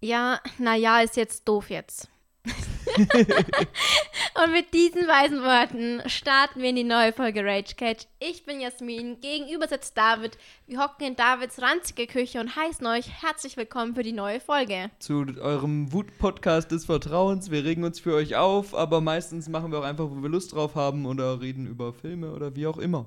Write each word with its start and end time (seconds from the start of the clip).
Ja, 0.00 0.40
naja, 0.58 1.00
ist 1.00 1.16
jetzt 1.16 1.48
doof 1.48 1.70
jetzt. 1.70 2.08
und 2.44 4.52
mit 4.52 4.72
diesen 4.72 5.08
weisen 5.08 5.42
Worten 5.42 6.08
starten 6.08 6.62
wir 6.62 6.70
in 6.70 6.76
die 6.76 6.84
neue 6.84 7.12
Folge 7.12 7.44
Rage 7.44 7.74
Catch. 7.76 8.06
Ich 8.20 8.46
bin 8.46 8.60
Jasmin, 8.60 9.20
gegenüber 9.20 9.66
sitzt 9.66 9.98
David. 9.98 10.38
Wir 10.68 10.78
hocken 10.78 11.04
in 11.04 11.16
Davids 11.16 11.60
ranzige 11.60 12.06
Küche 12.06 12.38
und 12.38 12.54
heißen 12.54 12.86
euch 12.86 13.10
herzlich 13.22 13.56
willkommen 13.56 13.96
für 13.96 14.04
die 14.04 14.12
neue 14.12 14.38
Folge. 14.38 14.92
Zu 15.00 15.26
eurem 15.40 15.92
Wut-Podcast 15.92 16.70
des 16.70 16.84
Vertrauens. 16.84 17.50
Wir 17.50 17.64
regen 17.64 17.82
uns 17.82 17.98
für 17.98 18.14
euch 18.14 18.36
auf, 18.36 18.76
aber 18.76 19.00
meistens 19.00 19.48
machen 19.48 19.72
wir 19.72 19.80
auch 19.80 19.84
einfach, 19.84 20.08
wo 20.08 20.22
wir 20.22 20.30
Lust 20.30 20.52
drauf 20.52 20.76
haben 20.76 21.06
oder 21.06 21.40
reden 21.40 21.66
über 21.66 21.92
Filme 21.92 22.32
oder 22.32 22.54
wie 22.54 22.68
auch 22.68 22.78
immer. 22.78 23.06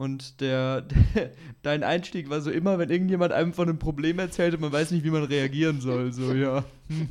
Und 0.00 0.40
der, 0.40 0.80
der, 0.80 1.30
dein 1.62 1.82
Einstieg 1.82 2.30
war 2.30 2.40
so 2.40 2.50
immer, 2.50 2.78
wenn 2.78 2.88
irgendjemand 2.88 3.34
einem 3.34 3.52
von 3.52 3.68
einem 3.68 3.78
Problem 3.78 4.18
erzählt 4.18 4.54
und 4.54 4.62
man 4.62 4.72
weiß 4.72 4.92
nicht, 4.92 5.04
wie 5.04 5.10
man 5.10 5.24
reagieren 5.24 5.82
soll. 5.82 6.10
So, 6.10 6.32
ja, 6.32 6.64
hm, 6.88 7.10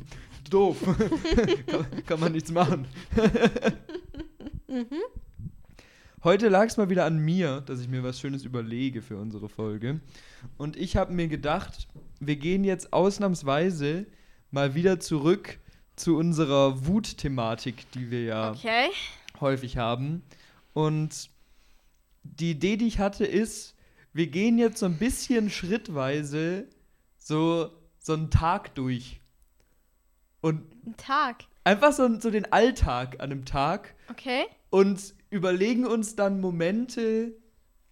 doof. 0.50 0.76
kann, 1.66 1.86
kann, 2.04 2.18
man 2.18 2.32
nichts 2.32 2.50
machen. 2.50 2.88
mhm. 4.66 4.86
Heute 6.24 6.48
lag 6.48 6.66
es 6.66 6.78
mal 6.78 6.90
wieder 6.90 7.04
an 7.04 7.18
mir, 7.20 7.60
dass 7.60 7.80
ich 7.80 7.86
mir 7.86 8.02
was 8.02 8.18
Schönes 8.18 8.44
überlege 8.44 9.02
für 9.02 9.18
unsere 9.18 9.48
Folge. 9.48 10.00
Und 10.56 10.76
ich 10.76 10.96
habe 10.96 11.12
mir 11.12 11.28
gedacht, 11.28 11.86
wir 12.18 12.34
gehen 12.34 12.64
jetzt 12.64 12.92
ausnahmsweise 12.92 14.04
mal 14.50 14.74
wieder 14.74 14.98
zurück 14.98 15.60
zu 15.94 16.16
unserer 16.16 16.84
Wut-Thematik, 16.88 17.88
die 17.92 18.10
wir 18.10 18.24
ja 18.24 18.50
okay. 18.50 18.88
häufig 19.40 19.76
haben. 19.76 20.24
Und 20.72 21.30
die 22.22 22.52
Idee, 22.52 22.76
die 22.76 22.86
ich 22.86 22.98
hatte, 22.98 23.24
ist, 23.24 23.74
wir 24.12 24.26
gehen 24.26 24.58
jetzt 24.58 24.78
so 24.78 24.86
ein 24.86 24.98
bisschen 24.98 25.50
schrittweise 25.50 26.66
so, 27.18 27.70
so 27.98 28.14
einen 28.14 28.30
Tag 28.30 28.74
durch. 28.74 29.20
Und 30.40 30.62
ein 30.86 30.96
Tag? 30.96 31.44
Einfach 31.64 31.92
so, 31.92 32.18
so 32.18 32.30
den 32.30 32.50
Alltag 32.52 33.20
an 33.20 33.30
einem 33.30 33.44
Tag. 33.44 33.94
Okay. 34.10 34.44
Und 34.70 35.14
überlegen 35.28 35.86
uns 35.86 36.16
dann 36.16 36.40
Momente, 36.40 37.32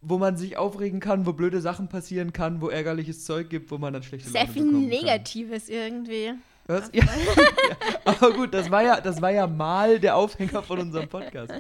wo 0.01 0.19
man 0.19 0.37
sich 0.37 0.57
aufregen 0.57 1.01
kann, 1.01 1.27
wo 1.27 1.33
blöde 1.33 1.61
Sachen 1.61 1.89
passieren 1.89 2.33
kann, 2.33 2.61
wo 2.61 2.69
ärgerliches 2.69 3.25
Zeug 3.25 3.51
gibt, 3.51 3.71
wo 3.71 3.79
man 3.79 3.93
dann 3.93 4.03
schlechte 4.03 4.31
Sehr 4.31 4.49
viel 4.49 4.65
Negatives 4.65 5.67
kann. 5.67 5.75
irgendwie. 5.75 6.33
Was? 6.69 6.91
Ja. 6.93 7.05
Aber 8.05 8.33
gut, 8.33 8.53
das 8.53 8.71
war, 8.71 8.83
ja, 8.83 9.01
das 9.01 9.21
war 9.23 9.31
ja 9.31 9.47
mal 9.47 9.99
der 9.99 10.17
Aufhänger 10.17 10.63
von 10.63 10.79
unserem 10.79 11.09
Podcast. 11.09 11.53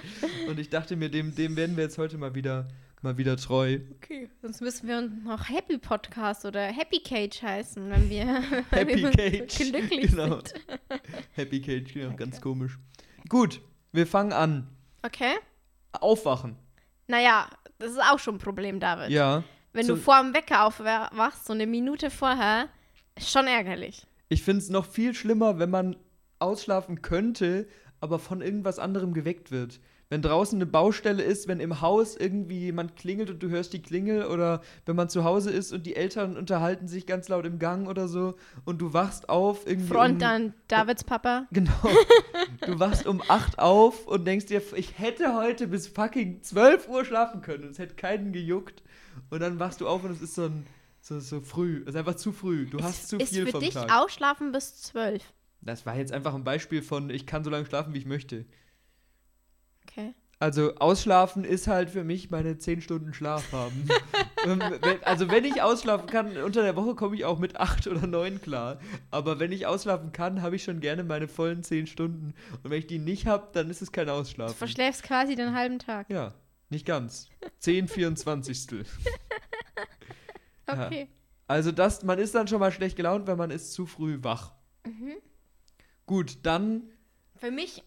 Und 0.47 0.59
ich 0.59 0.69
dachte 0.69 0.97
mir, 0.97 1.11
dem, 1.11 1.35
dem 1.35 1.57
werden 1.57 1.77
wir 1.77 1.85
jetzt 1.85 1.97
heute 1.97 2.19
mal 2.19 2.35
wieder, 2.35 2.69
mal 3.01 3.17
wieder 3.17 3.37
treu. 3.37 3.79
Okay, 3.97 4.29
sonst 4.43 4.61
müssen 4.61 4.87
wir 4.87 4.99
uns 4.99 5.13
noch 5.25 5.49
Happy 5.49 5.79
Podcast 5.79 6.45
oder 6.45 6.61
Happy 6.61 7.01
Cage 7.01 7.43
heißen, 7.43 7.91
wenn 7.91 8.11
wir, 8.11 8.43
Happy 8.71 9.03
wenn 9.03 9.17
wir 9.17 9.47
Cage. 9.47 9.57
glücklich 9.57 10.11
genau. 10.11 10.37
sind. 10.37 10.55
Happy 11.33 11.61
Cage, 11.63 11.95
genau, 11.95 12.09
okay. 12.09 12.17
ganz 12.17 12.41
komisch. 12.41 12.79
Gut, 13.29 13.63
wir 13.93 14.07
fangen 14.07 14.33
an. 14.33 14.69
Okay. 15.03 15.37
Aufwachen. 15.93 16.57
Naja, 17.07 17.49
das 17.79 17.93
ist 17.93 18.03
auch 18.03 18.19
schon 18.19 18.37
ein 18.37 18.41
Problem, 18.41 18.79
David. 18.79 19.11
Ja. 19.11 19.43
Wenn 19.73 19.87
du 19.87 19.97
vor 19.97 20.21
dem 20.21 20.35
Wecker 20.35 20.67
aufwachst, 20.67 21.47
so 21.47 21.55
eine 21.55 21.67
Minute 21.67 22.11
vorher, 22.11 22.69
ist 23.17 23.31
schon 23.31 23.47
ärgerlich. 23.47 24.08
Ich 24.29 24.43
finde 24.43 24.63
es 24.63 24.69
noch 24.69 24.87
viel 24.87 25.15
schlimmer, 25.15 25.59
wenn 25.59 25.71
man 25.71 25.97
ausschlafen 26.39 27.03
könnte, 27.03 27.67
aber 28.01 28.19
von 28.19 28.41
irgendwas 28.41 28.79
anderem 28.79 29.15
geweckt 29.15 29.51
wird. 29.51 29.81
Wenn 30.11 30.23
draußen 30.23 30.57
eine 30.57 30.65
Baustelle 30.65 31.23
ist, 31.23 31.49
wenn 31.49 31.61
im 31.61 31.83
Haus 31.83 32.17
irgendwie 32.17 32.61
jemand 32.61 32.97
klingelt 32.97 33.29
und 33.29 33.43
du 33.43 33.51
hörst 33.51 33.75
die 33.75 33.83
Klingel 33.83 34.25
oder 34.25 34.63
wenn 34.87 34.97
man 34.97 35.11
zu 35.11 35.23
Hause 35.23 35.51
ist 35.51 35.71
und 35.71 35.85
die 35.85 35.97
Eltern 35.97 36.39
unterhalten 36.39 36.89
sich 36.89 37.05
ganz 37.05 37.29
laut 37.29 37.45
im 37.45 37.59
Gang 37.59 37.87
oder 37.87 38.09
so 38.09 38.35
und 38.65 38.81
du 38.81 38.95
wachst 38.95 39.29
auf 39.29 39.67
irgendwie. 39.67 39.93
Front 39.93 40.23
um, 40.23 40.29
an 40.29 40.55
Davids 40.69 41.05
Papa. 41.05 41.47
Genau. 41.53 41.73
du 42.65 42.79
wachst 42.79 43.07
um 43.07 43.23
8 43.29 43.59
auf 43.59 44.07
und 44.07 44.27
denkst 44.27 44.47
dir, 44.47 44.63
ich 44.77 44.99
hätte 44.99 45.35
heute 45.35 45.67
bis 45.67 45.89
fucking 45.89 46.43
12 46.43 46.89
Uhr 46.89 47.05
schlafen 47.05 47.43
können. 47.43 47.69
Es 47.71 47.79
hätte 47.79 47.95
keinen 47.95 48.33
gejuckt. 48.33 48.83
Und 49.29 49.41
dann 49.41 49.59
wachst 49.59 49.83
du 49.83 49.89
auf 49.89 50.05
und 50.05 50.13
es 50.13 50.23
ist 50.23 50.37
so 50.37 50.45
ein 50.45 50.67
so, 51.09 51.21
so 51.21 51.41
früh. 51.41 51.83
Es 51.83 51.89
ist 51.89 51.97
einfach 51.97 52.17
zu 52.17 52.33
früh. 52.33 52.67
Du 52.67 52.79
ist, 52.79 52.85
hast 52.85 53.09
zu 53.09 53.19
viel 53.19 53.47
vom 53.47 53.61
Tag. 53.61 53.63
Ist 53.63 53.75
für 53.75 53.81
dich 53.81 53.93
ausschlafen 53.93 54.53
bis 54.53 54.83
zwölf? 54.83 55.23
Das 55.61 55.87
war 55.87 55.97
jetzt 55.97 56.13
einfach 56.13 56.35
ein 56.35 56.45
Beispiel 56.45 56.83
von, 56.83 57.11
ich 57.11 57.27
kann 57.27 57.43
so 57.43 57.51
lange 57.51 57.67
schlafen, 57.67 57.95
wie 57.95 57.99
ich 57.99 58.07
möchte. 58.07 58.45
Okay. 59.89 60.15
Also 60.39 60.77
ausschlafen 60.77 61.45
ist 61.45 61.67
halt 61.67 61.91
für 61.91 62.05
mich 62.05 62.31
meine 62.31 62.59
10 62.59 62.81
Stunden 62.81 63.13
Schlaf 63.13 63.53
haben. 63.53 63.89
Ähm, 64.47 64.63
also 65.03 65.29
wenn 65.33 65.45
ich 65.45 65.63
ausschlafen 65.63 66.07
kann, 66.07 66.37
unter 66.37 66.63
der 66.63 66.77
Woche 66.77 66.95
komme 66.95 67.17
ich 67.17 67.25
auch 67.25 67.41
mit 67.41 67.57
8 67.57 67.89
oder 67.89 68.07
9 68.07 68.41
klar. 68.41 68.79
Aber 69.11 69.41
wenn 69.41 69.51
ich 69.51 69.67
ausschlafen 69.67 70.13
kann, 70.13 70.43
habe 70.43 70.55
ich 70.55 70.63
schon 70.63 70.79
gerne 70.79 71.03
meine 71.03 71.27
vollen 71.27 71.65
10 71.65 71.89
Stunden. 71.89 72.35
Und 72.63 72.71
wenn 72.71 72.79
ich 72.79 72.87
die 72.87 73.01
nicht 73.01 73.27
habe, 73.27 73.49
dann 73.53 73.69
ist 73.69 73.83
es 73.83 73.91
kein 73.91 74.09
Ausschlafen. 74.09 74.53
Du 74.53 74.57
verschläfst 74.57 75.03
quasi 75.03 75.35
den 75.35 75.57
halben 75.57 75.81
Tag. 75.81 76.09
Ja, 76.09 76.35
nicht 76.71 76.87
ganz. 76.87 77.29
10 77.59 77.89
24. 77.89 78.69
Okay. 80.69 81.01
Ja. 81.01 81.07
Also 81.47 81.73
das, 81.73 82.03
man 82.03 82.19
ist 82.19 82.35
dann 82.35 82.47
schon 82.47 82.61
mal 82.61 82.73
schlecht 82.73 82.97
gelaunt, 82.97 83.27
wenn 83.27 83.39
man 83.39 83.51
ist 83.51 83.73
zu 83.73 83.87
früh 83.87 84.19
wach. 84.23 84.53
Mhm. 84.85 85.15
Gut, 86.07 86.39
dann. 86.43 86.83
Für 87.37 87.51
mich 87.51 87.85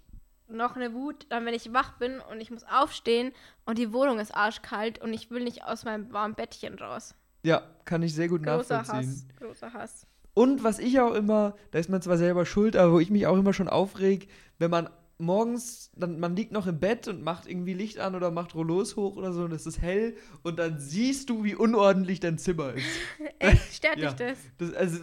noch 0.48 0.76
eine 0.76 0.94
Wut, 0.94 1.28
dann 1.30 1.46
wenn 1.46 1.54
ich 1.54 1.72
wach 1.74 1.98
bin 1.98 2.20
und 2.20 2.42
ich 2.42 2.52
muss 2.52 2.64
aufstehen 2.64 3.32
und 3.66 3.78
die 3.78 3.94
Wohnung 3.94 4.20
ist 4.20 4.36
arschkalt 4.36 5.00
und 5.00 5.14
ich 5.14 5.32
will 5.32 5.44
nicht 5.44 5.64
aus 5.64 5.86
meinem 5.86 6.12
warmen 6.12 6.36
Bettchen 6.36 6.76
raus. 6.76 7.16
Ja, 7.44 7.64
kann 7.86 8.04
ich 8.04 8.14
sehr 8.14 8.28
gut 8.28 8.44
Großer 8.44 8.78
nachvollziehen. 8.78 9.10
Hass. 9.10 9.26
Großer 9.40 9.74
Hass. 9.74 10.08
Und 10.34 10.64
was 10.64 10.80
ich 10.80 11.00
auch 11.00 11.14
immer, 11.14 11.56
da 11.72 11.80
ist 11.80 11.90
man 11.90 12.02
zwar 12.02 12.18
selber 12.18 12.46
schuld, 12.46 12.76
aber 12.76 12.94
wo 12.94 13.00
ich 13.00 13.10
mich 13.10 13.28
auch 13.28 13.38
immer 13.38 13.54
schon 13.54 13.68
aufreg, 13.68 14.30
wenn 14.60 14.72
man 14.72 14.90
morgens, 15.22 15.92
dann, 15.96 16.20
man 16.20 16.36
liegt 16.36 16.52
noch 16.52 16.68
im 16.68 16.80
Bett 16.80 17.08
und 17.08 17.24
macht 17.24 17.48
irgendwie 17.48 17.74
Licht 17.74 18.00
an 18.00 18.16
oder 18.16 18.32
macht 18.32 18.56
Rollos 18.56 18.96
hoch 18.96 19.16
oder 19.16 19.32
so 19.32 19.44
und 19.44 19.52
es 19.54 19.66
ist 19.66 19.82
hell 19.82 20.16
und 20.44 20.60
dann 20.60 20.80
siehst 20.80 21.30
du, 21.30 21.44
wie 21.44 21.56
unordentlich 21.56 22.20
dein 22.20 22.38
Zimmer 22.38 22.74
ist. 22.74 22.86
Echt? 23.40 23.76
Stört 23.76 23.98
ja, 23.98 24.12
dich 24.12 24.28
das? 24.28 24.38
das? 24.58 24.74
Also 24.74 25.00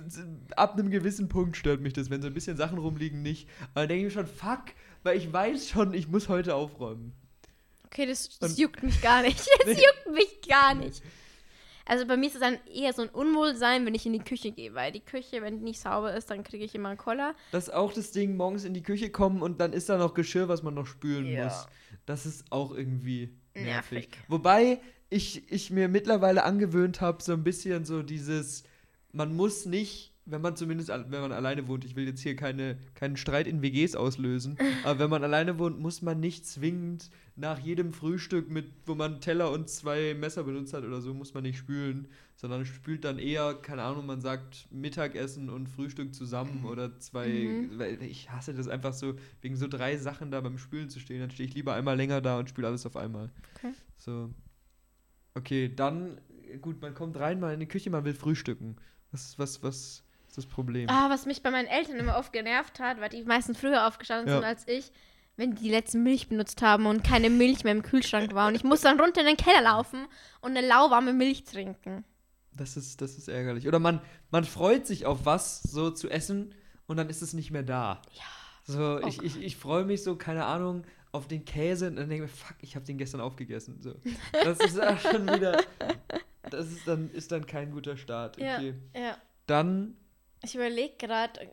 ab 0.56 0.74
einem 0.74 0.90
gewissen 0.90 1.28
Punkt 1.28 1.56
stört 1.56 1.80
mich 1.80 1.92
das, 1.92 2.10
wenn 2.10 2.20
so 2.20 2.28
ein 2.28 2.34
bisschen 2.34 2.56
Sachen 2.56 2.78
rumliegen, 2.78 3.22
nicht. 3.22 3.48
Aber 3.74 3.82
dann 3.82 3.88
denke 3.88 4.06
ich 4.06 4.14
mir 4.14 4.22
schon, 4.22 4.26
fuck, 4.26 4.64
weil 5.02 5.16
ich 5.16 5.32
weiß 5.32 5.68
schon, 5.68 5.94
ich 5.94 6.08
muss 6.08 6.28
heute 6.28 6.54
aufräumen. 6.54 7.12
Okay, 7.86 8.06
das, 8.06 8.38
das 8.38 8.58
juckt 8.58 8.82
mich 8.82 9.00
gar 9.00 9.22
nicht. 9.22 9.38
Das 9.64 9.76
nee. 9.76 9.82
juckt 9.82 10.14
mich 10.14 10.48
gar 10.48 10.74
nicht. 10.74 11.02
Also 11.88 12.06
bei 12.06 12.18
mir 12.18 12.26
ist 12.26 12.34
es 12.34 12.40
dann 12.40 12.58
eher 12.72 12.92
so 12.92 13.02
ein 13.02 13.08
Unwohlsein, 13.08 13.86
wenn 13.86 13.94
ich 13.94 14.04
in 14.04 14.12
die 14.12 14.18
Küche 14.18 14.52
gehe, 14.52 14.74
weil 14.74 14.92
die 14.92 15.00
Küche, 15.00 15.40
wenn 15.40 15.58
die 15.58 15.64
nicht 15.64 15.80
sauber 15.80 16.14
ist, 16.14 16.30
dann 16.30 16.44
kriege 16.44 16.64
ich 16.64 16.74
immer 16.74 16.90
einen 16.90 16.98
Koller. 16.98 17.34
Das 17.50 17.68
ist 17.68 17.74
auch 17.74 17.94
das 17.94 18.12
Ding, 18.12 18.36
morgens 18.36 18.64
in 18.64 18.74
die 18.74 18.82
Küche 18.82 19.10
kommen 19.10 19.40
und 19.40 19.58
dann 19.58 19.72
ist 19.72 19.88
da 19.88 19.96
noch 19.96 20.12
Geschirr, 20.12 20.48
was 20.48 20.62
man 20.62 20.74
noch 20.74 20.86
spülen 20.86 21.26
ja. 21.26 21.44
muss. 21.44 21.66
Das 22.04 22.26
ist 22.26 22.52
auch 22.52 22.72
irgendwie 22.72 23.34
nervig. 23.54 24.10
nervig. 24.10 24.18
Wobei 24.28 24.80
ich, 25.08 25.50
ich 25.50 25.70
mir 25.70 25.88
mittlerweile 25.88 26.44
angewöhnt 26.44 27.00
habe, 27.00 27.22
so 27.22 27.32
ein 27.32 27.42
bisschen 27.42 27.86
so 27.86 28.02
dieses, 28.02 28.64
man 29.12 29.34
muss 29.34 29.64
nicht 29.64 30.12
wenn 30.30 30.42
man 30.42 30.56
zumindest, 30.56 30.90
wenn 30.90 31.20
man 31.20 31.32
alleine 31.32 31.66
wohnt, 31.68 31.84
ich 31.84 31.96
will 31.96 32.06
jetzt 32.06 32.20
hier 32.20 32.36
keine, 32.36 32.78
keinen 32.94 33.16
Streit 33.16 33.46
in 33.46 33.62
WGs 33.62 33.96
auslösen, 33.96 34.58
aber 34.84 34.98
wenn 34.98 35.10
man 35.10 35.24
alleine 35.24 35.58
wohnt, 35.58 35.80
muss 35.80 36.02
man 36.02 36.20
nicht 36.20 36.46
zwingend 36.46 37.10
nach 37.36 37.58
jedem 37.58 37.92
Frühstück, 37.92 38.50
mit, 38.50 38.66
wo 38.84 38.94
man 38.94 39.20
Teller 39.20 39.52
und 39.52 39.68
zwei 39.68 40.14
Messer 40.14 40.44
benutzt 40.44 40.74
hat 40.74 40.84
oder 40.84 41.00
so, 41.00 41.14
muss 41.14 41.34
man 41.34 41.44
nicht 41.44 41.58
spülen, 41.58 42.08
sondern 42.34 42.66
spült 42.66 43.04
dann 43.04 43.18
eher, 43.18 43.54
keine 43.54 43.82
Ahnung, 43.82 44.06
man 44.06 44.20
sagt 44.20 44.68
Mittagessen 44.70 45.48
und 45.48 45.68
Frühstück 45.68 46.14
zusammen 46.14 46.64
oder 46.64 46.98
zwei, 46.98 47.28
mhm. 47.28 48.02
ich 48.02 48.30
hasse 48.30 48.54
das 48.54 48.68
einfach 48.68 48.92
so, 48.92 49.14
wegen 49.40 49.56
so 49.56 49.68
drei 49.68 49.96
Sachen 49.96 50.30
da 50.30 50.40
beim 50.40 50.58
Spülen 50.58 50.90
zu 50.90 51.00
stehen, 51.00 51.20
dann 51.20 51.30
stehe 51.30 51.48
ich 51.48 51.54
lieber 51.54 51.74
einmal 51.74 51.96
länger 51.96 52.20
da 52.20 52.38
und 52.38 52.48
spüle 52.48 52.68
alles 52.68 52.86
auf 52.86 52.96
einmal. 52.96 53.30
Okay. 53.56 53.72
So. 53.96 54.30
Okay, 55.34 55.72
dann, 55.74 56.20
gut, 56.60 56.82
man 56.82 56.94
kommt 56.94 57.16
rein 57.18 57.38
mal 57.38 57.54
in 57.54 57.60
die 57.60 57.66
Küche, 57.66 57.90
man 57.90 58.04
will 58.04 58.14
frühstücken. 58.14 58.76
Was, 59.12 59.38
was, 59.38 59.62
was, 59.62 60.04
das 60.36 60.46
Problem. 60.46 60.88
Ah, 60.88 61.08
was 61.10 61.26
mich 61.26 61.42
bei 61.42 61.50
meinen 61.50 61.68
Eltern 61.68 61.96
immer 61.96 62.16
oft 62.16 62.32
genervt 62.32 62.80
hat, 62.80 63.00
weil 63.00 63.08
die 63.08 63.22
meistens 63.24 63.58
früher 63.58 63.86
aufgestanden 63.86 64.28
ja. 64.28 64.36
sind 64.36 64.44
als 64.44 64.66
ich, 64.68 64.92
wenn 65.36 65.54
die 65.54 65.62
die 65.62 65.70
letzte 65.70 65.98
Milch 65.98 66.28
benutzt 66.28 66.62
haben 66.62 66.86
und 66.86 67.04
keine 67.04 67.30
Milch 67.30 67.64
mehr 67.64 67.72
im 67.72 67.82
Kühlschrank 67.82 68.34
war. 68.34 68.48
Und 68.48 68.54
ich 68.54 68.64
muss 68.64 68.80
dann 68.80 69.00
runter 69.00 69.20
in 69.20 69.26
den 69.26 69.36
Keller 69.36 69.62
laufen 69.62 70.06
und 70.40 70.56
eine 70.56 70.66
lauwarme 70.66 71.12
Milch 71.12 71.44
trinken. 71.44 72.04
Das 72.52 72.76
ist, 72.76 73.00
das 73.00 73.16
ist 73.16 73.28
ärgerlich. 73.28 73.68
Oder 73.68 73.78
man, 73.78 74.00
man 74.30 74.44
freut 74.44 74.86
sich 74.86 75.06
auf 75.06 75.24
was 75.24 75.62
so 75.62 75.90
zu 75.90 76.08
essen 76.08 76.54
und 76.86 76.96
dann 76.96 77.08
ist 77.08 77.22
es 77.22 77.32
nicht 77.32 77.50
mehr 77.50 77.62
da. 77.62 78.02
Ja. 78.12 78.24
So, 78.64 79.00
oh 79.02 79.06
ich, 79.06 79.22
ich, 79.22 79.40
ich 79.40 79.56
freue 79.56 79.84
mich 79.84 80.02
so, 80.02 80.16
keine 80.16 80.44
Ahnung, 80.44 80.84
auf 81.12 81.26
den 81.26 81.44
Käse 81.44 81.86
und 81.88 81.96
dann 81.96 82.08
denke 82.08 82.26
ich 82.26 82.30
mir, 82.30 82.36
fuck, 82.36 82.56
ich 82.60 82.76
habe 82.76 82.84
den 82.84 82.98
gestern 82.98 83.20
aufgegessen. 83.20 83.80
So. 83.80 83.94
Das 84.32 84.58
ist 84.60 84.80
auch 84.80 84.98
schon 85.10 85.26
wieder. 85.26 85.62
Das 86.50 86.66
ist 86.66 86.86
dann, 86.86 87.10
ist 87.10 87.32
dann 87.32 87.46
kein 87.46 87.70
guter 87.70 87.96
Start. 87.96 88.36
Okay. 88.36 88.74
Ja, 88.94 89.00
ja. 89.00 89.16
Dann 89.46 89.96
ich 90.42 90.54
überlege 90.54 90.94
gerade 90.98 91.50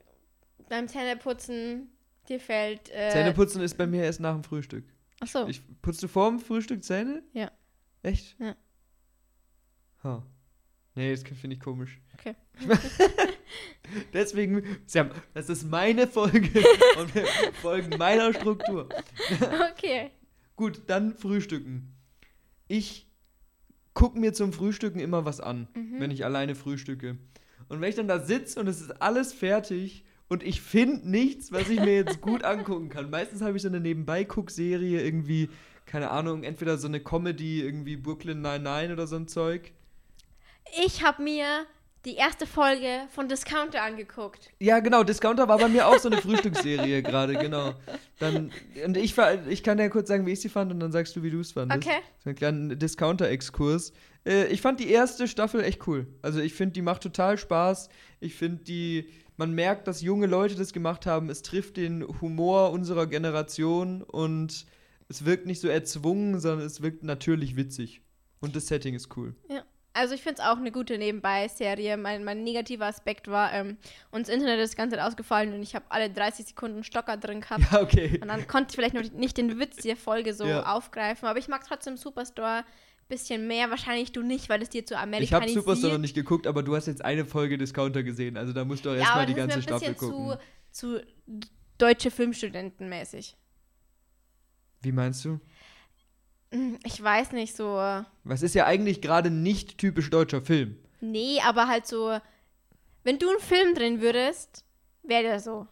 beim 0.70 0.88
Zähneputzen, 0.88 1.90
dir 2.30 2.40
fällt. 2.40 2.90
Äh, 2.90 3.10
Zähneputzen 3.12 3.62
ist 3.62 3.78
bei 3.78 3.88
mir 3.88 4.04
erst 4.04 4.20
nach 4.20 4.34
dem 4.34 4.44
Frühstück. 4.44 4.86
Ach 5.22 5.28
so. 5.28 5.48
Ich, 5.48 5.62
putzt 5.82 6.02
du 6.04 6.08
vor 6.08 6.30
dem 6.30 6.40
Frühstück 6.40 6.84
Zähne? 6.84 7.24
Ja. 7.34 7.52
Echt? 8.04 8.36
Ja. 8.40 8.56
Huh. 10.04 10.22
Nee, 10.96 11.12
das 11.12 11.24
finde 11.24 11.56
ich 11.56 11.60
komisch. 11.60 12.00
Okay. 12.14 12.36
Deswegen, 14.14 14.64
Sam, 14.86 15.12
das 15.34 15.50
ist 15.50 15.70
meine 15.70 16.08
Folge 16.08 16.64
und 17.00 17.14
wir 17.14 17.26
folgen 17.62 17.98
meiner 17.98 18.34
Struktur. 18.34 18.90
Okay. 19.74 20.12
Gut, 20.56 20.84
dann 20.88 21.14
frühstücken. 21.18 21.94
Ich 22.70 23.08
gucke 23.94 24.18
mir 24.18 24.34
zum 24.34 24.54
Frühstücken 24.54 25.00
immer 25.00 25.26
was 25.26 25.42
an, 25.42 25.68
Mhm. 25.76 26.00
wenn 26.00 26.12
ich 26.12 26.24
alleine 26.24 26.56
frühstücke. 26.56 27.18
Und 27.70 27.82
wenn 27.82 27.90
ich 27.90 27.96
dann 27.96 28.08
da 28.08 28.20
sitze 28.20 28.60
und 28.60 28.68
es 28.68 28.82
ist 28.82 29.02
alles 29.02 29.34
fertig 29.34 30.06
und 30.28 30.44
ich 30.44 30.62
finde 30.62 31.10
nichts, 31.10 31.52
was 31.52 31.70
ich 31.70 31.80
mir 31.80 31.96
jetzt 31.96 32.22
gut 32.22 32.44
angucken 32.46 32.90
kann. 32.90 33.10
Meistens 33.10 33.42
habe 33.42 33.56
ich 33.56 33.62
so 33.62 33.68
eine 33.68 33.80
Nebenbei-Guck-Serie, 33.80 35.02
irgendwie, 35.02 35.50
keine 35.86 36.12
Ahnung, 36.12 36.44
entweder 36.44 36.78
so 36.78 36.88
eine 36.88 37.00
Comedy, 37.00 37.62
irgendwie 37.62 37.96
Brooklyn 37.96 38.42
99 38.42 38.92
oder 38.92 39.08
so 39.08 39.16
ein 39.16 39.28
Zeug. 39.28 39.72
Ich 40.84 41.04
habe 41.04 41.22
mir 41.22 41.66
die 42.06 42.16
erste 42.16 42.46
Folge 42.46 43.08
von 43.10 43.28
Discounter 43.28 43.82
angeguckt. 43.82 44.52
Ja, 44.60 44.80
genau, 44.80 45.04
Discounter 45.04 45.48
war 45.48 45.58
bei 45.58 45.68
mir 45.68 45.88
auch 45.88 45.98
so 45.98 46.10
eine 46.10 46.18
Frühstücksserie 46.22 47.02
gerade, 47.02 47.34
genau. 47.34 47.74
Dann, 48.20 48.52
und 48.86 48.96
ich, 48.96 49.16
ich 49.50 49.64
kann 49.64 49.78
ja 49.78 49.90
kurz 49.90 50.08
sagen, 50.08 50.26
wie 50.26 50.32
ich 50.32 50.40
sie 50.40 50.50
fand 50.50 50.72
und 50.72 50.80
dann 50.80 50.92
sagst 50.92 51.16
du, 51.16 51.24
wie 51.24 51.32
du 51.32 51.42
es 51.42 51.52
fandest. 51.52 51.86
Okay. 51.86 51.98
So 52.24 52.30
einen 52.30 52.36
kleinen 52.38 52.80
Discounter-Exkurs. 52.80 53.92
Äh, 54.26 54.48
ich 54.48 54.62
fand 54.62 54.80
die 54.80 54.90
erste 54.90 55.28
Staffel 55.28 55.64
echt 55.64 55.86
cool. 55.88 56.08
Also 56.22 56.40
ich 56.40 56.54
finde, 56.54 56.74
die 56.74 56.82
macht 56.82 57.04
total 57.04 57.38
Spaß. 57.38 57.90
Ich 58.22 58.36
finde, 58.36 58.64
die, 58.64 59.10
man 59.36 59.52
merkt, 59.52 59.88
dass 59.88 60.02
junge 60.02 60.28
Leute 60.28 60.56
das 60.56 60.72
gemacht 60.72 61.06
haben. 61.06 61.30
Es 61.30 61.42
trifft 61.42 61.78
den 61.78 62.06
Humor 62.22 62.72
unserer 62.72 63.08
Generation 63.08 64.02
und 64.02 64.66
es 65.10 65.26
wirkt 65.26 65.46
nicht 65.46 65.60
so 65.60 65.68
erzwungen, 65.68 66.40
sondern 66.40 66.66
es 66.66 66.82
wirkt 66.82 67.04
natürlich 67.04 67.56
witzig. 67.58 68.02
Und 68.40 68.56
das 68.56 68.68
Setting 68.68 68.96
ist 68.96 69.16
cool. 69.18 69.36
Also 69.96 70.14
ich 70.14 70.22
finde 70.22 70.42
es 70.42 70.48
auch 70.48 70.58
eine 70.58 70.74
gute 70.74 70.98
Nebenbei-Serie. 70.98 71.96
Mein, 71.96 72.26
mein 72.26 72.44
negativer 72.44 72.86
Aspekt 72.86 73.30
war, 73.30 73.54
ähm, 73.54 73.78
uns 74.12 74.28
Internet 74.28 74.60
ist 74.60 74.76
ganz 74.76 74.94
ausgefallen 74.94 75.54
und 75.54 75.64
ich 75.64 75.74
habe 75.74 75.86
alle 75.88 76.10
30 76.10 76.48
Sekunden 76.48 76.84
Stocker 76.84 77.16
drin 77.16 77.40
gehabt. 77.40 77.64
Ja, 77.72 77.82
okay. 77.82 78.20
Und 78.22 78.28
dann 78.28 78.46
konnte 78.46 78.72
ich 78.72 78.76
vielleicht 78.76 78.94
noch 78.94 79.18
nicht 79.18 79.38
den 79.38 79.58
Witz 79.58 79.78
der 79.78 79.96
Folge 79.96 80.34
so 80.34 80.46
Ja. 80.46 80.64
aufgreifen. 80.76 81.30
Aber 81.30 81.40
ich 81.40 81.48
mag 81.48 81.64
trotzdem 81.66 81.96
Superstore 81.96 82.58
ein 82.60 82.64
bisschen 83.08 83.48
mehr. 83.48 83.70
Wahrscheinlich 83.70 84.12
du 84.12 84.22
nicht, 84.22 84.50
weil 84.50 84.62
es 84.62 84.70
dir 84.70 84.86
zu 84.86 84.96
Ich 84.96 85.00
habe 85.00 85.08
amerikanisiert. 85.16 85.64
Superstore 85.64 85.94
noch 85.94 86.02
nicht 86.02 86.14
geguckt, 86.16 86.46
aber 86.46 86.62
du 86.62 86.76
hast 86.76 86.88
jetzt 86.88 87.04
eine 87.06 87.24
Folge 87.24 87.58
Discounter 87.58 88.04
gesehen. 88.04 88.36
Also 88.36 88.52
da 88.52 88.66
musst 88.66 88.84
du 88.84 88.90
auch 88.90 88.94
ja, 88.96 89.00
erstmal 89.00 89.24
aber 89.24 89.28
die 89.28 89.34
das 89.34 89.48
ganze 89.48 89.62
Staffel 89.62 89.94
bisschen 89.94 90.12
gucken. 90.12 90.38
zu, 90.72 91.00
zu 91.00 91.06
deutsche 91.78 92.12
Filmstudenten 92.12 92.90
mäßig. 92.90 93.38
Wie 94.82 94.92
meinst 94.92 95.24
du? 95.24 95.40
Hm, 96.56 96.80
Ich 96.86 97.02
weiß 97.02 97.34
nicht, 97.34 97.56
so. 97.56 97.66
Was 98.24 98.42
ist 98.42 98.56
ja 98.56 98.66
eigentlich 98.66 99.02
gerade 99.02 99.30
nicht 99.30 99.78
typisch 99.78 100.10
deutscher 100.10 100.42
Film. 100.42 100.78
Nee, 101.02 101.40
aber 101.46 101.68
halt 101.68 101.86
so. 101.86 102.18
Wenn 103.04 103.20
du 103.20 103.30
einen 103.30 103.40
Film 103.40 103.76
drehen 103.76 104.02
würdest, 104.02 104.64
wäre 105.04 105.24
der 105.24 105.40
so. 105.40 105.68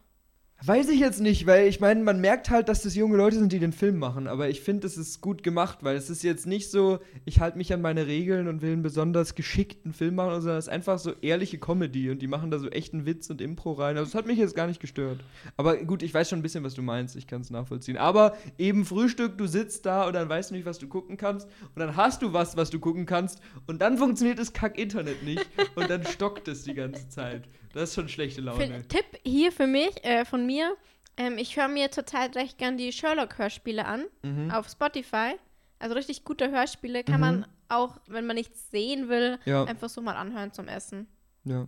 Weiß 0.62 0.88
ich 0.88 0.98
jetzt 0.98 1.20
nicht, 1.20 1.46
weil 1.46 1.66
ich 1.66 1.80
meine, 1.80 2.02
man 2.02 2.22
merkt 2.22 2.48
halt, 2.48 2.70
dass 2.70 2.82
das 2.82 2.94
junge 2.94 3.18
Leute 3.18 3.36
sind, 3.36 3.52
die 3.52 3.58
den 3.58 3.72
Film 3.72 3.98
machen. 3.98 4.26
Aber 4.26 4.48
ich 4.48 4.62
finde, 4.62 4.86
es 4.86 4.96
ist 4.96 5.20
gut 5.20 5.42
gemacht, 5.42 5.78
weil 5.82 5.94
es 5.94 6.08
ist 6.08 6.22
jetzt 6.22 6.46
nicht 6.46 6.70
so, 6.70 7.00
ich 7.26 7.40
halte 7.40 7.58
mich 7.58 7.72
an 7.74 7.82
meine 7.82 8.06
Regeln 8.06 8.48
und 8.48 8.62
will 8.62 8.72
einen 8.72 8.82
besonders 8.82 9.34
geschickten 9.34 9.92
Film 9.92 10.14
machen, 10.14 10.40
sondern 10.40 10.58
es 10.58 10.66
ist 10.66 10.72
einfach 10.72 10.98
so 10.98 11.12
ehrliche 11.20 11.58
Comedy 11.58 12.08
und 12.08 12.22
die 12.22 12.28
machen 12.28 12.50
da 12.50 12.58
so 12.58 12.70
echten 12.70 13.04
Witz 13.04 13.28
und 13.28 13.42
Impro 13.42 13.72
rein. 13.72 13.98
Also 13.98 14.08
es 14.08 14.14
hat 14.14 14.26
mich 14.26 14.38
jetzt 14.38 14.56
gar 14.56 14.66
nicht 14.66 14.80
gestört. 14.80 15.20
Aber 15.58 15.76
gut, 15.76 16.02
ich 16.02 16.14
weiß 16.14 16.30
schon 16.30 16.38
ein 16.38 16.42
bisschen, 16.42 16.64
was 16.64 16.72
du 16.72 16.80
meinst. 16.80 17.14
Ich 17.16 17.26
kann 17.26 17.42
es 17.42 17.50
nachvollziehen. 17.50 17.98
Aber 17.98 18.34
eben 18.56 18.86
Frühstück, 18.86 19.36
du 19.36 19.46
sitzt 19.46 19.84
da 19.84 20.06
und 20.06 20.14
dann 20.14 20.30
weißt 20.30 20.50
du 20.50 20.54
nicht, 20.54 20.64
was 20.64 20.78
du 20.78 20.88
gucken 20.88 21.18
kannst. 21.18 21.46
Und 21.74 21.80
dann 21.80 21.94
hast 21.94 22.22
du 22.22 22.32
was, 22.32 22.56
was 22.56 22.70
du 22.70 22.78
gucken 22.78 23.04
kannst. 23.04 23.42
Und 23.66 23.82
dann 23.82 23.98
funktioniert 23.98 24.38
das 24.38 24.54
Kack-Internet 24.54 25.24
nicht. 25.24 25.46
und 25.74 25.90
dann 25.90 26.06
stockt 26.06 26.48
es 26.48 26.62
die 26.62 26.74
ganze 26.74 27.06
Zeit. 27.10 27.42
Das 27.74 27.90
ist 27.90 27.94
schon 27.96 28.08
schlechte 28.08 28.36
Für, 28.40 28.46
Laune. 28.46 28.86
Tipp 28.88 29.04
hier 29.24 29.52
für 29.52 29.66
mich, 29.66 30.02
äh, 30.04 30.24
von 30.24 30.46
mir. 30.46 30.74
Ähm, 31.16 31.38
ich 31.38 31.56
höre 31.56 31.68
mir 31.68 31.90
zurzeit 31.90 32.36
recht 32.36 32.58
gern 32.58 32.76
die 32.76 32.92
Sherlock-Hörspiele 32.92 33.84
an 33.84 34.04
Mhm. 34.22 34.50
auf 34.50 34.68
Spotify. 34.68 35.34
Also 35.78 35.94
richtig 35.94 36.24
gute 36.24 36.50
Hörspiele 36.50 37.04
kann 37.04 37.16
Mhm. 37.16 37.20
man 37.20 37.46
auch, 37.68 37.98
wenn 38.06 38.26
man 38.26 38.36
nichts 38.36 38.70
sehen 38.70 39.08
will, 39.08 39.38
Ja, 39.44 39.64
einfach 39.64 39.88
so 39.88 40.00
mal 40.00 40.14
anhören 40.16 40.52
zum 40.52 40.68
Essen. 40.68 41.06
ja. 41.44 41.66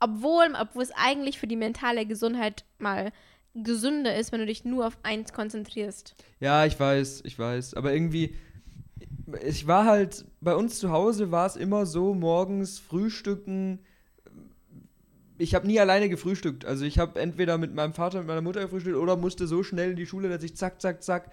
Obwohl, 0.00 0.52
obwohl 0.60 0.82
es 0.82 0.90
eigentlich 0.90 1.38
für 1.38 1.46
die 1.46 1.56
mentale 1.56 2.04
Gesundheit 2.04 2.64
mal 2.78 3.10
gesünder 3.54 4.14
ist, 4.16 4.32
wenn 4.32 4.40
du 4.40 4.46
dich 4.46 4.64
nur 4.64 4.86
auf 4.86 4.98
eins 5.02 5.32
konzentrierst. 5.32 6.14
Ja, 6.40 6.66
ich 6.66 6.78
weiß, 6.78 7.22
ich 7.24 7.38
weiß. 7.38 7.74
Aber 7.74 7.92
irgendwie, 7.94 8.36
ich 9.46 9.66
war 9.66 9.86
halt, 9.86 10.26
bei 10.40 10.54
uns 10.56 10.78
zu 10.78 10.90
Hause 10.90 11.30
war 11.30 11.46
es 11.46 11.56
immer 11.56 11.86
so, 11.86 12.12
morgens 12.12 12.78
frühstücken. 12.80 13.78
Ich 15.36 15.54
habe 15.54 15.66
nie 15.66 15.80
alleine 15.80 16.08
gefrühstückt. 16.08 16.64
Also 16.64 16.84
ich 16.84 16.98
habe 16.98 17.20
entweder 17.20 17.58
mit 17.58 17.74
meinem 17.74 17.92
Vater, 17.92 18.18
mit 18.18 18.28
meiner 18.28 18.40
Mutter 18.40 18.60
gefrühstückt 18.60 18.96
oder 18.96 19.16
musste 19.16 19.46
so 19.46 19.62
schnell 19.62 19.90
in 19.90 19.96
die 19.96 20.06
Schule, 20.06 20.28
dass 20.28 20.42
ich 20.42 20.56
zack, 20.56 20.80
zack, 20.80 21.02
zack 21.02 21.30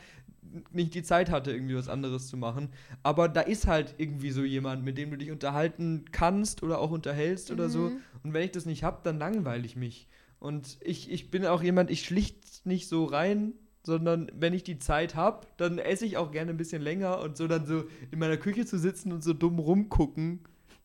nicht 0.72 0.94
die 0.94 1.04
Zeit 1.04 1.30
hatte, 1.30 1.52
irgendwie 1.52 1.76
was 1.76 1.88
anderes 1.88 2.28
zu 2.28 2.38
machen. 2.38 2.70
Aber 3.04 3.30
da 3.30 3.42
ist 3.42 3.68
halt 3.68 3.96
irgendwie 3.98 4.32
so 4.32 4.44
jemand, 4.44 4.84
mit 4.84 4.98
dem 4.98 5.12
du 5.12 5.18
dich 5.18 5.32
unterhalten 5.32 6.06
kannst 6.12 6.64
oder 6.64 6.80
auch 6.80 6.92
unterhältst 6.92 7.52
oder 7.52 7.70
so. 7.70 7.90
Mhm. 7.90 7.98
Und 8.24 8.34
wenn 8.34 8.44
ich 8.44 8.52
das 8.52 8.66
nicht 8.66 8.84
habe, 8.84 9.00
dann 9.04 9.20
langweile 9.20 9.66
ich 9.66 9.76
mich. 9.76 10.08
Und 10.40 10.78
ich, 10.82 11.12
ich 11.12 11.30
bin 11.30 11.46
auch 11.46 11.62
jemand, 11.62 11.92
ich 11.92 12.04
schlicht 12.04 12.66
nicht 12.66 12.88
so 12.88 13.06
rein, 13.06 13.54
sondern 13.84 14.32
wenn 14.36 14.54
ich 14.54 14.64
die 14.64 14.80
Zeit 14.80 15.16
habe, 15.16 15.48
dann 15.58 15.78
esse 15.78 16.06
ich 16.06 16.18
auch 16.18 16.32
gerne 16.32 16.52
ein 16.52 16.58
bisschen 16.58 16.82
länger 16.82 17.20
und 17.20 17.38
so 17.38 17.48
dann 17.48 17.66
so 17.66 17.84
in 18.12 18.20
meiner 18.20 18.38
Küche 18.38 18.66
zu 18.66 18.78
sitzen 18.78 19.12
und 19.12 19.24
so 19.24 19.34
dumm 19.34 19.60
rumgucken. 19.60 20.40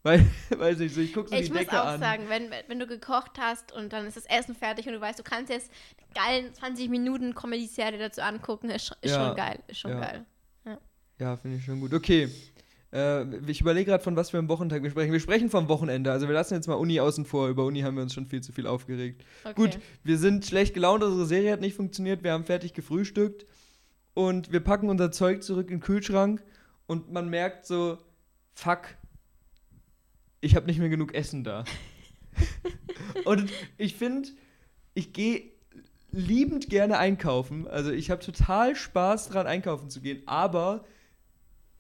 Weil, 0.07 0.25
weiß 0.57 0.79
ich 0.81 0.95
so, 0.95 1.01
ich 1.01 1.13
gucke 1.13 1.29
so 1.29 1.35
Ich 1.35 1.47
die 1.47 1.53
muss 1.53 1.61
Decke 1.63 1.83
auch 1.83 1.87
an. 1.87 2.01
sagen, 2.01 2.25
wenn, 2.29 2.49
wenn 2.69 2.79
du 2.79 2.87
gekocht 2.87 3.33
hast 3.41 3.73
und 3.73 3.93
dann 3.93 4.07
ist 4.07 4.17
das 4.17 4.25
Essen 4.27 4.55
fertig 4.55 4.87
und 4.87 4.93
du 4.93 5.01
weißt, 5.01 5.19
du 5.19 5.25
kannst 5.25 5.51
jetzt 5.51 5.71
geilen 6.15 6.55
20 6.55 6.89
Minuten 6.89 7.35
Comedy-Serie 7.35 7.99
dazu 7.99 8.23
angucken, 8.23 8.71
ist, 8.71 8.97
ist 9.03 9.11
Ja, 9.11 9.27
schon 9.27 9.37
geil. 9.37 9.59
Ist 9.67 9.79
schon 9.81 9.91
ja. 9.91 10.01
geil. 10.01 10.27
Ja, 11.19 11.37
finde 11.37 11.57
ich 11.57 11.65
schon 11.65 11.81
gut. 11.81 11.93
Okay. 11.95 12.29
Äh, 12.93 13.25
ich 13.47 13.61
überlege 13.61 13.91
gerade, 13.91 14.05
von 14.05 14.17
was 14.17 14.31
für 14.31 14.39
einem 14.39 14.49
Wochentag 14.49 14.83
wir 14.83 14.91
sprechen. 14.91 15.13
Wir 15.13 15.21
sprechen 15.21 15.51
vom 15.51 15.69
Wochenende. 15.69 16.13
Also 16.13 16.29
wir 16.29 16.35
lassen 16.35 16.55
jetzt 16.55 16.69
mal 16.69 16.75
Uni 16.75 17.01
außen 17.01 17.25
vor. 17.25 17.49
Über 17.49 17.65
Uni 17.65 17.81
haben 17.81 17.97
wir 17.97 18.03
uns 18.03 18.15
schon 18.15 18.27
viel 18.27 18.43
zu 18.43 18.53
viel 18.53 18.67
aufgeregt. 18.67 19.25
Okay. 19.45 19.55
Gut, 19.55 19.79
wir 20.05 20.19
sind 20.19 20.45
schlecht 20.45 20.75
gelaunt, 20.75 21.03
unsere 21.03 21.27
Serie 21.27 21.53
hat 21.53 21.61
nicht 21.61 21.75
funktioniert, 21.75 22.23
wir 22.23 22.33
haben 22.33 22.45
fertig 22.45 22.75
gefrühstückt 22.75 23.47
und 24.15 24.53
wir 24.53 24.61
packen 24.61 24.89
unser 24.89 25.11
Zeug 25.11 25.43
zurück 25.43 25.71
in 25.71 25.79
den 25.79 25.83
Kühlschrank 25.83 26.45
und 26.87 27.11
man 27.11 27.29
merkt 27.29 27.67
so, 27.67 27.99
fuck, 28.55 28.89
ich 30.41 30.57
habe 30.57 30.67
nicht 30.67 30.79
mehr 30.79 30.89
genug 30.89 31.15
Essen 31.15 31.45
da. 31.45 31.65
und 33.25 33.51
ich 33.79 33.97
finde, 33.97 34.29
ich 34.95 35.13
gehe 35.13 35.51
liebend 36.13 36.71
gerne 36.71 36.99
einkaufen. 36.99 37.67
Also 37.69 37.91
ich 37.91 38.11
habe 38.11 38.25
total 38.25 38.77
Spaß 38.77 39.29
dran, 39.29 39.47
einkaufen 39.47 39.91
zu 39.91 40.01
gehen, 40.01 40.23
aber 40.27 40.85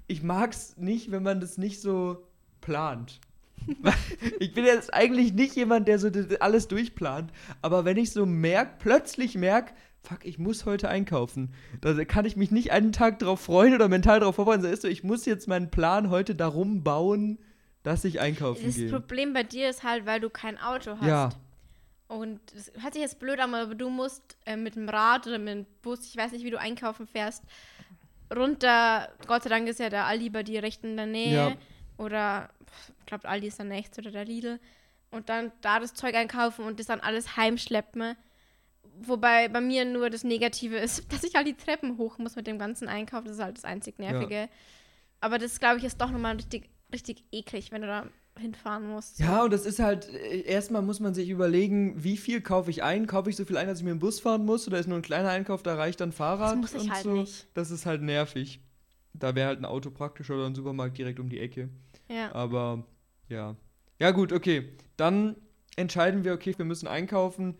ich 0.06 0.22
mag 0.22 0.52
es 0.52 0.76
nicht, 0.76 1.10
wenn 1.10 1.22
man 1.22 1.40
das 1.40 1.58
nicht 1.58 1.80
so 1.80 2.26
plant. 2.60 3.20
ich 4.38 4.52
bin 4.52 4.64
jetzt 4.64 4.94
eigentlich 4.94 5.32
nicht 5.32 5.56
jemand, 5.56 5.88
der 5.88 5.98
so 5.98 6.10
alles 6.40 6.68
durchplant, 6.68 7.32
aber 7.62 7.84
wenn 7.84 7.96
ich 7.96 8.12
so 8.12 8.26
merk, 8.26 8.78
plötzlich 8.78 9.34
merk, 9.36 9.72
fuck, 10.02 10.24
ich 10.24 10.38
muss 10.38 10.66
heute 10.66 10.88
einkaufen, 10.88 11.52
da 11.80 12.04
kann 12.04 12.26
ich 12.26 12.36
mich 12.36 12.50
nicht 12.50 12.70
einen 12.70 12.92
Tag 12.92 13.18
drauf 13.18 13.40
freuen 13.40 13.74
oder 13.74 13.88
mental 13.88 14.20
drauf 14.20 14.36
vorbereiten. 14.36 14.62
So 14.62 14.68
ist 14.68 14.82
so, 14.82 14.88
ich 14.88 15.02
muss 15.02 15.26
jetzt 15.26 15.48
meinen 15.48 15.70
Plan 15.70 16.10
heute 16.10 16.34
darum 16.34 16.84
bauen, 16.84 17.38
dass 17.86 18.04
ich 18.04 18.18
einkaufen 18.20 18.66
Das 18.66 18.74
gehe. 18.74 18.90
Problem 18.90 19.32
bei 19.32 19.44
dir 19.44 19.70
ist 19.70 19.84
halt, 19.84 20.06
weil 20.06 20.18
du 20.18 20.28
kein 20.28 20.58
Auto 20.58 20.96
hast. 21.00 21.06
Ja, 21.06 21.28
Und 22.08 22.40
das 22.52 22.72
hört 22.82 22.94
sich 22.94 23.02
jetzt 23.02 23.20
blöd 23.20 23.38
an, 23.38 23.54
aber 23.54 23.76
du 23.76 23.88
musst 23.90 24.36
äh, 24.44 24.56
mit 24.56 24.74
dem 24.74 24.88
Rad 24.88 25.28
oder 25.28 25.38
mit 25.38 25.54
dem 25.54 25.66
Bus, 25.82 26.04
ich 26.04 26.16
weiß 26.16 26.32
nicht, 26.32 26.44
wie 26.44 26.50
du 26.50 26.58
einkaufen 26.58 27.06
fährst, 27.06 27.44
runter. 28.34 29.08
Gott 29.28 29.44
sei 29.44 29.50
Dank 29.50 29.68
ist 29.68 29.78
ja 29.78 29.88
der 29.88 30.06
Aldi 30.06 30.30
bei 30.30 30.42
dir 30.42 30.64
recht 30.64 30.82
in 30.82 30.96
der 30.96 31.06
Nähe. 31.06 31.32
Ja. 31.36 31.56
Oder, 31.96 32.48
ich 32.98 33.06
glaube, 33.06 33.28
Aldi 33.28 33.46
ist 33.46 33.58
der 33.58 33.66
nächste 33.66 34.00
oder 34.00 34.10
der 34.10 34.24
Lidl. 34.24 34.58
Und 35.12 35.28
dann 35.28 35.52
da 35.60 35.78
das 35.78 35.94
Zeug 35.94 36.16
einkaufen 36.16 36.64
und 36.64 36.80
das 36.80 36.86
dann 36.86 36.98
alles 36.98 37.36
heimschleppen. 37.36 38.16
Wobei 38.98 39.46
bei 39.46 39.60
mir 39.60 39.84
nur 39.84 40.10
das 40.10 40.24
Negative 40.24 40.76
ist, 40.76 41.04
dass 41.12 41.22
ich 41.22 41.36
halt 41.36 41.46
die 41.46 41.54
Treppen 41.54 41.98
hoch 41.98 42.18
muss 42.18 42.34
mit 42.34 42.48
dem 42.48 42.58
ganzen 42.58 42.88
Einkauf. 42.88 43.22
Das 43.22 43.34
ist 43.34 43.42
halt 43.42 43.58
das 43.58 43.64
einzig 43.64 44.00
Nervige. 44.00 44.48
Aber 45.20 45.38
das, 45.38 45.60
glaube 45.60 45.78
ich, 45.78 45.84
ist 45.84 46.00
doch 46.00 46.10
nochmal 46.10 46.34
richtig, 46.34 46.68
richtig 46.96 47.24
eklig, 47.30 47.70
wenn 47.72 47.82
du 47.82 47.86
da 47.86 48.06
hinfahren 48.38 48.86
musst. 48.88 49.18
Ja, 49.18 49.44
und 49.44 49.52
das 49.52 49.64
ist 49.64 49.78
halt, 49.78 50.08
äh, 50.12 50.40
erstmal 50.42 50.82
muss 50.82 51.00
man 51.00 51.14
sich 51.14 51.28
überlegen, 51.30 52.02
wie 52.02 52.16
viel 52.16 52.40
kaufe 52.40 52.70
ich 52.70 52.82
ein? 52.82 53.06
Kaufe 53.06 53.30
ich 53.30 53.36
so 53.36 53.44
viel 53.44 53.56
ein, 53.56 53.66
dass 53.66 53.78
ich 53.78 53.84
mit 53.84 53.92
dem 53.92 53.98
Bus 53.98 54.20
fahren 54.20 54.44
muss? 54.44 54.66
Oder 54.66 54.78
ist 54.78 54.88
nur 54.88 54.98
ein 54.98 55.02
kleiner 55.02 55.30
Einkauf, 55.30 55.62
da 55.62 55.74
reicht 55.76 56.00
dann 56.00 56.12
Fahrrad? 56.12 56.52
Das 56.62 56.72
muss 56.74 56.82
ich 56.84 56.90
halt 56.90 57.02
so? 57.04 57.12
nicht. 57.14 57.46
Das 57.54 57.70
ist 57.70 57.86
halt 57.86 58.02
nervig. 58.02 58.60
Da 59.14 59.34
wäre 59.34 59.48
halt 59.48 59.58
ein 59.60 59.64
Auto 59.64 59.90
praktischer 59.90 60.34
oder 60.34 60.46
ein 60.46 60.54
Supermarkt 60.54 60.98
direkt 60.98 61.18
um 61.20 61.28
die 61.30 61.40
Ecke. 61.40 61.70
Ja. 62.08 62.34
Aber 62.34 62.84
ja. 63.28 63.56
Ja, 63.98 64.10
gut, 64.10 64.32
okay. 64.32 64.72
Dann 64.98 65.36
entscheiden 65.76 66.24
wir, 66.24 66.34
okay, 66.34 66.52
wir 66.58 66.66
müssen 66.66 66.86
einkaufen. 66.88 67.56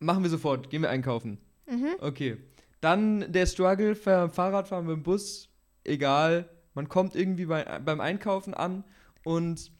Machen 0.00 0.22
wir 0.24 0.30
sofort. 0.30 0.70
Gehen 0.70 0.82
wir 0.82 0.90
einkaufen. 0.90 1.38
Mhm. 1.70 1.90
Okay. 2.00 2.38
Dann 2.80 3.32
der 3.32 3.46
Struggle, 3.46 3.94
Fahr- 3.94 4.28
Fahrradfahren 4.28 4.86
mit 4.86 4.96
dem 4.96 5.02
Bus, 5.04 5.48
egal. 5.84 6.48
Man 6.74 6.88
kommt 6.88 7.14
irgendwie 7.16 7.46
bei, 7.46 7.64
beim 7.84 8.00
Einkaufen 8.00 8.54
an 8.54 8.84
und 9.24 9.70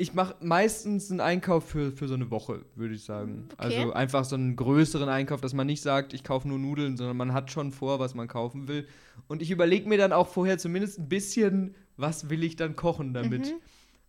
ich 0.00 0.14
mache 0.14 0.36
meistens 0.40 1.10
einen 1.10 1.20
Einkauf 1.20 1.68
für, 1.68 1.90
für 1.90 2.06
so 2.06 2.14
eine 2.14 2.30
Woche, 2.30 2.64
würde 2.76 2.94
ich 2.94 3.02
sagen. 3.02 3.48
Okay. 3.52 3.56
Also 3.58 3.92
einfach 3.92 4.24
so 4.24 4.36
einen 4.36 4.54
größeren 4.54 5.08
Einkauf, 5.08 5.40
dass 5.40 5.54
man 5.54 5.66
nicht 5.66 5.82
sagt, 5.82 6.14
ich 6.14 6.22
kaufe 6.22 6.46
nur 6.46 6.58
Nudeln, 6.58 6.96
sondern 6.96 7.16
man 7.16 7.32
hat 7.32 7.50
schon 7.50 7.72
vor, 7.72 7.98
was 7.98 8.14
man 8.14 8.28
kaufen 8.28 8.68
will. 8.68 8.86
Und 9.26 9.42
ich 9.42 9.50
überlege 9.50 9.88
mir 9.88 9.98
dann 9.98 10.12
auch 10.12 10.28
vorher 10.28 10.56
zumindest 10.56 11.00
ein 11.00 11.08
bisschen, 11.08 11.74
was 11.96 12.30
will 12.30 12.44
ich 12.44 12.54
dann 12.54 12.76
kochen 12.76 13.12
damit. 13.12 13.46
Mhm. 13.46 13.60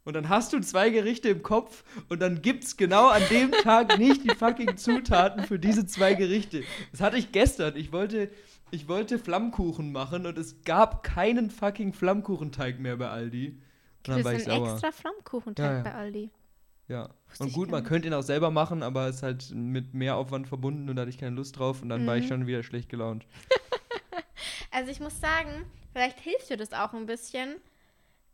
Und 0.06 0.14
dann 0.14 0.30
hast 0.30 0.54
du 0.54 0.60
zwei 0.60 0.92
Gerichte 0.92 1.30
im 1.30 1.44
Kopf 1.44 1.84
und 2.08 2.22
dann 2.22 2.42
gibt 2.42 2.64
es 2.64 2.78
genau 2.78 3.08
an 3.08 3.22
dem 3.30 3.52
Tag 3.52 3.98
nicht 3.98 4.24
die 4.24 4.36
fucking 4.36 4.78
Zutaten 4.78 5.44
für 5.44 5.60
diese 5.60 5.86
zwei 5.86 6.14
Gerichte. 6.14 6.64
Das 6.92 7.02
hatte 7.02 7.18
ich 7.18 7.32
gestern. 7.32 7.76
Ich 7.76 7.92
wollte, 7.92 8.30
ich 8.72 8.88
wollte 8.88 9.20
Flammkuchen 9.20 9.92
machen 9.92 10.26
und 10.26 10.38
es 10.38 10.64
gab 10.64 11.04
keinen 11.04 11.50
fucking 11.50 11.94
Flammkuchenteig 11.94 12.80
mehr 12.80 12.98
bei 12.98 13.10
Aldi. 13.10 13.50
Und 13.50 14.08
dann 14.08 14.16
Gibt 14.18 14.26
war 14.26 14.34
ich 14.34 14.40
einen 14.40 14.46
sauer. 14.46 14.72
extra 14.74 14.92
Flammkuchenteig 14.92 15.66
Ja, 15.72 15.78
ja. 15.78 15.84
bei 15.84 15.94
Aldi? 15.94 16.32
Ja. 16.88 17.10
Wusste 17.30 17.44
Und 17.44 17.54
gut, 17.54 17.70
man 17.70 17.84
könnte 17.84 18.08
ihn 18.08 18.14
auch 18.14 18.24
selber 18.24 18.50
machen, 18.52 18.82
aber 18.84 19.08
es 19.08 19.18
ist 19.18 19.24
halt 19.24 19.52
mit 19.54 19.94
mehr 19.94 20.16
Aufwand 20.16 20.48
verbunden 20.48 20.90
und 20.90 20.96
da 20.96 21.02
hatte 21.04 21.10
ich 21.12 21.18
keine 21.20 21.36
Lust 21.36 21.58
drauf 21.60 21.82
und 21.82 21.90
dann 21.90 22.06
war 22.08 22.18
ich 22.18 22.26
Mhm. 22.26 22.28
schon 22.28 22.48
wieder 22.48 22.64
schlecht 22.64 22.90
gelaunt. 22.90 23.26
Also 24.72 24.92
ich 24.92 25.00
muss 25.00 25.20
sagen, 25.20 25.66
vielleicht 25.94 26.20
hilft 26.20 26.50
dir 26.50 26.58
das 26.58 26.74
auch 26.74 26.94
ein 26.94 27.06
bisschen. 27.06 27.56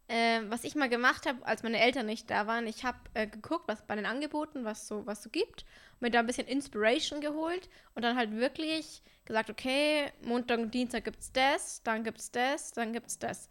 Ähm, 0.09 0.51
was 0.51 0.63
ich 0.65 0.75
mal 0.75 0.89
gemacht 0.89 1.25
habe, 1.27 1.45
als 1.47 1.63
meine 1.63 1.79
Eltern 1.79 2.05
nicht 2.07 2.29
da 2.29 2.47
waren, 2.47 2.67
ich 2.67 2.85
habe 2.85 2.97
äh, 3.15 3.27
geguckt, 3.27 3.67
was 3.67 3.85
bei 3.87 3.95
den 3.95 4.05
Angeboten, 4.05 4.65
was 4.65 4.87
so, 4.87 5.05
was 5.07 5.23
so 5.23 5.29
gibt, 5.31 5.65
mir 5.99 6.11
da 6.11 6.19
ein 6.19 6.27
bisschen 6.27 6.47
Inspiration 6.47 7.21
geholt 7.21 7.69
und 7.95 8.03
dann 8.03 8.17
halt 8.17 8.31
wirklich 8.31 9.01
gesagt, 9.25 9.49
okay, 9.49 10.11
Montag 10.23 10.59
und 10.59 10.73
Dienstag 10.73 11.03
gibt's 11.05 11.31
das, 11.31 11.81
dann 11.83 12.03
gibt's 12.03 12.31
das, 12.31 12.71
dann 12.73 12.93
gibt's 12.93 13.17
das. 13.17 13.49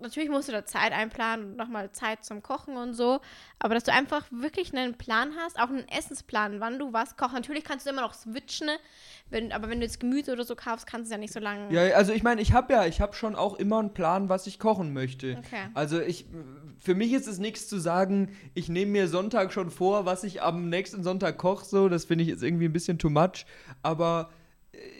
Natürlich 0.00 0.30
musst 0.30 0.48
du 0.48 0.52
da 0.52 0.64
Zeit 0.64 0.92
einplanen 0.92 1.50
und 1.50 1.56
nochmal 1.56 1.92
Zeit 1.92 2.24
zum 2.24 2.42
Kochen 2.42 2.76
und 2.78 2.94
so, 2.94 3.20
aber 3.58 3.74
dass 3.74 3.84
du 3.84 3.92
einfach 3.92 4.24
wirklich 4.30 4.74
einen 4.74 4.94
Plan 4.94 5.32
hast, 5.38 5.60
auch 5.60 5.68
einen 5.68 5.86
Essensplan, 5.88 6.58
wann 6.58 6.78
du 6.78 6.94
was 6.94 7.18
kochst. 7.18 7.34
Natürlich 7.34 7.64
kannst 7.64 7.84
du 7.84 7.90
immer 7.90 8.00
noch 8.00 8.14
switchen, 8.14 8.70
wenn, 9.28 9.52
aber 9.52 9.68
wenn 9.68 9.80
du 9.80 9.84
jetzt 9.84 10.00
Gemüse 10.00 10.32
oder 10.32 10.44
so 10.44 10.56
kaufst, 10.56 10.86
kannst 10.86 11.04
du 11.04 11.04
es 11.04 11.10
ja 11.10 11.18
nicht 11.18 11.34
so 11.34 11.40
lange. 11.40 11.70
Ja, 11.70 11.94
also 11.96 12.14
ich 12.14 12.22
meine, 12.22 12.40
ich 12.40 12.54
habe 12.54 12.72
ja, 12.72 12.86
ich 12.86 13.02
habe 13.02 13.12
schon 13.12 13.34
auch 13.34 13.56
immer 13.56 13.78
einen 13.78 13.92
Plan, 13.92 14.30
was 14.30 14.46
ich 14.46 14.58
kochen 14.58 14.94
möchte. 14.94 15.36
Okay. 15.44 15.68
Also 15.74 16.00
ich, 16.00 16.24
für 16.78 16.94
mich 16.94 17.12
ist 17.12 17.28
es 17.28 17.38
nichts 17.38 17.68
zu 17.68 17.78
sagen, 17.78 18.34
ich 18.54 18.70
nehme 18.70 18.92
mir 18.92 19.08
Sonntag 19.08 19.52
schon 19.52 19.70
vor, 19.70 20.06
was 20.06 20.24
ich 20.24 20.40
am 20.40 20.70
nächsten 20.70 21.02
Sonntag 21.02 21.36
koche, 21.36 21.66
so, 21.66 21.90
das 21.90 22.06
finde 22.06 22.24
ich 22.24 22.30
jetzt 22.30 22.42
irgendwie 22.42 22.64
ein 22.64 22.72
bisschen 22.72 22.98
too 22.98 23.10
much, 23.10 23.44
aber 23.82 24.30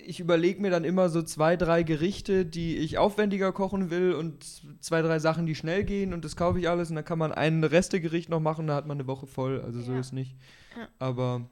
ich 0.06 0.20
überlege 0.20 0.60
mir 0.60 0.70
dann 0.70 0.84
immer 0.84 1.08
so 1.08 1.22
zwei, 1.22 1.56
drei 1.56 1.82
Gerichte, 1.82 2.44
die 2.44 2.76
ich 2.76 2.98
aufwendiger 2.98 3.52
kochen 3.52 3.90
will 3.90 4.12
und 4.12 4.44
zwei, 4.80 5.00
drei 5.02 5.18
Sachen, 5.18 5.46
die 5.46 5.54
schnell 5.54 5.84
gehen 5.84 6.12
und 6.12 6.24
das 6.24 6.36
kaufe 6.36 6.58
ich 6.60 6.68
alles 6.68 6.90
und 6.90 6.96
dann 6.96 7.04
kann 7.04 7.18
man 7.18 7.32
ein 7.32 7.64
Restegericht 7.64 8.28
noch 8.28 8.40
machen, 8.40 8.66
da 8.66 8.74
hat 8.74 8.86
man 8.86 8.98
eine 8.98 9.06
Woche 9.06 9.26
voll, 9.26 9.60
also 9.62 9.80
so 9.80 9.92
Ja. 9.92 10.00
ist 10.00 10.12
nicht. 10.12 10.36
Ja. 10.76 10.88
Aber 10.98 11.48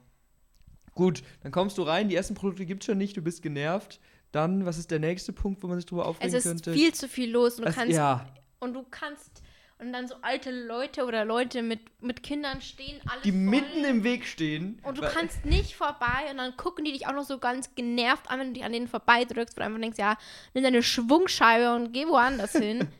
gut, 0.93 1.23
dann 1.41 1.51
kommst 1.51 1.77
du 1.77 1.81
rein, 1.83 2.09
die 2.09 2.15
ersten 2.15 2.35
Produkte 2.35 2.65
gibt 2.65 2.83
es 2.83 2.85
schon 2.87 2.97
nicht, 2.97 3.17
du 3.17 3.21
bist 3.21 3.41
genervt. 3.41 3.99
Dann, 4.31 4.65
was 4.65 4.77
ist 4.79 4.89
der 4.91 4.99
nächste 4.99 5.31
Punkt, 5.31 5.61
wo 5.61 5.67
man 5.67 5.77
sich 5.77 5.85
drüber 5.85 6.07
aufregen 6.07 6.27
Es 6.27 6.33
ist 6.33 6.43
könnte? 6.51 6.73
viel 6.73 6.93
zu 6.93 7.07
viel 7.07 7.31
los 7.31 7.55
und 7.59 7.65
du 7.65 7.69
Es- 7.69 7.75
kannst 7.75 7.95
ja, 7.95 8.27
und 8.59 8.73
du 8.73 8.83
kannst 8.89 9.43
und 9.87 9.93
dann 9.93 10.07
so 10.07 10.15
alte 10.21 10.51
Leute 10.51 11.05
oder 11.05 11.25
Leute 11.25 11.61
mit, 11.61 11.79
mit 12.01 12.23
Kindern 12.23 12.61
stehen, 12.61 12.99
alles 13.09 13.23
die 13.23 13.31
voll. 13.31 13.39
mitten 13.41 13.83
im 13.83 14.03
Weg 14.03 14.25
stehen. 14.25 14.79
und 14.83 14.97
du 14.97 15.01
weil- 15.01 15.11
kannst 15.11 15.45
nicht 15.45 15.75
vorbei 15.75 16.29
und 16.31 16.37
dann 16.37 16.55
gucken 16.57 16.85
die 16.85 16.91
dich 16.93 17.07
auch 17.07 17.13
noch 17.13 17.25
so 17.25 17.37
ganz 17.37 17.73
genervt 17.75 18.29
an, 18.29 18.39
wenn 18.39 18.47
du 18.47 18.53
dich 18.53 18.63
an 18.63 18.71
denen 18.73 18.87
vorbeidrückst, 18.87 19.55
wo 19.55 19.59
du 19.61 19.65
einfach 19.65 19.79
denkst, 19.79 19.97
ja, 19.99 20.17
nimm 20.53 20.63
deine 20.63 20.83
Schwungscheibe 20.83 21.75
und 21.75 21.91
geh 21.93 22.05
woanders 22.07 22.53
hin. 22.53 22.87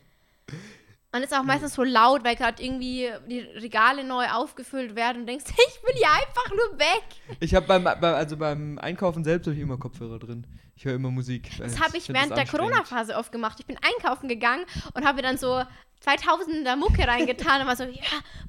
Und 1.15 1.19
es 1.21 1.31
ist 1.31 1.37
auch 1.37 1.43
meistens 1.43 1.75
so 1.75 1.83
laut, 1.83 2.23
weil 2.23 2.35
gerade 2.35 2.63
irgendwie 2.63 3.07
die 3.29 3.37
Regale 3.41 4.03
neu 4.03 4.25
aufgefüllt 4.29 4.95
werden 4.95 5.19
und 5.21 5.27
denkst, 5.27 5.45
ich 5.51 5.83
will 5.83 5.93
hier 5.93 6.09
einfach 6.09 6.49
nur 6.49 6.79
weg. 6.79 7.03
Ich 7.39 7.53
habe 7.53 7.67
beim, 7.67 7.83
bei, 7.83 7.95
also 8.15 8.35
beim 8.35 8.79
Einkaufen 8.79 9.23
selbst 9.23 9.45
habe 9.45 9.55
ich 9.55 9.61
immer 9.61 9.77
Kopfhörer 9.77 10.17
drin. 10.17 10.47
Ich 10.75 10.85
höre 10.85 10.95
immer 10.95 11.11
Musik. 11.11 11.51
Das 11.57 11.79
habe 11.79 11.97
ich 11.97 12.09
während 12.09 12.35
der 12.35 12.47
Corona-Phase 12.47 13.15
oft 13.15 13.31
gemacht. 13.31 13.59
Ich 13.59 13.65
bin 13.65 13.77
einkaufen 13.77 14.27
gegangen 14.27 14.65
und 14.93 15.05
habe 15.05 15.21
dann 15.21 15.37
so 15.37 15.63
2000er 16.05 16.75
Mucke 16.75 17.07
reingetan 17.07 17.61
und 17.61 17.67
war 17.67 17.75
so, 17.75 17.83
ja, 17.83 18.01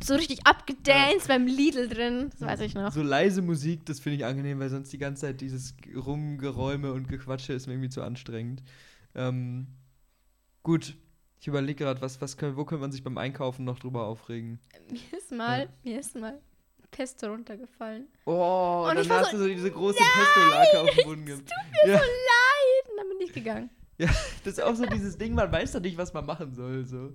so 0.02 0.14
richtig 0.14 0.47
abgedanced 0.47 1.28
beim 1.28 1.47
Lidl 1.47 1.88
drin. 1.88 2.31
Das 2.31 2.40
weiß 2.40 2.61
ich 2.61 2.75
noch. 2.75 2.93
So 2.93 3.02
leise 3.02 3.43
Musik, 3.43 3.87
das 3.87 4.00
finde 4.00 4.16
ich 4.16 4.25
angenehm, 4.25 4.59
weil 4.59 4.71
sonst 4.71 4.93
die 4.93 4.99
ganze 4.99 5.23
Zeit 5.23 5.40
dieses 5.40 5.75
Rumgeräume 5.95 6.93
und 6.93 7.09
Gequatsche 7.09 7.52
ist 7.52 7.66
mir 7.66 7.75
irgendwie 7.75 7.90
zu 7.90 8.02
anstrengend. 8.02 8.62
Ähm, 9.14 9.69
gut, 10.62 10.97
ich 11.38 11.47
überlege 11.47 11.85
gerade, 11.85 12.00
was, 12.00 12.21
was 12.21 12.37
können, 12.37 12.57
wo 12.57 12.64
könnte 12.64 12.81
man 12.81 12.90
sich 12.90 13.04
beim 13.04 13.19
Einkaufen 13.19 13.64
noch 13.64 13.78
drüber 13.78 14.07
aufregen? 14.07 14.59
Mir 14.90 15.19
ist 15.19 15.31
mal, 15.31 15.69
mir 15.85 16.00
ist 16.00 16.16
mal 16.16 16.40
Pesto 16.96 17.26
runtergefallen. 17.28 18.06
Oh, 18.24 18.86
Und 18.88 18.94
dann 18.96 19.04
ich 19.04 19.10
hast 19.10 19.30
so, 19.32 19.36
du 19.36 19.42
so 19.44 19.48
diese 19.48 19.70
große 19.70 19.98
Pesto-Lake 19.98 20.80
auf 20.80 20.90
dem 20.96 21.04
Boden 21.04 21.24
gehabt. 21.26 21.50
Ja, 21.86 21.98
So 21.98 22.04
leid. 22.04 22.90
Und 22.90 22.96
dann 22.98 23.08
bin 23.08 23.26
ich 23.26 23.32
gegangen. 23.32 23.70
ja, 23.98 24.08
das 24.44 24.54
ist 24.54 24.62
auch 24.62 24.74
so 24.74 24.86
dieses 24.86 25.18
Ding, 25.18 25.34
man 25.34 25.50
weiß 25.50 25.72
doch 25.72 25.80
nicht, 25.80 25.96
was 25.98 26.12
man 26.14 26.24
machen 26.26 26.54
soll. 26.54 26.84
So. 26.84 27.12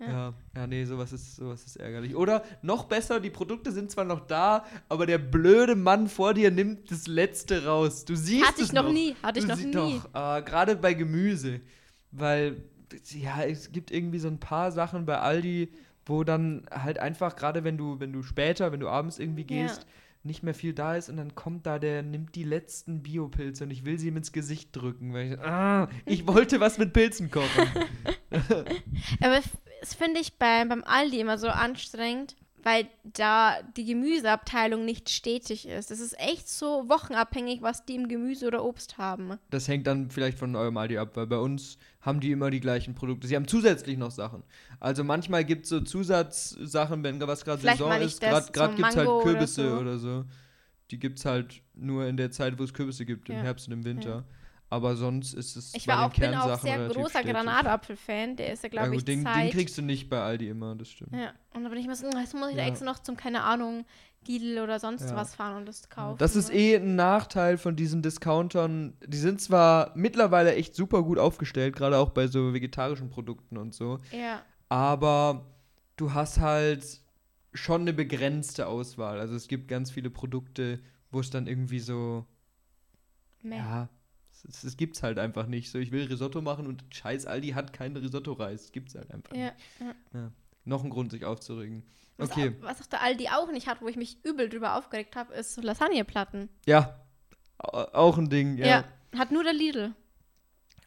Ja. 0.00 0.06
Ja. 0.08 0.34
ja, 0.56 0.66
nee, 0.68 0.84
sowas 0.84 1.12
ist, 1.12 1.34
sowas 1.36 1.64
ist 1.64 1.76
ärgerlich. 1.76 2.14
Oder 2.14 2.44
noch 2.62 2.84
besser, 2.84 3.18
die 3.18 3.30
Produkte 3.30 3.72
sind 3.72 3.90
zwar 3.90 4.04
noch 4.04 4.26
da, 4.28 4.64
aber 4.88 5.06
der 5.06 5.18
blöde 5.18 5.74
Mann 5.74 6.06
vor 6.08 6.34
dir 6.34 6.52
nimmt 6.52 6.90
das 6.92 7.08
Letzte 7.08 7.64
raus. 7.66 8.04
Du 8.04 8.14
siehst 8.14 8.46
Hatte 8.46 8.62
es 8.62 8.68
ich 8.68 8.72
noch 8.72 8.88
nie, 8.92 9.16
hatte 9.22 9.40
ich 9.40 9.44
Du 9.46 9.50
noch 9.50 9.56
sie- 9.58 9.66
nie. 9.66 10.00
Doch, 10.12 10.36
äh, 10.36 10.42
gerade 10.42 10.76
bei 10.76 10.94
Gemüse. 10.94 11.60
Weil, 12.12 12.62
ja, 13.10 13.42
es 13.42 13.72
gibt 13.72 13.90
irgendwie 13.90 14.20
so 14.20 14.28
ein 14.28 14.38
paar 14.38 14.70
Sachen 14.70 15.04
bei 15.04 15.18
Aldi, 15.18 15.72
wo 16.08 16.24
dann 16.24 16.66
halt 16.70 16.98
einfach, 16.98 17.36
gerade 17.36 17.62
wenn 17.64 17.76
du, 17.78 18.00
wenn 18.00 18.12
du 18.12 18.22
später, 18.22 18.72
wenn 18.72 18.80
du 18.80 18.88
abends 18.88 19.18
irgendwie 19.18 19.42
Ja. 19.42 19.62
gehst, 19.66 19.86
nicht 20.24 20.42
mehr 20.42 20.54
viel 20.54 20.74
da 20.74 20.96
ist 20.96 21.08
und 21.08 21.16
dann 21.16 21.34
kommt 21.36 21.64
da 21.64 21.78
der, 21.78 22.02
nimmt 22.02 22.34
die 22.34 22.42
letzten 22.42 23.02
Biopilze 23.02 23.64
und 23.64 23.70
ich 23.70 23.84
will 23.84 23.98
sie 23.98 24.08
ihm 24.08 24.16
ins 24.16 24.32
Gesicht 24.32 24.74
drücken, 24.74 25.14
weil 25.14 25.32
ich, 25.34 25.38
ah, 25.38 25.88
ich 26.06 26.26
wollte 26.26 26.58
was 26.60 26.76
mit 26.76 26.92
Pilzen 26.92 27.30
kochen. 27.30 27.68
Aber 29.22 29.40
das 29.80 29.94
finde 29.94 30.20
ich 30.20 30.36
bei, 30.38 30.64
beim 30.64 30.82
Aldi 30.84 31.20
immer 31.20 31.38
so 31.38 31.48
anstrengend, 31.48 32.36
weil 32.62 32.86
da 33.04 33.56
die 33.76 33.84
Gemüseabteilung 33.84 34.84
nicht 34.84 35.10
stetig 35.10 35.66
ist. 35.68 35.90
Es 35.90 36.00
ist 36.00 36.18
echt 36.18 36.48
so 36.48 36.88
wochenabhängig, 36.88 37.62
was 37.62 37.84
die 37.84 37.94
im 37.94 38.08
Gemüse 38.08 38.46
oder 38.46 38.64
Obst 38.64 38.98
haben. 38.98 39.38
Das 39.50 39.68
hängt 39.68 39.86
dann 39.86 40.10
vielleicht 40.10 40.38
von 40.38 40.54
eurem 40.56 40.76
Aldi 40.76 40.98
ab, 40.98 41.10
weil 41.14 41.26
bei 41.26 41.38
uns 41.38 41.78
haben 42.00 42.20
die 42.20 42.32
immer 42.32 42.50
die 42.50 42.60
gleichen 42.60 42.94
Produkte. 42.94 43.26
Sie 43.26 43.36
haben 43.36 43.48
zusätzlich 43.48 43.98
noch 43.98 44.10
Sachen. 44.10 44.42
Also 44.80 45.04
manchmal 45.04 45.44
gibt 45.44 45.64
es 45.64 45.70
so 45.70 45.80
Zusatzsachen, 45.80 47.02
wenn 47.02 47.20
was 47.20 47.44
gerade 47.44 47.62
Saison 47.62 47.92
ist. 48.00 48.22
das, 48.22 48.52
Gerade 48.52 48.74
gibt 48.74 48.88
es 48.88 48.96
halt 48.96 49.06
Mango 49.06 49.22
oder 49.22 49.32
Kürbisse 49.32 49.70
so. 49.70 49.76
oder 49.76 49.98
so. 49.98 50.24
Die 50.90 50.98
gibt 50.98 51.18
es 51.18 51.24
halt 51.24 51.60
nur 51.74 52.06
in 52.06 52.16
der 52.16 52.30
Zeit, 52.30 52.58
wo 52.58 52.62
es 52.62 52.72
Kürbisse 52.72 53.04
gibt, 53.04 53.28
im 53.28 53.36
Ja. 53.36 53.42
Herbst 53.42 53.66
und 53.68 53.74
im 53.74 53.84
Winter. 53.84 54.24
Aber 54.70 54.96
sonst 54.96 55.32
ist 55.32 55.56
es 55.56 55.74
Ich 55.74 55.88
war 55.88 55.96
den 56.10 56.12
auch, 56.12 56.14
bin 56.14 56.34
auch 56.52 56.60
sehr 56.60 56.88
großer. 56.88 57.22
Granatapfel-Fan. 57.24 58.36
Der 58.36 58.52
ist 58.52 58.62
ja, 58.62 58.68
glaube 58.68 58.94
ich, 58.96 59.04
den, 59.04 59.24
den 59.24 59.32
Zeit. 59.32 59.52
kriegst 59.52 59.78
du 59.78 59.82
nicht 59.82 60.10
bei 60.10 60.20
Aldi 60.20 60.48
immer, 60.48 60.74
das 60.76 60.88
stimmt. 60.90 61.14
ja, 61.14 61.32
und 61.54 61.64
da 61.64 61.70
bin 61.70 61.78
ich 61.78 61.86
immer 61.86 61.96
so, 61.96 62.06
"Oh, 62.06 62.18
jetzt 62.18 62.34
muss 62.34 62.50
ich 62.50 62.56
da 62.56 62.62
Ja. 62.62 62.68
extra 62.68 62.84
noch 62.84 62.98
zum, 62.98 63.16
keine 63.16 63.42
Ahnung, 63.44 63.86
Lidl 64.26 64.58
oder 64.58 64.78
sonst 64.78 65.08
Ja. 65.08 65.16
was 65.16 65.34
fahren 65.34 65.56
und 65.56 65.66
das 65.66 65.88
kaufen. 65.88 66.18
Das 66.18 66.36
ist 66.36 66.52
eh 66.52 66.76
ein 66.76 66.96
Nachteil 66.96 67.56
von 67.56 67.76
diesen 67.76 68.02
Discountern. 68.02 68.92
Die 69.06 69.16
sind 69.16 69.40
zwar 69.40 69.92
mittlerweile 69.94 70.54
echt 70.54 70.74
super 70.74 71.02
gut 71.02 71.18
aufgestellt, 71.18 71.74
gerade 71.74 71.96
auch 71.96 72.10
bei 72.10 72.26
so 72.26 72.52
vegetarischen 72.52 73.08
Produkten 73.08 73.56
und 73.56 73.74
so. 73.74 73.98
Ja, 74.12 74.42
aber 74.68 75.46
du 75.96 76.12
hast 76.12 76.40
halt 76.40 76.84
schon 77.54 77.80
eine 77.82 77.94
begrenzte 77.94 78.66
Auswahl. 78.66 79.18
Also 79.18 79.34
es 79.34 79.48
gibt 79.48 79.66
ganz 79.68 79.90
viele 79.90 80.10
Produkte, 80.10 80.80
wo 81.10 81.20
es 81.20 81.30
dann 81.30 81.46
irgendwie 81.46 81.80
so, 81.80 82.26
meh. 83.42 83.56
ja, 83.56 83.88
es, 84.44 84.64
es 84.64 84.76
gibt's 84.76 85.02
halt 85.02 85.18
einfach 85.18 85.46
nicht. 85.46 85.70
So, 85.70 85.78
ich 85.78 85.90
will 85.92 86.04
Risotto 86.06 86.40
machen 86.42 86.66
und 86.66 86.84
scheiß 86.90 87.26
Aldi 87.26 87.50
hat 87.50 87.72
keinen 87.72 87.96
Risotto-Reis. 87.96 88.72
Gibt's 88.72 88.94
halt 88.94 89.10
einfach 89.10 89.34
Ja, 89.34 89.52
nicht. 89.80 90.32
Noch 90.64 90.84
ein 90.84 90.90
Grund, 90.90 91.10
sich 91.12 91.24
aufzuregen. 91.24 91.82
Was, 92.18 92.30
Okay, 92.30 92.54
auch, 92.60 92.64
was 92.64 92.80
auch 92.82 92.86
der 92.86 93.02
Aldi 93.02 93.28
auch 93.28 93.50
nicht 93.50 93.66
hat, 93.68 93.80
wo 93.80 93.88
ich 93.88 93.96
mich 93.96 94.18
übel 94.24 94.48
drüber 94.48 94.76
aufgeregt 94.76 95.16
habe, 95.16 95.32
ist 95.34 95.62
Lasagneplatten. 95.62 96.48
ja, 96.66 97.00
au- 97.58 97.86
auch 97.94 98.18
ein 98.18 98.28
Ding, 98.28 98.56
ja. 98.58 98.66
Ja. 98.66 98.84
hat 99.18 99.30
nur 99.30 99.44
der 99.44 99.52
Lidl. 99.54 99.94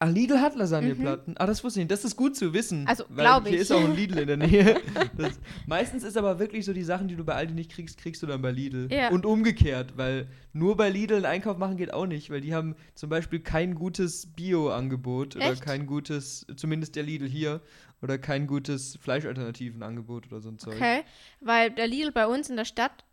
Ah, 0.01 0.07
Lidl 0.07 0.41
hat 0.41 0.55
Lasagneplatten. 0.55 1.37
Ah, 1.37 1.45
das 1.45 1.63
wusste 1.63 1.79
ich 1.79 1.83
nicht. 1.83 1.91
Das 1.91 2.03
ist 2.03 2.15
gut 2.15 2.35
zu 2.35 2.53
wissen. 2.55 2.81
Mhm. 2.81 2.87
Also, 2.87 3.03
weil 3.09 3.23
glaub 3.23 3.43
Hier 3.45 3.53
ich. 3.53 3.61
ist 3.61 3.71
auch 3.71 3.83
ein 3.83 3.95
Lidl 3.95 4.17
in 4.17 4.27
der 4.27 4.37
Nähe. 4.37 4.81
Das, 5.15 5.39
meistens 5.67 6.03
ist 6.03 6.17
aber 6.17 6.39
wirklich 6.39 6.65
so, 6.65 6.73
die 6.73 6.83
Sachen, 6.83 7.07
die 7.07 7.15
du 7.15 7.23
bei 7.23 7.35
Aldi 7.35 7.53
nicht 7.53 7.71
kriegst, 7.71 7.99
kriegst 7.99 8.23
du 8.23 8.25
dann 8.25 8.41
bei 8.41 8.51
Lidl. 8.51 8.87
Ja. 8.91 9.09
Und 9.09 9.27
umgekehrt, 9.27 9.97
weil 9.97 10.27
nur 10.53 10.75
bei 10.75 10.89
Lidl 10.89 11.17
einen 11.17 11.25
Einkauf 11.25 11.57
machen 11.59 11.77
geht 11.77 11.93
auch 11.93 12.07
nicht, 12.07 12.31
weil 12.31 12.41
die 12.41 12.55
haben 12.55 12.75
zum 12.95 13.09
Beispiel 13.11 13.41
kein 13.41 13.75
gutes 13.75 14.25
Bio-Angebot 14.25 15.35
oder 15.35 15.55
kein 15.55 15.85
gutes, 15.85 16.47
zumindest 16.55 16.95
der 16.95 17.03
Lidl 17.03 17.27
hier, 17.27 17.61
oder 18.01 18.17
kein 18.17 18.47
gutes 18.47 18.97
Fleischalternativen-Angebot 19.01 20.31
oder 20.31 20.41
so 20.41 20.49
ein 20.49 20.57
Zeug. 20.57 20.77
Okay, 20.77 21.01
weil 21.41 21.69
der 21.69 21.87
Lidl 21.87 22.11
bei 22.11 22.25
uns 22.25 22.49
in 22.49 22.55
der 22.55 22.65
Stadt, 22.65 23.05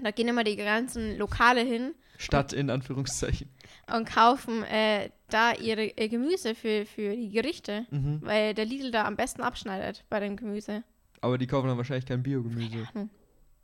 da 0.00 0.12
gehen 0.12 0.28
immer 0.28 0.44
die 0.44 0.56
ganzen 0.56 1.18
Lokale 1.18 1.60
hin 1.60 1.94
Statt 2.18 2.52
in 2.52 2.70
Anführungszeichen. 2.70 3.48
und 3.94 4.08
kaufen 4.08 4.62
äh, 4.64 5.10
da 5.28 5.52
ihre 5.52 5.84
ihr 5.84 6.08
Gemüse 6.08 6.54
für, 6.54 6.86
für 6.86 7.14
die 7.14 7.30
Gerichte, 7.30 7.86
Mhm. 7.90 8.20
weil 8.22 8.54
der 8.54 8.64
Lidl 8.64 8.90
da 8.90 9.04
am 9.04 9.16
besten 9.16 9.42
abschneidet 9.42 10.04
bei 10.08 10.20
dem 10.20 10.36
Gemüse. 10.36 10.82
Aber 11.20 11.38
die 11.38 11.46
kaufen 11.46 11.68
dann 11.68 11.76
wahrscheinlich 11.76 12.06
kein 12.06 12.22
Biogemüse. 12.22 12.86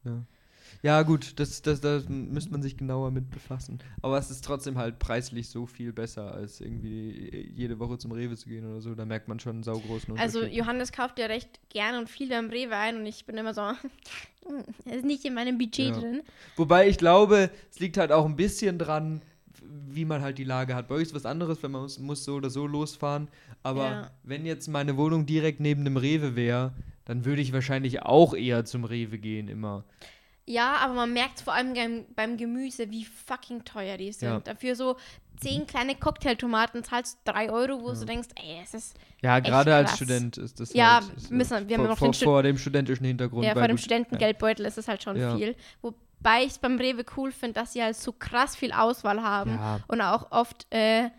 Ja. 0.05 0.23
Ja, 0.83 1.03
gut, 1.03 1.39
das, 1.39 1.61
das, 1.63 1.81
das 1.81 2.09
müsste 2.09 2.51
man 2.51 2.63
sich 2.63 2.77
genauer 2.77 3.11
mit 3.11 3.31
befassen. 3.31 3.79
Aber 4.01 4.19
es 4.19 4.31
ist 4.31 4.45
trotzdem 4.45 4.79
halt 4.79 4.99
preislich 4.99 5.49
so 5.49 5.67
viel 5.67 5.93
besser, 5.93 6.33
als 6.33 6.61
irgendwie 6.61 7.51
jede 7.55 7.79
Woche 7.79 7.99
zum 7.99 8.13
Rewe 8.13 8.37
zu 8.37 8.49
gehen 8.49 8.65
oder 8.71 8.81
so. 8.81 8.95
Da 8.95 9.05
merkt 9.05 9.29
man 9.29 9.39
schon 9.41 9.57
einen 9.57 9.63
saugroßen 9.63 10.13
Unterschied. 10.13 10.43
Also 10.43 10.47
Johannes 10.55 10.93
kauft 10.93 11.19
ja 11.19 11.27
recht 11.27 11.61
gerne 11.69 11.99
und 11.99 12.09
viel 12.09 12.29
beim 12.29 12.49
Rewe 12.51 12.77
ein 12.77 12.97
und 12.97 13.07
ich 13.07 13.25
bin 13.27 13.37
immer 13.37 13.55
so, 13.55 13.63
"Hm, 13.63 13.77
das 14.85 14.95
ist 14.97 15.05
nicht 15.05 15.25
in 15.25 15.35
meinem 15.35 15.59
Budget 15.59 15.89
Ja. 15.95 16.01
drin. 16.01 16.23
Wobei 16.57 16.89
ich 16.89 16.99
glaube, 16.99 17.51
es 17.71 17.79
liegt 17.81 17.97
halt 17.97 18.13
auch 18.13 18.25
ein 18.25 18.37
bisschen 18.37 18.79
dran, 18.79 19.23
wie 19.89 20.05
man 20.05 20.23
halt 20.23 20.39
die 20.39 20.45
Lage 20.45 20.75
hat. 20.75 20.89
Bei 20.89 20.97
euch 20.97 21.03
ist 21.03 21.15
was 21.15 21.27
anderes, 21.27 21.63
wenn 21.63 21.71
man 21.71 21.83
muss, 21.83 21.99
muss 21.99 22.25
so 22.25 22.35
oder 22.35 22.51
so 22.51 22.67
losfahren. 22.67 23.29
Aber 23.63 23.91
Ja. 23.91 24.11
wenn 24.25 24.45
jetzt 24.47 24.67
meine 24.69 24.97
Wohnung 24.97 25.27
direkt 25.27 25.61
neben 25.61 25.85
dem 25.85 25.97
Rewe 25.97 26.35
wäre, 26.35 26.73
dann 27.05 27.25
würde 27.25 27.43
ich 27.43 27.53
wahrscheinlich 27.53 28.03
auch 28.03 28.35
eher 28.35 28.65
zum 28.65 28.85
Rewe 28.85 29.19
gehen 29.19 29.49
immer. 29.49 29.85
Ja, 30.47 30.77
aber 30.77 30.95
man 30.95 31.13
merkt 31.13 31.41
vor 31.41 31.53
allem 31.55 31.75
beim, 32.17 32.37
Gemüse, 32.37 32.91
wie 32.91 33.05
fucking 33.05 33.65
teuer 33.65 33.97
die 33.97 34.13
sind. 34.13 34.29
Ja. 34.29 34.41
Dafür 34.41 34.75
so 34.75 34.97
zehn 35.41 35.67
kleine 35.67 35.95
Cocktailtomaten 35.95 36.83
zahlst 36.85 37.19
du 37.25 37.33
drei 37.33 37.51
Euro, 37.51 37.81
wo 37.83 37.93
du 37.93 38.05
denkst, 38.05 38.29
ey, 38.37 38.61
es 38.63 38.75
ist 38.75 38.97
Ja, 39.23 39.39
gerade 39.41 39.75
als. 39.75 39.97
Student 39.97 40.39
ist 40.39 40.59
das 40.61 40.73
Ja, 40.75 41.01
halt, 41.01 41.17
ist, 41.17 41.31
müssen- 41.31 41.69
wir 41.69 41.77
haben 41.79 41.83
vor, 41.97 42.09
noch 42.09 42.15
vor, 42.15 42.15
vor 42.15 42.43
dem 42.43 42.59
studentischen 42.59 43.07
Hintergrund. 43.07 43.45
ja, 43.47 43.53
vor 43.55 43.67
dem 43.69 43.79
Studentengeldbeutel 43.79 44.67
ist 44.67 44.79
es 44.79 44.89
halt 44.89 45.03
schon 45.03 45.17
Ja. 45.17 45.37
viel. 45.37 45.55
Wobei 45.81 46.43
ich 46.45 46.49
es 46.53 46.59
beim 46.59 46.77
Rewe 46.79 47.05
cool 47.17 47.31
finde, 47.33 47.55
dass 47.55 47.73
sie 47.73 47.83
halt 47.83 47.97
so 47.97 48.13
krass 48.13 48.55
viel 48.57 48.73
Auswahl 48.73 49.23
haben 49.23 49.53
Ja, 49.53 49.81
und 49.89 50.01
auch 50.01 50.31
oft 50.33 50.67
äh, 50.71 51.11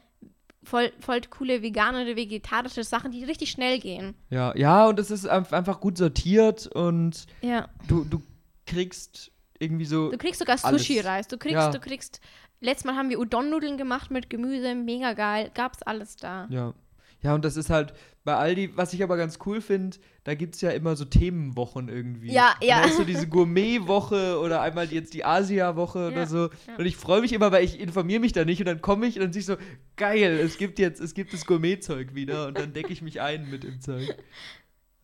voll, 0.64 0.92
voll 1.00 1.22
coole 1.30 1.62
vegane 1.62 2.04
oder 2.04 2.16
vegetarische 2.16 2.84
Sachen, 2.84 3.12
die 3.12 3.24
richtig 3.26 3.52
schnell 3.52 3.80
gehen. 3.80 4.16
ja, 4.30 4.56
ja, 4.58 4.86
und 4.88 5.00
es 5.00 5.12
ist 5.12 5.30
einf- 5.30 5.54
einfach 5.54 5.80
gut 5.80 5.98
sortiert 5.98 6.68
und 6.68 7.26
Ja. 7.42 7.68
du, 7.88 8.04
du 8.06 8.22
kriegst 8.66 9.32
irgendwie 9.60 9.86
so. 9.86 10.12
Du 10.12 10.18
kriegst 10.18 10.40
sogar. 10.40 10.58
Sushi-Reis. 10.58 11.28
Du 11.28 11.38
kriegst, 11.38 11.54
Ja. 11.56 11.72
du 11.72 11.80
kriegst. 11.80 12.20
Letztes 12.60 12.86
Mal 12.86 12.96
haben 12.96 13.10
wir 13.10 13.20
Udon-Nudeln 13.20 13.78
gemacht 13.78 14.10
mit 14.10 14.30
Gemüse, 14.30 14.74
mega 14.76 15.14
geil. 15.14 15.52
Gab's 15.54 15.82
alles 15.84 16.16
da. 16.16 16.48
Ja. 16.50 16.74
Ja, 17.22 17.34
und 17.36 17.46
das 17.46 17.56
ist 17.56 17.70
halt 17.70 17.94
bei 18.26 18.36
Aldi, 18.36 18.72
was 18.76 18.92
ich 18.94 19.02
aber 19.02 19.16
ganz 19.16 19.40
cool 19.46 19.62
finde, 19.62 19.98
da 20.26 20.34
gibt 20.36 20.56
es 20.56 20.62
ja 20.62 20.72
immer 20.72 20.98
so 20.98 21.06
Themenwochen 21.06 21.88
irgendwie. 21.88 22.32
Ja, 22.34 22.54
Und 22.60 22.68
ja. 22.68 22.82
Da 22.82 22.88
ist 22.88 22.98
so 22.98 23.06
diese 23.06 23.28
Gourmet-Woche 23.30 24.40
oder 24.40 24.62
einmal 24.62 24.88
jetzt 24.92 25.14
die 25.14 25.24
Asia-Woche 25.24 26.00
Ja, 26.00 26.08
oder 26.08 26.28
so. 26.28 26.50
ja. 26.68 26.76
Und 26.78 26.86
ich 26.86 26.98
freue 26.98 27.22
mich 27.22 27.32
immer, 27.32 27.52
weil 27.54 27.64
ich 27.64 27.80
informiere 27.80 28.20
mich 28.20 28.34
da 28.34 28.44
nicht 28.44 28.60
und 28.60 28.66
dann 28.66 28.82
komme 28.82 29.06
ich 29.08 29.16
und 29.16 29.24
dann 29.24 29.34
sehe 29.34 29.40
ich 29.40 29.46
so, 29.46 29.56
geil, 29.96 30.38
es 30.40 30.58
gibt 30.58 30.80
jetzt, 30.80 31.00
es 31.00 31.14
gibt 31.14 31.32
das 31.34 31.46
Gourmet-Zeug 31.46 32.14
wieder 32.14 32.48
und 32.48 32.58
dann 32.58 32.74
decke 32.74 32.92
ich 32.92 33.02
mich 33.02 33.22
ein 33.22 33.50
mit 33.50 33.64
dem 33.64 33.80
Zeug. 33.80 34.18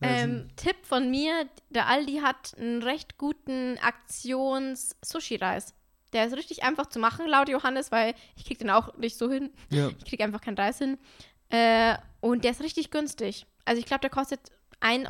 Ähm, 0.02 0.48
Tipp 0.56 0.76
von 0.82 1.10
mir: 1.10 1.48
Der 1.70 1.86
Aldi 1.88 2.18
hat 2.22 2.54
einen 2.58 2.82
recht 2.82 3.18
guten 3.18 3.78
Aktions-Sushi-Reis. 3.78 5.74
Der 6.12 6.26
ist 6.26 6.36
richtig 6.36 6.62
einfach 6.64 6.86
zu 6.86 6.98
machen, 6.98 7.26
laut 7.28 7.48
Johannes, 7.48 7.92
weil 7.92 8.14
ich 8.36 8.44
krieg 8.44 8.58
den 8.58 8.70
auch 8.70 8.96
nicht 8.96 9.16
so 9.16 9.30
hin. 9.30 9.50
ja. 9.70 9.88
Ich 9.98 10.04
krieg 10.04 10.20
einfach 10.20 10.40
keinen 10.40 10.56
Reis 10.56 10.78
hin. 10.78 10.98
Äh, 11.50 11.96
und 12.20 12.44
der 12.44 12.50
ist 12.52 12.62
richtig 12.62 12.90
günstig. 12.90 13.46
Also 13.64 13.78
ich 13.78 13.86
glaube, 13.86 14.00
der 14.00 14.10
kostet 14.10 14.40
1,10 14.80 15.08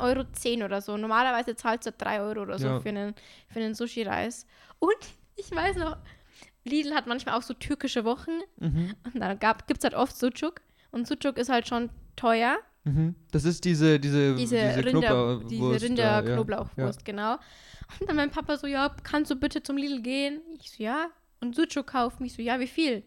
Euro 0.59 0.65
oder 0.65 0.81
so. 0.81 0.97
Normalerweise 0.97 1.55
zahlst 1.55 1.87
du 1.87 1.91
3 1.91 2.21
Euro 2.21 2.41
oder 2.41 2.59
so 2.59 2.67
Ja. 2.67 2.79
für 2.79 2.89
einen, 2.89 3.15
für 3.47 3.59
einen 3.59 3.73
Sushi-Reis. 3.73 4.45
Und 4.79 4.93
ich 5.35 5.49
weiß 5.49 5.77
noch, 5.77 5.97
Lidl 6.65 6.93
hat 6.93 7.07
manchmal 7.07 7.35
auch 7.35 7.41
so 7.41 7.53
türkische 7.55 8.05
Wochen. 8.05 8.39
Mhm. 8.57 8.95
Und 9.13 9.19
da 9.19 9.33
gibt 9.33 9.79
es 9.79 9.83
halt 9.83 9.95
oft 9.95 10.15
Sucuk. 10.15 10.61
Und 10.91 11.07
Sucuk 11.07 11.37
ist 11.37 11.49
halt 11.49 11.67
schon 11.67 11.89
teuer. 12.15 12.59
Mhm. 12.83 13.15
Das 13.31 13.45
ist 13.45 13.63
diese, 13.63 13.99
diese, 13.99 14.35
Diese, 14.35 14.55
diese 14.55 14.85
Rinder, 14.85 15.41
diese 15.47 15.71
da, 15.95 16.19
Rinder-Knoblauchwurst, 16.19 17.05
genau. 17.05 17.33
Und 17.99 18.09
dann 18.09 18.15
mein 18.15 18.31
Papa 18.31 18.57
so, 18.57 18.67
ja, 18.67 18.95
kannst 19.03 19.29
du 19.29 19.35
bitte 19.35 19.61
zum 19.61 19.77
Lidl 19.77 20.01
gehen? 20.01 20.41
Ich 20.59 20.71
so, 20.71 20.83
ja. 20.83 21.09
Und 21.41 21.55
Sucuk 21.55 21.87
kaufen. 21.87 22.25
Ich 22.25 22.33
so, 22.33 22.41
ja, 22.41 22.59
wie 22.59 22.67
viel? 22.67 23.03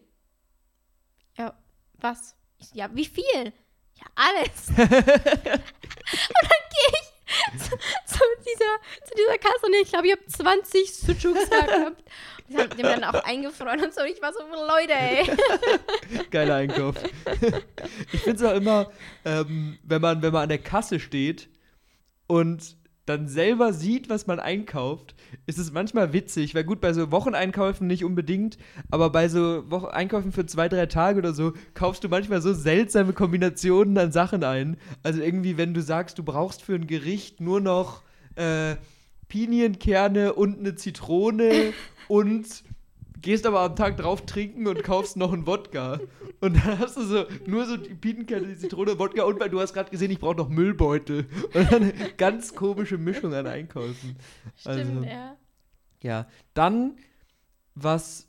Ja, 1.37 1.53
was? 1.95 2.35
Ich 2.57 2.67
so, 2.67 2.75
ja, 2.77 2.89
wie 2.93 3.05
viel? 3.05 3.53
Ja, 3.95 4.05
alles. 4.15 4.69
und 4.77 4.77
dann 4.77 5.09
gehe 6.71 6.91
ich 6.93 7.15
dieser, 8.39 9.05
zu 9.07 9.13
dieser 9.15 9.37
Kasse 9.37 9.65
und 9.65 9.73
ich 9.81 9.89
glaube, 9.89 10.07
ich 10.07 10.13
habe 10.13 10.25
20 10.25 10.93
Sucuks 10.93 11.49
da 11.49 11.65
gehabt. 11.65 12.03
Haben, 12.53 12.69
die 12.77 12.83
haben 12.83 13.01
dann 13.01 13.03
auch 13.03 13.23
eingefroren 13.23 13.83
und 13.83 13.93
so. 13.93 14.01
Und 14.01 14.07
ich 14.07 14.21
war 14.21 14.31
so, 14.31 14.39
Leute, 14.39 14.93
ey. 14.93 15.25
Geiler 16.31 16.55
Einkauf. 16.55 16.95
ich 18.11 18.21
finde 18.21 18.43
es 18.43 18.43
auch 18.43 18.55
immer, 18.55 18.91
ähm, 19.25 19.79
wenn, 19.83 20.01
man, 20.01 20.21
wenn 20.21 20.31
man 20.31 20.43
an 20.43 20.49
der 20.49 20.59
Kasse 20.59 20.99
steht 20.99 21.49
und 22.27 22.77
dann 23.05 23.27
selber 23.27 23.71
sieht, 23.71 24.09
was 24.09 24.25
man 24.25 24.39
einkauft, 24.39 25.15
ist 25.45 25.59
es 25.59 25.71
manchmal 25.71 26.11
witzig, 26.11 26.55
weil 26.55 26.63
gut, 26.63 26.81
bei 26.81 26.91
so 26.91 27.11
Wocheneinkäufen 27.11 27.85
nicht 27.85 28.03
unbedingt, 28.03 28.57
aber 28.89 29.11
bei 29.11 29.29
so 29.29 29.63
Wo 29.69 29.85
Einkäufen 29.85 30.31
für 30.31 30.45
zwei, 30.45 30.69
drei 30.69 30.87
Tage 30.87 31.19
oder 31.19 31.33
so, 31.33 31.53
kaufst 31.75 32.03
du 32.03 32.09
manchmal 32.09 32.41
so 32.41 32.53
seltsame 32.53 33.13
Kombinationen 33.13 33.97
an 33.97 34.11
Sachen 34.11 34.43
ein. 34.43 34.77
Also 35.03 35.21
irgendwie, 35.21 35.57
wenn 35.57 35.73
du 35.73 35.81
sagst, 35.81 36.17
du 36.17 36.23
brauchst 36.23 36.63
für 36.63 36.73
ein 36.73 36.87
Gericht 36.87 37.41
nur 37.41 37.61
noch 37.61 38.01
äh, 38.35 38.75
Pinienkerne 39.27 40.33
und 40.33 40.59
eine 40.59 40.75
Zitrone 40.75 41.73
und 42.07 42.63
gehst 43.21 43.45
aber 43.45 43.61
am 43.61 43.75
Tag 43.75 43.97
drauf 43.97 44.25
trinken 44.25 44.67
und 44.67 44.83
kaufst 44.83 45.17
noch 45.17 45.33
einen 45.33 45.47
Wodka. 45.47 45.99
Und 46.41 46.57
dann 46.57 46.79
hast 46.79 46.97
du 46.97 47.03
so 47.03 47.25
nur 47.47 47.65
so 47.65 47.77
die 47.77 47.95
Pinienkerne, 47.95 48.47
die 48.47 48.57
Zitrone, 48.57 48.99
Wodka 48.99 49.23
und 49.23 49.39
weil 49.39 49.49
du 49.49 49.59
hast 49.59 49.73
gerade 49.73 49.89
gesehen, 49.89 50.11
ich 50.11 50.19
brauche 50.19 50.35
noch 50.35 50.49
Müllbeutel. 50.49 51.27
Und 51.53 51.71
dann 51.71 51.83
eine 51.83 51.93
ganz 52.17 52.53
komische 52.53 52.97
Mischung 52.97 53.33
an 53.33 53.47
Einkaufen. 53.47 54.17
Stimmt, 54.55 54.77
Also, 54.77 55.03
ja. 55.03 55.37
Ja, 56.03 56.27
dann 56.53 56.97
was 57.73 58.27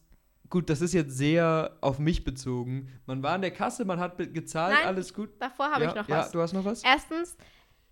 gut, 0.50 0.70
das 0.70 0.80
ist 0.80 0.92
jetzt 0.92 1.16
sehr 1.16 1.76
auf 1.80 1.98
mich 1.98 2.24
bezogen. 2.24 2.88
Man 3.06 3.22
war 3.22 3.32
an 3.32 3.42
der 3.42 3.50
Kasse, 3.50 3.84
man 3.84 4.00
hat 4.00 4.18
gezahlt, 4.32 4.76
Nein, 4.78 4.86
alles 4.86 5.14
gut. 5.14 5.30
Davor 5.38 5.70
habe 5.70 5.84
ja, 5.84 5.90
ich 5.90 5.96
noch 5.96 6.08
ja, 6.08 6.18
was. 6.18 6.30
du 6.30 6.40
hast 6.40 6.52
noch 6.52 6.64
was? 6.64 6.82
Erstens, 6.84 7.36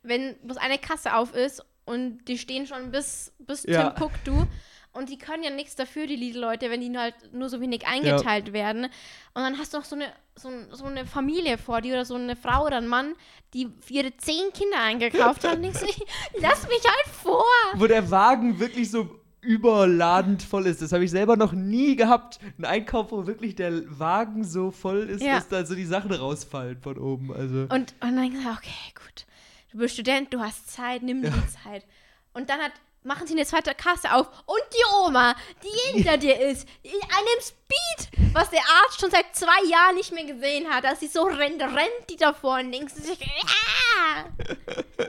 wenn 0.03 0.37
bloß 0.43 0.57
eine 0.59 0.79
Kasse 0.79 1.15
auf 1.17 1.35
ist 1.35 1.65
und 1.85 2.25
die 2.27 2.39
stehen 2.39 2.67
schon 2.67 2.91
bis, 2.91 3.33
bis 3.39 3.65
Ja. 3.65 3.91
Timbuktu 3.91 4.47
und 4.93 5.09
die 5.09 5.19
können 5.19 5.43
ja 5.43 5.51
nichts 5.51 5.75
dafür, 5.75 6.07
die 6.07 6.17
Lidl-Leute, 6.17 6.71
wenn 6.71 6.81
die 6.81 6.97
halt 6.97 7.15
nur 7.33 7.49
so 7.49 7.61
wenig 7.61 7.85
eingeteilt 7.87 8.53
werden. 8.53 8.85
Und 8.85 9.43
dann 9.43 9.59
hast 9.59 9.75
du 9.75 9.79
noch 9.79 9.85
so 9.85 9.97
eine, 9.97 10.07
so, 10.37 10.51
so 10.71 10.85
eine 10.85 11.05
Familie 11.05 11.59
vor 11.59 11.81
dir 11.81 11.95
oder 11.95 12.05
so 12.05 12.15
eine 12.15 12.37
Frau 12.37 12.67
oder 12.67 12.77
ein 12.77 12.87
Mann, 12.87 13.15
die 13.55 13.69
ihre 13.89 14.17
zehn 14.17 14.53
Kinder 14.53 14.81
eingekauft 14.81 15.43
haben. 15.45 15.57
Und 15.57 15.63
denkst 15.63 15.81
du, 15.81 15.87
lass 16.41 16.63
mich 16.69 16.83
halt 16.85 17.15
vor. 17.23 17.45
Wo 17.75 17.87
der 17.89 18.09
Wagen 18.11 18.61
wirklich 18.61 18.89
so 18.91 19.21
überladend 19.41 20.43
voll 20.43 20.67
ist. 20.67 20.81
Das 20.81 20.93
habe 20.93 21.05
ich 21.05 21.11
selber 21.11 21.37
noch 21.37 21.53
nie 21.53 21.97
gehabt. 21.97 22.39
Ein 22.59 22.65
Einkauf, 22.65 23.11
wo 23.13 23.27
wirklich 23.27 23.55
der 23.57 23.99
Wagen 23.99 24.45
so 24.45 24.71
voll 24.71 25.11
ist, 25.11 25.23
Ja. 25.23 25.35
dass 25.35 25.49
da 25.49 25.67
so 25.67 25.75
die 25.75 25.85
Sachen 25.85 26.13
rausfallen 26.13 26.79
von 26.81 26.99
oben. 26.99 27.33
Also. 27.33 27.63
Und, 27.63 27.71
und 27.71 27.95
dann 28.01 28.31
gesagt, 28.31 28.59
okay, 28.59 28.93
gut. 28.95 29.27
Du 29.75 29.81
bist 29.81 29.95
Student, 29.95 30.33
du 30.33 30.39
hast 30.39 30.71
Zeit, 30.71 31.03
nimm 31.03 31.21
dir 31.21 31.33
die 31.33 31.49
Zeit. 31.65 31.85
Und 32.33 32.49
dann 32.49 32.61
hat, 32.61 32.71
machen 33.03 33.27
sie 33.27 33.33
eine 33.33 33.45
zweite 33.45 33.75
Kasse 33.75 34.15
auf 34.15 34.29
und 34.47 34.63
die 34.73 34.85
Oma, 35.05 35.35
die 35.65 35.93
hinter 35.95 36.17
dir 36.17 36.41
ist, 36.41 36.69
in 36.85 36.93
einem 36.93 37.41
Speed, 37.41 38.33
was 38.33 38.51
der 38.51 38.61
Arzt 38.61 39.01
schon 39.01 39.11
seit 39.11 39.35
zwei 39.35 39.69
Jahren 39.69 39.97
nicht 39.97 40.13
mehr 40.13 40.27
gesehen 40.27 40.69
hat, 40.69 40.85
dass 40.85 41.01
sie 41.01 41.09
so 41.09 41.25
rennt, 41.25 41.61
rennt 41.61 42.09
die 42.09 42.15
davor 42.15 42.61
und 42.61 42.71
denkst 42.71 42.95
du 42.95 43.03
sich, 43.03 43.19
ja, 43.19 44.27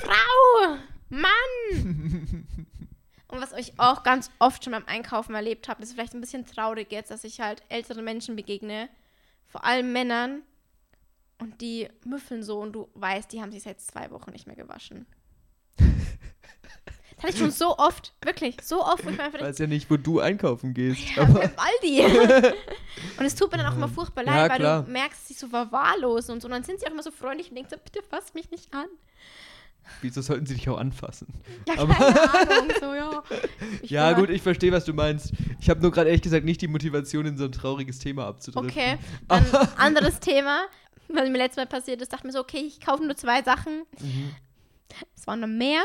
Frau, 0.00 0.78
Mann. 1.10 2.46
Und 3.28 3.42
was 3.42 3.52
ich 3.52 3.78
auch 3.78 4.02
ganz 4.02 4.30
oft 4.38 4.64
schon 4.64 4.72
beim 4.72 4.86
Einkaufen 4.86 5.34
erlebt 5.34 5.68
habe, 5.68 5.82
ist 5.82 5.92
vielleicht 5.92 6.14
ein 6.14 6.22
bisschen 6.22 6.46
traurig 6.46 6.90
jetzt, 6.90 7.10
dass 7.10 7.22
ich 7.22 7.40
halt 7.40 7.62
älteren 7.68 8.02
Menschen 8.02 8.34
begegne, 8.34 8.88
vor 9.46 9.62
allem 9.66 9.92
Männern, 9.92 10.40
und 11.38 11.60
die 11.60 11.88
müffeln 12.04 12.42
so 12.42 12.60
und 12.60 12.72
du 12.72 12.88
weißt, 12.94 13.32
die 13.32 13.40
haben 13.42 13.52
sich 13.52 13.62
seit 13.62 13.80
zwei 13.80 14.10
Wochen 14.10 14.30
nicht 14.32 14.46
mehr 14.46 14.56
gewaschen. 14.56 15.06
Das 17.18 17.24
hatte 17.24 17.32
ich 17.32 17.38
schon 17.40 17.50
so 17.50 17.78
oft, 17.78 18.12
wirklich, 18.22 18.58
so 18.62 18.84
oft, 18.84 19.02
wo 19.06 19.08
ich 19.08 19.18
einfach 19.18 19.40
weiß 19.40 19.56
ja 19.56 19.66
nicht, 19.66 19.90
wo 19.90 19.96
du 19.96 20.20
einkaufen 20.20 20.74
gehst. 20.74 21.00
ja, 21.16 21.22
aber 21.22 21.40
Aldi. 21.56 22.04
und 23.18 23.24
es 23.24 23.34
tut 23.34 23.50
mir 23.50 23.56
dann 23.56 23.68
auch 23.68 23.76
immer 23.76 23.88
furchtbar 23.88 24.22
leid, 24.24 24.34
Ja, 24.36 24.48
weil 24.50 24.58
klar. 24.58 24.82
du 24.82 24.90
merkst, 24.90 25.26
sie 25.28 25.32
so 25.32 25.48
verwahrlosen 25.48 26.34
und 26.34 26.42
so. 26.42 26.46
Und 26.48 26.52
dann 26.52 26.62
sind 26.62 26.78
sie 26.78 26.86
auch 26.86 26.90
immer 26.90 27.02
so 27.02 27.10
freundlich 27.10 27.48
und 27.48 27.54
denken 27.56 27.70
so, 27.70 27.78
bitte 27.82 28.00
fass 28.06 28.34
mich 28.34 28.50
nicht 28.50 28.70
an. 28.74 28.84
wieso 30.02 30.20
sollten 30.20 30.44
sie 30.44 30.56
dich 30.56 30.68
auch 30.68 30.76
anfassen? 30.76 31.28
Ja, 31.66 31.78
Aber- 31.78 31.94
keine 31.94 32.50
Ahnung, 32.60 32.70
so, 32.78 32.94
ja. 32.94 33.22
Ich 33.80 33.88
ja, 33.90 34.08
bin 34.12 34.20
gut, 34.20 34.28
ich 34.28 34.42
verstehe, 34.42 34.70
was 34.72 34.84
du 34.84 34.92
meinst. 34.92 35.32
Ich 35.58 35.70
habe 35.70 35.80
nur 35.80 35.92
gerade 35.92 36.10
ehrlich 36.10 36.22
gesagt 36.22 36.44
nicht 36.44 36.60
die 36.60 36.68
Motivation, 36.68 37.24
in 37.24 37.38
so 37.38 37.44
ein 37.46 37.52
trauriges 37.52 37.98
Thema 37.98 38.26
abzudriften. 38.26 38.70
Okay, 38.70 38.98
dann 39.26 39.42
anderes 39.78 40.20
Thema, 40.20 40.66
was 41.14 41.28
mir 41.28 41.38
letztes 41.38 41.56
Mal 41.56 41.66
passiert 41.66 42.00
ist, 42.02 42.12
dachte 42.12 42.26
mir 42.26 42.32
so, 42.32 42.40
okay, 42.40 42.58
ich 42.58 42.80
kaufe 42.80 43.04
nur 43.04 43.16
zwei 43.16 43.42
Sachen. 43.42 43.84
Mhm. 44.00 44.34
Es 45.14 45.26
waren 45.26 45.40
noch 45.40 45.48
mehr. 45.48 45.82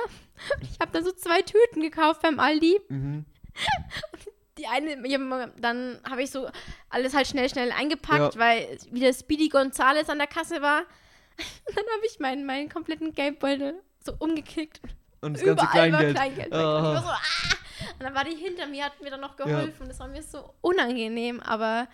Ich 0.62 0.80
habe 0.80 0.92
dann 0.92 1.04
so 1.04 1.12
zwei 1.12 1.42
Tüten 1.42 1.82
gekauft 1.82 2.22
beim 2.22 2.40
Aldi. 2.40 2.80
Mhm. 2.90 3.26
Die 4.58 4.68
eine, 4.68 5.08
ja, 5.08 5.48
dann 5.58 6.00
habe 6.10 6.22
ich 6.24 6.30
so 6.32 6.50
alles 6.90 7.14
halt 7.16 7.28
schnell, 7.28 7.50
schnell 7.50 7.72
eingepackt, 7.72 8.36
Ja. 8.36 8.40
weil 8.40 8.78
wieder 8.92 9.12
Speedy 9.14 9.50
Gonzales 9.50 10.10
an 10.10 10.18
der 10.20 10.28
Kasse 10.28 10.62
war. 10.62 10.82
Und 11.68 11.76
dann 11.78 11.86
habe 11.96 12.06
ich 12.06 12.20
meinen, 12.20 12.46
meinen 12.46 12.70
kompletten 12.70 13.14
Geldbeutel 13.14 13.76
so 14.04 14.14
umgekickt 14.20 14.82
Und 15.22 15.34
das 15.34 15.44
ganze 15.44 15.64
Überall 15.64 15.92
war 15.92 16.00
Kleingeld. 16.00 16.16
Kleingeld 16.16 16.52
war 16.52 16.84
Ah. 16.84 17.02
so, 17.02 17.08
ah! 17.08 17.20
und 17.94 18.04
dann 18.04 18.14
war 18.16 18.24
die 18.24 18.36
hinter 18.36 18.68
mir, 18.68 18.86
hat 18.86 19.02
mir 19.02 19.10
dann 19.10 19.22
noch 19.22 19.36
geholfen. 19.36 19.88
Das 19.88 20.00
war 20.00 20.08
mir 20.08 20.22
so 20.22 20.54
unangenehm, 20.62 21.40
aber 21.40 21.88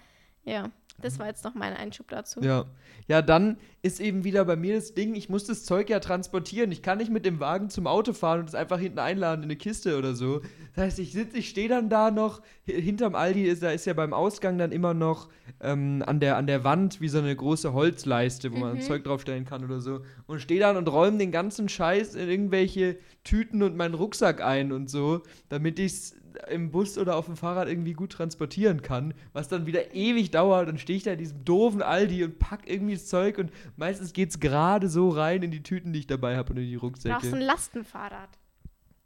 ja, 0.44 0.70
das 1.02 1.20
war 1.20 1.28
jetzt 1.28 1.44
noch 1.44 1.54
mein 1.54 1.74
Einschub 1.74 2.08
dazu. 2.10 2.42
Ja. 2.42 2.66
Ja, 3.08 3.22
dann 3.22 3.58
ist 3.82 4.00
eben 4.02 4.24
wieder 4.24 4.44
bei 4.44 4.56
mir 4.56 4.76
das 4.76 4.94
Ding, 4.94 5.16
ich 5.16 5.30
muss 5.30 5.46
das 5.46 5.64
Zeug 5.64 5.90
ja 5.90 6.00
transportieren. 6.00 6.72
Ich 6.72 6.82
kann 6.82 6.98
nicht 6.98 7.12
mit 7.12 7.26
dem 7.26 7.40
Wagen 7.40 7.70
zum 7.70 7.88
Auto 7.88 8.12
fahren 8.14 8.42
und 8.42 8.50
es 8.50 8.56
einfach 8.56 8.80
hinten 8.80 9.00
einladen 9.00 9.44
in 9.44 9.46
eine 9.50 9.56
Kiste 9.56 9.98
oder 9.98 10.14
so. 10.16 10.42
Das 10.76 10.84
heißt, 10.86 11.00
ich 11.00 11.14
sitze, 11.14 11.38
ich 11.38 11.48
stehe 11.50 11.70
dann 11.70 11.90
da 11.90 12.12
noch, 12.12 12.42
hi- 12.68 12.82
hinterm 12.82 13.16
Aldi 13.16 13.44
ist, 13.46 13.64
da 13.64 13.72
ist 13.72 13.86
ja 13.86 13.94
beim 13.94 14.14
Ausgang 14.14 14.58
dann 14.58 14.72
immer 14.74 14.94
noch 14.94 15.30
ähm, 15.62 16.04
an, 16.06 16.20
der, 16.20 16.36
an 16.36 16.48
der 16.48 16.64
Wand 16.64 17.00
wie 17.00 17.08
so 17.08 17.20
eine 17.20 17.36
große 17.36 17.72
Holzleiste, 17.74 18.52
wo 18.52 18.58
man 18.58 18.74
Mhm. 18.76 18.82
Zeug 18.82 19.04
draufstellen 19.04 19.46
kann 19.46 19.64
oder 19.64 19.80
so. 19.80 20.02
Und 20.26 20.42
stehe 20.42 20.60
dann 20.60 20.76
und 20.76 20.88
räume 20.90 21.18
den 21.18 21.32
ganzen 21.32 21.70
Scheiß 21.70 22.16
in 22.16 22.28
irgendwelche 22.28 22.98
Tüten 23.24 23.64
und 23.64 23.78
meinen 23.78 23.94
Rucksack 23.94 24.42
ein 24.42 24.72
und 24.74 24.90
so, 24.90 25.22
damit 25.50 25.80
ich 25.80 25.94
es 25.94 26.16
im 26.50 26.72
Bus 26.72 26.98
oder 26.98 27.16
auf 27.16 27.26
dem 27.26 27.36
Fahrrad 27.36 27.68
irgendwie 27.68 27.94
gut 27.94 28.12
transportieren 28.12 28.82
kann, 28.82 29.14
was 29.34 29.48
dann 29.48 29.66
wieder 29.66 29.94
ewig 29.94 30.32
dauert. 30.32 30.68
Dann 30.68 30.78
stehe 30.78 30.98
ich 30.98 31.04
da 31.04 31.12
in 31.12 31.20
diesem 31.20 31.44
doofen 31.46 31.82
Aldi 31.82 32.24
und 32.24 32.40
pack 32.40 32.70
irgendwie 32.70 32.94
das 32.94 33.08
Zeug 33.08 33.38
und 33.38 33.52
meistens 33.76 34.14
geht 34.14 34.30
es 34.30 34.40
gerade 34.40 34.90
so 34.90 35.10
rein 35.10 35.44
in 35.44 35.52
die 35.52 35.64
Tüten, 35.64 35.94
die 35.94 36.00
ich 36.00 36.08
dabei 36.08 36.38
habe 36.38 36.54
und 36.54 36.58
in 36.58 36.66
die 36.66 36.74
Du 36.74 36.80
brauchst 36.80 37.06
ein 37.06 37.14
Rucksäcke. 37.14 37.40
Lastenfahrrad. 37.40 38.30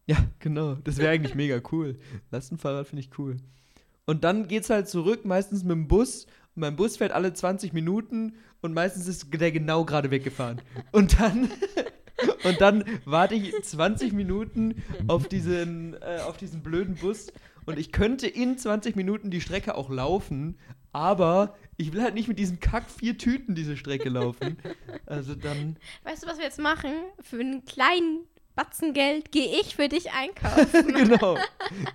Ja, 0.05 0.17
genau. 0.39 0.75
Das 0.83 0.97
wäre 0.97 1.11
eigentlich 1.11 1.35
mega 1.35 1.61
cool. 1.71 1.97
Lastenfahrrad 2.31 2.87
finde 2.87 3.01
ich 3.01 3.17
cool. 3.17 3.37
Und 4.05 4.23
dann 4.23 4.47
geht's 4.47 4.69
halt 4.69 4.89
zurück, 4.89 5.25
meistens 5.25 5.63
mit 5.63 5.71
dem 5.71 5.87
Bus. 5.87 6.25
Und 6.55 6.61
mein 6.61 6.75
Bus 6.75 6.97
fährt 6.97 7.13
alle 7.13 7.33
20 7.33 7.71
Minuten 7.71 8.35
und 8.61 8.73
meistens 8.73 9.07
ist 9.07 9.27
der 9.39 9.51
genau 9.51 9.85
gerade 9.85 10.11
weggefahren. 10.11 10.61
Und 10.91 11.19
dann, 11.19 11.49
und 12.43 12.61
dann 12.61 12.83
warte 13.05 13.35
ich 13.35 13.53
20 13.61 14.13
Minuten 14.13 14.83
auf 15.07 15.27
diesen, 15.27 15.95
äh, 16.01 16.19
auf 16.27 16.37
diesen 16.37 16.61
blöden 16.61 16.95
Bus. 16.95 17.31
Und 17.65 17.77
ich 17.77 17.91
könnte 17.91 18.27
in 18.27 18.57
20 18.57 18.95
Minuten 18.95 19.29
die 19.29 19.41
Strecke 19.41 19.75
auch 19.75 19.89
laufen, 19.89 20.57
aber 20.93 21.55
ich 21.77 21.93
will 21.93 22.01
halt 22.01 22.15
nicht 22.15 22.27
mit 22.27 22.39
diesen 22.39 22.59
Kack 22.59 22.89
vier 22.89 23.17
Tüten 23.17 23.55
diese 23.55 23.77
Strecke 23.77 24.09
laufen. 24.09 24.57
Also 25.05 25.35
dann. 25.35 25.77
Weißt 26.03 26.23
du, 26.23 26.27
was 26.27 26.37
wir 26.37 26.45
jetzt 26.45 26.59
machen? 26.59 26.91
Für 27.21 27.39
einen 27.39 27.65
kleinen 27.65 28.25
Batzen 28.55 28.93
Geld 28.93 29.31
gehe 29.31 29.59
ich 29.61 29.75
für 29.75 29.87
dich 29.87 30.11
einkaufen. 30.11 30.87
genau. 30.93 31.37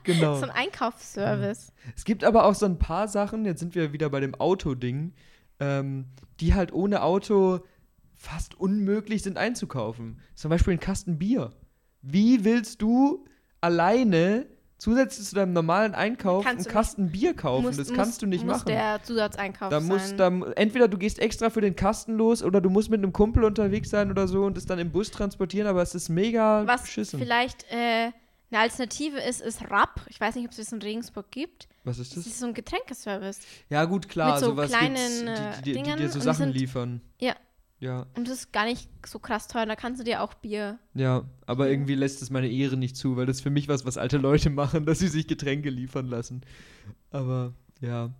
Genau. 0.05 0.37
so 0.37 0.45
ein 0.45 0.51
Einkaufsservice. 0.51 1.73
Es 1.95 2.05
gibt 2.05 2.25
aber 2.25 2.45
auch 2.45 2.55
so 2.55 2.67
ein 2.67 2.79
paar 2.79 3.09
Sachen, 3.09 3.45
jetzt 3.45 3.61
sind 3.61 3.75
wir 3.75 3.93
wieder 3.93 4.09
bei 4.09 4.21
dem 4.21 4.35
Auto-Ding, 4.35 5.13
ähm, 5.61 6.07
die 6.41 6.55
halt 6.55 6.73
ohne 6.73 7.03
Auto 7.03 7.61
fast 8.17 8.59
unmöglich 8.59 9.23
sind 9.23 9.39
einzukaufen. 9.39 10.19
Zum 10.35 10.49
Beispiel 10.51 10.75
ein 10.75 10.81
Kasten 10.81 11.19
Bier. 11.19 11.53
Wie 12.03 12.45
willst 12.45 12.83
du 12.83 13.25
alleine 13.61 14.47
zusätzlich 14.79 15.27
zu 15.27 15.35
deinem 15.35 15.53
normalen 15.55 15.95
Einkauf 15.95 16.45
einen 16.45 16.57
Kannst 16.57 16.67
du 16.69 16.73
Kasten 16.73 17.11
Bier 17.13 17.35
kaufen? 17.35 17.65
Muss- 17.65 17.77
das 17.77 17.93
kannst 17.93 18.21
du 18.23 18.27
nicht 18.27 18.45
muss 18.45 18.59
machen. 18.59 18.69
der 18.69 19.03
Zusatzeinkauf 19.03 19.71
Da 19.71 19.81
sein. 19.81 19.89
muss, 19.89 20.15
da, 20.17 20.29
entweder 20.57 20.87
du 20.89 20.99
gehst 20.99 21.19
extra 21.19 21.51
für 21.51 21.61
den 21.63 21.75
Kasten 21.77 22.15
los 22.17 22.43
oder 22.43 22.61
du 22.61 22.69
musst 22.71 22.91
mit 22.91 22.99
einem 23.03 23.13
Kumpel 23.13 23.45
unterwegs 23.45 23.91
sein 23.91 24.11
oder 24.11 24.29
so 24.29 24.45
und 24.45 24.57
es 24.59 24.67
dann 24.67 24.79
im 24.79 24.93
Bus 24.93 25.11
transportieren, 25.11 25.67
aber 25.67 25.83
es 25.83 25.95
ist 25.95 26.09
mega 26.11 26.67
Was 26.67 26.83
beschissen. 26.83 27.19
vielleicht 27.19 27.65
äh, 27.71 28.11
eine 28.51 28.61
Alternative 28.61 29.19
ist, 29.19 29.41
ist 29.41 29.71
Rapp. 29.71 30.03
Ich 30.09 30.21
weiß 30.21 30.35
nicht, 30.37 30.45
ob 30.45 30.51
es 30.53 30.59
das 30.59 30.71
in 30.73 30.81
Regensburg 30.83 31.31
gibt. 31.31 31.69
Was 31.85 31.99
ist 31.99 32.15
Das 32.17 32.25
das? 32.25 32.33
ist 32.35 32.41
so 32.41 32.47
ein 32.47 32.55
Getränkeservice. 32.55 33.41
Ja, 33.71 33.85
gut, 33.87 34.09
klar, 34.09 34.33
Mit 34.33 34.41
so 34.41 34.47
sowas 34.51 34.71
kleinen, 34.71 34.95
gibt's, 34.95 35.21
äh, 35.23 35.25
die, 35.25 35.57
die, 35.57 35.63
die, 35.63 35.73
Dingern 35.73 35.99
dir 35.99 36.09
so 36.11 36.21
Sachen 36.21 36.45
sind- 36.47 36.53
liefern. 36.57 37.01
Ja. 37.19 37.35
Ja. 37.79 38.07
Und 38.17 38.27
das 38.27 38.39
ist 38.39 38.53
gar 38.53 38.65
nicht 38.65 38.89
so 39.05 39.19
krass 39.19 39.49
teuer. 39.49 39.67
Da 39.67 39.77
kannst 39.77 40.01
du 40.01 40.05
dir 40.05 40.23
auch 40.23 40.35
Bier. 40.35 40.79
Ja, 40.95 41.25
aber 41.47 41.67
Ja. 41.67 41.73
irgendwie 41.73 41.95
lässt 41.95 42.23
es 42.23 42.31
meine 42.31 42.49
Ehre 42.49 42.77
nicht 42.77 42.97
zu, 42.97 43.17
weil 43.17 43.27
das 43.27 43.41
für 43.43 43.51
mich 43.51 43.69
was, 43.69 43.85
was 43.85 43.99
alte 43.99 44.17
Leute 44.19 44.49
machen, 44.51 44.87
dass 44.87 44.99
sie 45.01 45.09
sich 45.09 45.27
Getränke 45.27 45.69
liefern 45.71 46.07
lassen. 46.07 46.41
Aber 47.11 47.53
ja. 47.81 48.11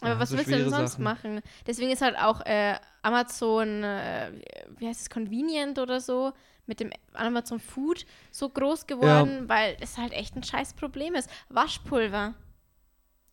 Aber 0.00 0.10
Ja, 0.14 0.18
was 0.18 0.30
so 0.30 0.36
willst 0.36 0.50
du 0.50 0.56
denn 0.56 0.70
sonst 0.70 0.92
Sachen. 0.92 1.04
machen? 1.04 1.40
Deswegen 1.66 1.90
ist 1.90 2.02
halt 2.02 2.16
auch 2.18 2.40
äh, 2.46 2.74
Amazon, 3.02 3.84
äh, 3.84 4.32
wie 4.78 4.86
heißt 4.88 5.02
es, 5.02 5.10
Convenient 5.10 5.78
oder 5.78 6.00
so, 6.00 6.32
mit 6.66 6.80
dem 6.80 6.90
Amazon 7.14 7.60
Food 7.60 8.06
so 8.30 8.48
groß 8.48 8.86
geworden, 8.86 9.48
weil 9.48 9.76
es 9.80 9.98
halt 9.98 10.12
echt 10.12 10.36
ein 10.36 10.42
scheiß 10.42 10.74
Problem 10.74 11.14
ist. 11.14 11.28
Waschpulver. 11.48 12.34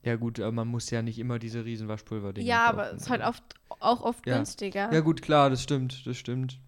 Ja, 0.04 0.16
gut, 0.16 0.40
aber 0.40 0.52
man 0.52 0.68
muss 0.68 0.90
ja 0.90 1.02
nicht 1.02 1.20
immer 1.20 1.40
diese 1.40 1.66
riesen 1.66 1.88
Waschpulver-Dinge 1.88 2.48
Ja, 2.48 2.68
kaufen, 2.68 2.80
aber 2.80 2.92
es 2.94 3.02
ist 3.04 3.10
halt 3.10 3.24
oft, 3.24 3.44
auch 3.80 4.02
oft 4.02 4.26
Ja. 4.28 4.38
günstiger. 4.38 4.94
Ja, 4.94 5.00
gut, 5.02 5.22
klar, 5.22 5.50
das 5.50 5.64
stimmt, 5.64 6.06
das 6.06 6.18
stimmt. 6.18 6.60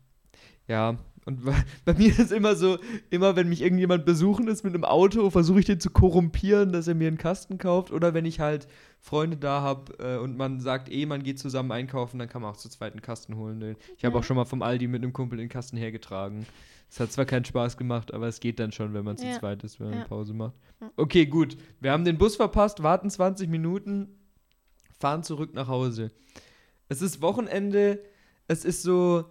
Ja, 0.67 0.97
und 1.25 1.43
bei, 1.85 1.93
mir 1.93 2.17
ist 2.17 2.31
immer 2.31 2.55
so, 2.55 2.79
immer 3.09 3.35
wenn 3.35 3.49
mich 3.49 3.61
irgendjemand 3.61 4.05
besuchen 4.05 4.47
ist 4.47 4.63
mit 4.63 4.73
einem 4.73 4.83
Auto, 4.83 5.29
versuche 5.29 5.59
ich 5.59 5.65
den 5.65 5.79
zu 5.79 5.89
korrumpieren, 5.89 6.71
dass 6.71 6.87
er 6.87 6.95
mir 6.95 7.07
einen 7.07 7.17
Kasten 7.17 7.57
kauft. 7.57 7.91
Oder 7.91 8.13
wenn 8.13 8.25
ich 8.25 8.39
halt 8.39 8.67
Freunde 8.99 9.37
da 9.37 9.61
habe 9.61 9.93
äh, 9.99 10.17
und 10.17 10.37
man 10.37 10.59
sagt 10.59 10.91
eh, 10.91 11.05
man 11.05 11.23
geht 11.23 11.39
zusammen 11.39 11.71
einkaufen, 11.71 12.19
dann 12.19 12.29
kann 12.29 12.41
man 12.41 12.51
auch 12.51 12.57
zu 12.57 12.69
zweit 12.69 12.93
einen 12.93 13.01
Kasten 13.01 13.35
holen. 13.35 13.75
Ich 13.97 14.05
habe 14.05 14.15
Ja. 14.15 14.19
auch 14.19 14.23
schon 14.23 14.35
mal 14.37 14.45
vom 14.45 14.61
Aldi 14.61 14.87
mit 14.87 15.03
einem 15.03 15.13
Kumpel 15.13 15.37
den 15.37 15.49
Kasten 15.49 15.77
hergetragen. 15.77 16.45
Es 16.89 16.99
hat 16.99 17.11
zwar 17.11 17.25
keinen 17.25 17.45
Spaß 17.45 17.77
gemacht, 17.77 18.13
aber 18.13 18.27
es 18.27 18.39
geht 18.39 18.59
dann 18.59 18.71
schon, 18.71 18.93
wenn 18.93 19.05
man 19.05 19.17
zu 19.17 19.27
Ja. 19.27 19.37
zweit 19.39 19.63
ist, 19.63 19.79
wenn 19.79 19.87
man 19.87 19.93
Ja. 19.95 19.99
eine 20.01 20.09
Pause 20.09 20.33
macht. 20.33 20.55
Okay, 20.95 21.25
gut. 21.27 21.55
Wir 21.79 21.91
haben 21.91 22.03
den 22.05 22.17
Bus 22.17 22.35
verpasst, 22.35 22.81
warten 22.81 23.09
20 23.09 23.49
Minuten, 23.49 24.17
fahren 24.99 25.23
zurück 25.23 25.53
nach 25.53 25.67
Hause. 25.67 26.11
Es 26.87 27.01
ist 27.01 27.21
Wochenende, 27.21 28.01
es 28.47 28.65
ist 28.65 28.81
so 28.81 29.25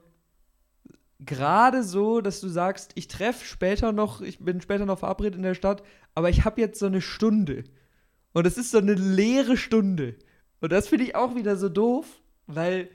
gerade 1.21 1.83
so, 1.83 2.21
dass 2.21 2.41
du 2.41 2.49
sagst, 2.49 2.93
ich 2.95 3.09
treffe 3.09 3.45
später 3.45 3.93
noch, 3.93 4.21
ich 4.21 4.39
bin 4.39 4.61
später 4.61 4.87
noch 4.87 5.01
verabredet 5.01 5.35
in 5.37 5.43
der 5.43 5.55
Stadt, 5.55 5.83
aber 6.15 6.31
ich 6.31 6.45
habe 6.45 6.61
jetzt 6.61 6.79
so 6.79 6.87
eine 6.87 7.01
Stunde. 7.01 7.65
Und 8.33 8.47
es 8.47 8.57
ist 8.57 8.71
so 8.71 8.79
eine 8.79 8.95
leere 8.95 9.57
Stunde. 9.57 10.15
Und 10.61 10.71
das 10.71 10.87
finde 10.89 11.05
ich 11.05 11.17
auch 11.17 11.35
wieder 11.35 11.57
so 11.57 11.69
doof, 11.69 12.07
weil 12.47 12.89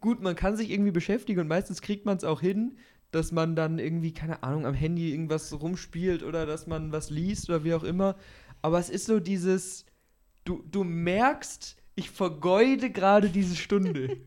gut, 0.00 0.22
man 0.22 0.34
kann 0.36 0.56
sich 0.56 0.70
irgendwie 0.70 0.92
beschäftigen 0.92 1.40
und 1.40 1.48
meistens 1.48 1.82
kriegt 1.82 2.06
man 2.06 2.16
es 2.16 2.24
auch 2.24 2.40
hin, 2.40 2.78
dass 3.10 3.32
man 3.32 3.56
dann 3.56 3.78
irgendwie, 3.78 4.12
keine 4.12 4.42
Ahnung, 4.42 4.66
am 4.66 4.74
Handy 4.74 5.10
irgendwas 5.12 5.52
rumspielt 5.58 6.22
oder 6.22 6.44
dass 6.46 6.66
man 6.66 6.92
was 6.92 7.10
liest 7.10 7.48
oder 7.48 7.64
wie 7.64 7.74
auch 7.74 7.84
immer. 7.84 8.16
Aber 8.62 8.78
es 8.78 8.90
ist 8.90 9.06
so 9.06 9.20
dieses, 9.20 9.86
du, 10.44 10.62
du 10.70 10.84
merkst, 10.84 11.76
ich 11.94 12.10
vergeude 12.10 12.90
gerade 12.90 13.28
diese 13.30 13.56
Stunde. 13.56 14.16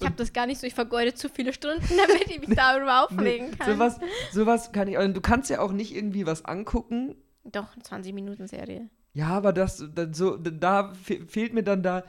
Ich 0.00 0.06
habe 0.06 0.16
das 0.16 0.32
gar 0.32 0.46
nicht 0.46 0.58
so. 0.60 0.66
Ich 0.66 0.74
vergeude 0.74 1.12
zu 1.14 1.28
viele 1.28 1.52
Stunden, 1.52 1.82
damit 2.08 2.30
ich 2.30 2.40
mich 2.40 2.56
darüber 2.56 3.04
aufregen 3.04 3.50
kann. 3.58 3.72
Sowas, 3.74 4.00
sowas 4.32 4.72
kann 4.72 4.88
ich. 4.88 4.96
Und 4.96 5.14
du 5.14 5.20
kannst 5.20 5.50
ja 5.50 5.60
auch 5.60 5.70
nicht 5.72 5.94
irgendwie 5.94 6.24
was 6.26 6.44
angucken. 6.44 7.14
Doch, 7.44 7.76
20 7.82 8.14
Minuten 8.14 8.46
Serie. 8.46 8.88
Ja, 9.12 9.28
aber 9.28 9.52
das, 9.52 9.84
das 9.94 10.16
so, 10.16 10.36
da 10.36 10.92
fe- 10.94 11.26
fehlt 11.26 11.52
mir 11.52 11.62
dann 11.62 11.82
da, 11.82 12.04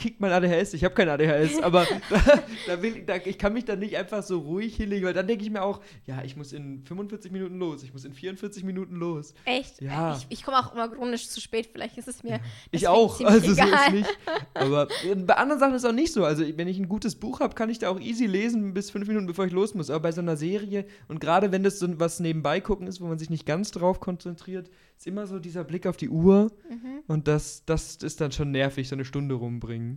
kickt 0.00 0.20
mein 0.20 0.32
ADHS. 0.32 0.74
Ich 0.74 0.82
habe 0.82 0.94
kein 0.94 1.08
ADHS, 1.08 1.58
aber 1.62 1.86
da, 2.08 2.18
da 2.66 2.82
will, 2.82 3.02
da, 3.06 3.16
ich 3.24 3.38
kann 3.38 3.52
mich 3.52 3.64
dann 3.66 3.78
nicht 3.78 3.96
einfach 3.96 4.22
so 4.22 4.38
ruhig 4.40 4.74
hinlegen, 4.74 5.06
weil 5.06 5.14
dann 5.14 5.28
denke 5.28 5.44
ich 5.44 5.50
mir 5.50 5.62
auch, 5.62 5.80
ja, 6.06 6.22
ich 6.24 6.36
muss 6.36 6.52
in 6.52 6.82
45 6.84 7.30
Minuten 7.30 7.58
los, 7.58 7.82
ich 7.84 7.92
muss 7.92 8.04
in 8.04 8.12
44 8.14 8.64
Minuten 8.64 8.96
los. 8.96 9.34
Echt? 9.44 9.80
Ja. 9.80 10.16
Ich, 10.16 10.26
ich 10.30 10.42
komme 10.42 10.58
auch 10.58 10.72
immer 10.72 10.88
chronisch 10.88 11.28
zu 11.28 11.40
spät. 11.40 11.68
Vielleicht 11.72 11.98
ist 11.98 12.08
es 12.08 12.24
mir. 12.24 12.40
Ich 12.70 12.80
deswegen 12.80 12.86
auch, 12.92 13.20
also 13.20 13.46
so 13.46 13.52
egal. 13.52 13.68
ist 13.88 13.92
nicht. 13.92 14.18
Aber 14.54 14.88
äh, 15.04 15.14
bei 15.14 15.34
anderen 15.36 15.60
Sachen 15.60 15.74
ist 15.74 15.84
es 15.84 15.88
auch 15.88 15.94
nicht 15.94 16.12
so. 16.12 16.24
Also 16.24 16.44
wenn 16.56 16.66
ich 16.68 16.78
ein 16.78 16.88
gutes 16.88 17.14
Buch 17.14 17.40
habe, 17.40 17.54
kann 17.54 17.70
ich 17.70 17.78
da 17.78 17.90
auch 17.90 18.00
easy 18.00 18.26
lesen 18.26 18.74
bis 18.74 18.90
fünf 18.90 19.06
Minuten, 19.06 19.26
bevor 19.26 19.44
ich 19.44 19.52
los 19.52 19.74
muss. 19.74 19.90
Aber 19.90 20.00
bei 20.00 20.12
so 20.12 20.20
einer 20.20 20.36
Serie 20.36 20.86
und 21.08 21.20
gerade 21.20 21.52
wenn 21.52 21.62
das 21.62 21.78
so 21.78 21.86
was 22.00 22.20
nebenbei 22.20 22.60
gucken 22.60 22.86
ist, 22.86 23.00
wo 23.00 23.06
man 23.06 23.18
sich 23.18 23.28
nicht 23.30 23.44
ganz 23.46 23.70
drauf 23.70 24.00
konzentriert, 24.00 24.70
ist 24.96 25.06
immer 25.06 25.26
so 25.26 25.38
dieser 25.38 25.64
Blick 25.64 25.86
auf 25.86 25.96
die 25.96 26.08
Uhr 26.08 26.50
Mhm. 26.70 27.00
und 27.08 27.26
das, 27.26 27.64
das 27.66 27.96
ist 27.96 28.20
dann 28.20 28.32
schon 28.32 28.50
nervig, 28.52 28.88
so 28.88 28.94
eine 28.94 29.04
Stunde 29.04 29.34
rumbringen. 29.34 29.89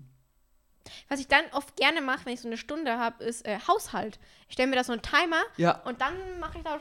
Was 1.10 1.20
ich 1.20 1.28
dann 1.28 1.44
oft 1.54 1.76
gerne 1.76 2.02
mache, 2.02 2.26
wenn 2.26 2.34
ich 2.34 2.42
so 2.42 2.48
eine 2.48 2.58
Stunde 2.58 2.98
habe, 2.98 3.24
ist 3.24 3.46
äh, 3.48 3.58
Haushalt. 3.68 4.20
Ich 4.48 4.54
stelle 4.54 4.70
mir 4.70 4.76
da 4.76 4.84
so 4.84 4.92
einen 4.92 5.02
Timer 5.02 5.42
Ja, 5.58 5.82
und 5.86 6.02
dann 6.02 6.14
mache 6.40 6.58
ich 6.58 6.64
da. 6.64 6.78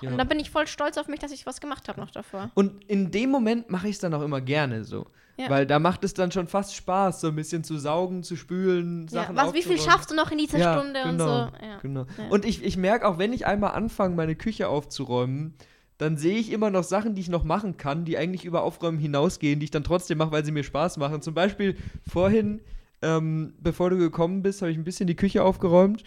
Ja. 0.00 0.10
Und 0.10 0.18
dann 0.18 0.28
bin 0.28 0.40
ich 0.40 0.50
voll 0.50 0.66
stolz 0.66 0.98
auf 0.98 1.08
mich, 1.08 1.20
dass 1.20 1.32
ich 1.32 1.46
was 1.46 1.60
gemacht 1.60 1.88
habe 1.88 2.00
noch 2.00 2.10
davor. 2.10 2.50
Und 2.54 2.84
in 2.86 3.10
dem 3.10 3.30
Moment 3.30 3.70
mache 3.70 3.88
ich 3.88 3.94
es 3.94 4.00
dann 4.00 4.12
auch 4.14 4.22
immer 4.22 4.40
gerne 4.40 4.84
so. 4.84 5.06
Ja. 5.36 5.50
Weil 5.50 5.66
da 5.66 5.78
macht 5.78 6.02
es 6.02 6.14
dann 6.14 6.32
schon 6.32 6.48
fast 6.48 6.74
Spaß, 6.74 7.20
so 7.20 7.28
ein 7.28 7.36
bisschen 7.36 7.62
zu 7.62 7.78
saugen, 7.78 8.24
zu 8.24 8.34
spülen, 8.34 9.06
Ja, 9.06 9.22
Sachen 9.22 9.36
was, 9.36 9.54
wie 9.54 9.62
viel 9.62 9.78
schaffst 9.78 10.10
du 10.10 10.16
noch 10.16 10.32
in 10.32 10.38
dieser 10.38 10.58
Ja, 10.58 10.76
Stunde 10.76 11.00
genau, 11.04 11.10
und 11.10 11.18
so? 11.18 11.64
Ja. 11.64 11.78
Genau. 11.80 12.06
Ja. 12.18 12.28
Und 12.30 12.44
ich, 12.44 12.64
ich 12.64 12.76
merke 12.76 13.06
auch, 13.06 13.18
wenn 13.18 13.32
ich 13.32 13.46
einmal 13.46 13.70
anfange, 13.70 14.16
meine 14.16 14.34
Küche 14.34 14.68
aufzuräumen, 14.68 15.54
dann 15.96 16.16
sehe 16.16 16.38
ich 16.38 16.50
immer 16.50 16.70
noch 16.70 16.82
Sachen, 16.82 17.14
die 17.14 17.20
ich 17.20 17.28
noch 17.28 17.44
machen 17.44 17.76
kann, 17.76 18.04
die 18.04 18.18
eigentlich 18.18 18.44
über 18.44 18.62
Aufräumen 18.62 18.98
hinausgehen, 18.98 19.60
die 19.60 19.64
ich 19.64 19.70
dann 19.70 19.84
trotzdem 19.84 20.18
mache, 20.18 20.32
weil 20.32 20.44
sie 20.44 20.52
mir 20.52 20.64
Spaß 20.64 20.96
machen. 20.96 21.22
Zum 21.22 21.34
Beispiel 21.34 21.76
vorhin, 22.08 22.60
ähm, 23.02 23.54
bevor 23.60 23.90
du 23.90 23.98
gekommen 23.98 24.42
bist, 24.42 24.62
habe 24.62 24.70
ich 24.70 24.78
ein 24.78 24.84
bisschen 24.84 25.06
die 25.06 25.16
Küche 25.16 25.42
aufgeräumt 25.42 26.04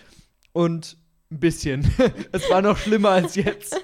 und 0.54 0.98
ein 1.32 1.40
bisschen. 1.40 1.90
es 2.32 2.50
war 2.50 2.62
noch 2.62 2.78
schlimmer 2.78 3.10
als 3.10 3.36
jetzt. 3.36 3.80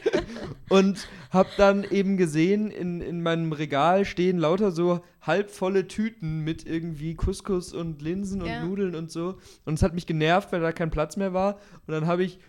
Und 0.70 1.08
habe 1.30 1.50
dann 1.58 1.86
eben 1.86 2.18
gesehen, 2.18 2.72
in, 2.72 3.00
in 3.02 3.22
meinem 3.24 3.54
Regal 3.54 4.04
stehen 4.04 4.38
lauter 4.38 4.72
so 4.72 5.02
halbvolle 5.22 5.88
Tüten 5.88 6.44
mit 6.44 6.66
irgendwie 6.66 7.16
Couscous 7.16 7.74
und 7.74 8.02
Linsen 8.02 8.42
und 8.42 8.50
Ja. 8.50 8.64
Nudeln 8.64 8.96
und 8.96 9.10
so. 9.12 9.38
Und 9.64 9.76
es 9.76 9.84
hat 9.84 9.94
mich 9.94 10.06
genervt, 10.06 10.52
weil 10.52 10.62
da 10.62 10.74
kein 10.74 10.92
Platz 10.92 11.16
mehr 11.16 11.34
war. 11.34 11.56
Und 11.86 11.94
dann 11.94 12.08
habe 12.08 12.24
ich 12.24 12.40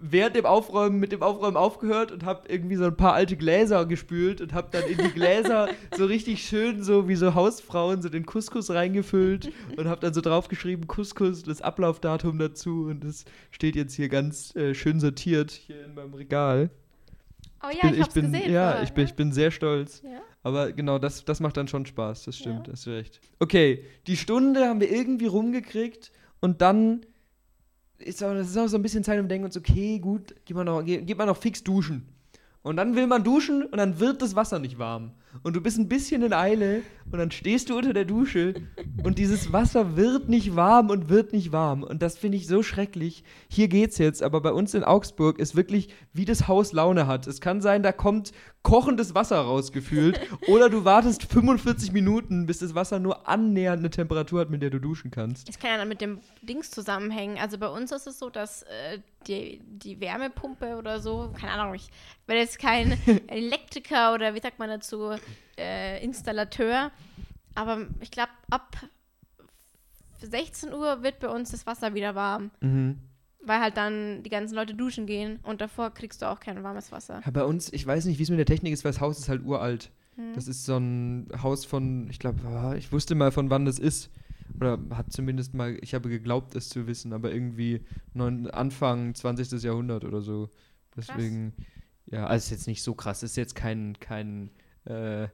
während 0.00 0.36
dem 0.36 0.46
Aufräumen 0.46 0.98
mit 0.98 1.12
dem 1.12 1.22
Aufräumen 1.22 1.56
aufgehört 1.56 2.12
und 2.12 2.24
habe 2.24 2.48
irgendwie 2.48 2.76
so 2.76 2.84
ein 2.84 2.96
paar 2.96 3.14
alte 3.14 3.36
Gläser 3.36 3.86
gespült 3.86 4.40
und 4.40 4.52
habe 4.52 4.68
dann 4.70 4.84
in 4.84 4.98
die 4.98 5.12
Gläser 5.12 5.68
so 5.96 6.06
richtig 6.06 6.42
schön 6.46 6.82
so 6.82 7.08
wie 7.08 7.16
so 7.16 7.34
Hausfrauen 7.34 8.02
so 8.02 8.08
den 8.08 8.26
Couscous 8.26 8.70
reingefüllt 8.70 9.50
und 9.76 9.86
habe 9.86 10.00
dann 10.00 10.14
so 10.14 10.20
draufgeschrieben 10.20 10.86
Couscous, 10.86 11.42
das 11.42 11.62
Ablaufdatum 11.62 12.38
dazu 12.38 12.86
und 12.88 13.04
das 13.04 13.24
steht 13.50 13.76
jetzt 13.76 13.94
hier 13.94 14.08
ganz 14.08 14.54
äh, 14.56 14.74
schön 14.74 15.00
sortiert 15.00 15.50
hier 15.50 15.84
in 15.84 15.94
meinem 15.94 16.14
Regal. 16.14 16.70
Oh 17.62 17.66
ja, 17.70 17.72
ich, 17.72 17.80
bin, 17.80 17.94
ich 17.94 18.00
hab's 18.02 18.14
bin, 18.14 18.32
gesehen. 18.32 18.52
Ja, 18.52 18.68
vorher, 18.70 18.82
ich 18.84 18.92
bin, 18.92 19.04
ne? 19.04 19.10
ich 19.10 19.16
bin 19.16 19.32
sehr 19.32 19.50
stolz. 19.50 20.02
Ja. 20.04 20.20
Aber 20.42 20.72
genau, 20.72 20.98
das, 20.98 21.24
das 21.24 21.40
macht 21.40 21.56
dann 21.56 21.66
schon 21.66 21.86
Spaß, 21.86 22.24
das 22.24 22.38
stimmt, 22.38 22.68
Ja. 22.68 22.72
hast 22.72 22.86
du 22.86 22.90
recht. 22.90 23.20
Okay, 23.40 23.84
die 24.06 24.16
Stunde 24.16 24.66
haben 24.66 24.80
wir 24.80 24.90
irgendwie 24.90 25.26
rumgekriegt 25.26 26.12
und 26.40 26.62
dann 26.62 27.04
ist 27.98 28.22
auch, 28.22 28.32
das 28.32 28.48
ist 28.48 28.56
auch 28.56 28.68
so 28.68 28.76
ein 28.76 28.82
bisschen 28.82 29.04
Zeit, 29.04 29.18
um 29.18 29.24
zu 29.24 29.28
denken 29.28 29.50
okay, 29.56 29.98
gut, 29.98 30.34
geht 30.44 30.56
man 30.56 30.66
noch, 30.66 30.82
geht, 30.82 31.06
geht 31.06 31.18
man 31.18 31.26
noch 31.26 31.36
fix 31.36 31.62
duschen. 31.62 32.06
Und 32.62 32.76
dann 32.76 32.96
will 32.96 33.06
man 33.06 33.24
duschen 33.24 33.64
und 33.64 33.78
dann 33.78 33.98
wird 33.98 34.20
das 34.20 34.34
Wasser 34.34 34.58
nicht 34.58 34.78
warm. 34.78 35.12
Und 35.42 35.56
du 35.56 35.60
bist 35.60 35.78
ein 35.78 35.88
bisschen 35.88 36.22
in 36.22 36.32
Eile 36.32 36.82
und 37.10 37.18
dann 37.18 37.30
stehst 37.30 37.70
du 37.70 37.78
unter 37.78 37.92
der 37.92 38.04
Dusche 38.04 38.54
und 39.04 39.18
dieses 39.18 39.52
Wasser 39.52 39.96
wird 39.96 40.28
nicht 40.28 40.56
warm 40.56 40.90
und 40.90 41.08
wird 41.08 41.32
nicht 41.32 41.52
warm. 41.52 41.82
Und 41.82 42.02
das 42.02 42.18
finde 42.18 42.36
ich 42.36 42.46
so 42.46 42.62
schrecklich. 42.62 43.24
Hier 43.48 43.68
geht's 43.68 43.98
jetzt, 43.98 44.22
aber 44.22 44.40
bei 44.40 44.52
uns 44.52 44.74
in 44.74 44.84
Augsburg 44.84 45.38
ist 45.38 45.56
wirklich, 45.56 45.88
wie 46.12 46.24
das 46.24 46.48
Haus 46.48 46.72
Laune 46.72 47.06
hat. 47.06 47.26
Es 47.26 47.40
kann 47.40 47.60
sein, 47.60 47.82
da 47.82 47.92
kommt 47.92 48.32
kochendes 48.62 49.14
Wasser 49.14 49.38
rausgefühlt 49.38 50.20
oder 50.48 50.68
du 50.68 50.84
wartest 50.84 51.24
45 51.24 51.92
Minuten, 51.92 52.46
bis 52.46 52.58
das 52.58 52.74
Wasser 52.74 52.98
nur 52.98 53.28
annähernd 53.28 53.78
eine 53.78 53.90
Temperatur 53.90 54.40
hat, 54.40 54.50
mit 54.50 54.62
der 54.62 54.70
du 54.70 54.78
duschen 54.78 55.10
kannst. 55.10 55.48
Es 55.48 55.58
kann 55.58 55.70
ja 55.70 55.78
dann 55.78 55.88
mit 55.88 56.00
dem 56.00 56.20
Dings 56.42 56.70
zusammenhängen. 56.70 57.38
Also 57.38 57.56
bei 57.58 57.68
uns 57.68 57.92
ist 57.92 58.06
es 58.06 58.18
so, 58.18 58.28
dass 58.28 58.62
äh, 58.62 58.98
die, 59.26 59.60
die 59.64 60.00
Wärmepumpe 60.00 60.76
oder 60.76 61.00
so, 61.00 61.32
keine 61.38 61.52
Ahnung, 61.52 61.74
ich 61.74 61.88
bin 62.26 62.36
jetzt 62.36 62.58
kein 62.58 62.98
Elektriker 63.28 64.14
oder 64.14 64.34
wie 64.34 64.40
sagt 64.40 64.58
man 64.58 64.68
dazu, 64.68 65.14
äh, 65.58 66.02
Installateur, 66.04 66.90
aber 67.54 67.86
ich 68.00 68.10
glaube, 68.10 68.30
ab 68.50 68.76
16 70.20 70.72
Uhr 70.72 71.02
wird 71.02 71.20
bei 71.20 71.28
uns 71.28 71.50
das 71.50 71.66
Wasser 71.66 71.94
wieder 71.94 72.14
warm, 72.14 72.50
Mhm. 72.60 72.98
weil 73.44 73.60
halt 73.60 73.76
dann 73.76 74.22
die 74.22 74.30
ganzen 74.30 74.54
Leute 74.56 74.74
duschen 74.74 75.06
gehen 75.06 75.38
und 75.44 75.60
davor 75.60 75.90
kriegst 75.90 76.22
du 76.22 76.26
auch 76.26 76.40
kein 76.40 76.62
warmes 76.62 76.90
Wasser. 76.90 77.20
Ja, 77.24 77.30
bei 77.30 77.44
uns, 77.44 77.72
ich 77.72 77.86
weiß 77.86 78.04
nicht, 78.06 78.18
wie 78.18 78.24
es 78.24 78.30
mit 78.30 78.38
der 78.38 78.46
Technik 78.46 78.72
ist, 78.72 78.84
weil 78.84 78.92
das 78.92 79.00
Haus 79.00 79.18
ist 79.18 79.28
halt 79.28 79.44
uralt. 79.44 79.90
Hm. 80.16 80.34
Das 80.34 80.48
ist 80.48 80.64
so 80.64 80.76
ein 80.76 81.28
Haus 81.42 81.64
von, 81.64 82.08
ich 82.10 82.18
glaube, 82.18 82.74
ich 82.76 82.90
wusste 82.90 83.14
mal, 83.14 83.30
von 83.30 83.50
wann 83.50 83.64
das 83.64 83.78
ist. 83.78 84.10
Oder 84.56 84.78
hat 84.90 85.12
zumindest 85.12 85.54
mal, 85.54 85.78
ich 85.82 85.94
habe 85.94 86.08
geglaubt, 86.08 86.56
es 86.56 86.68
zu 86.68 86.86
wissen, 86.88 87.12
aber 87.12 87.32
irgendwie 87.32 87.84
neun, 88.14 88.50
Anfang 88.50 89.14
20. 89.14 89.62
Jahrhundert 89.62 90.04
oder 90.04 90.20
so. 90.20 90.50
Deswegen, 90.96 91.52
ja, 92.06 92.26
also 92.26 92.44
ist 92.46 92.50
jetzt 92.50 92.66
nicht 92.66 92.82
so 92.82 92.94
krass. 92.94 93.22
Ist 93.22 93.36
jetzt 93.36 93.54
kein, 93.54 93.96
kein 94.00 94.50
äh, 94.88 95.28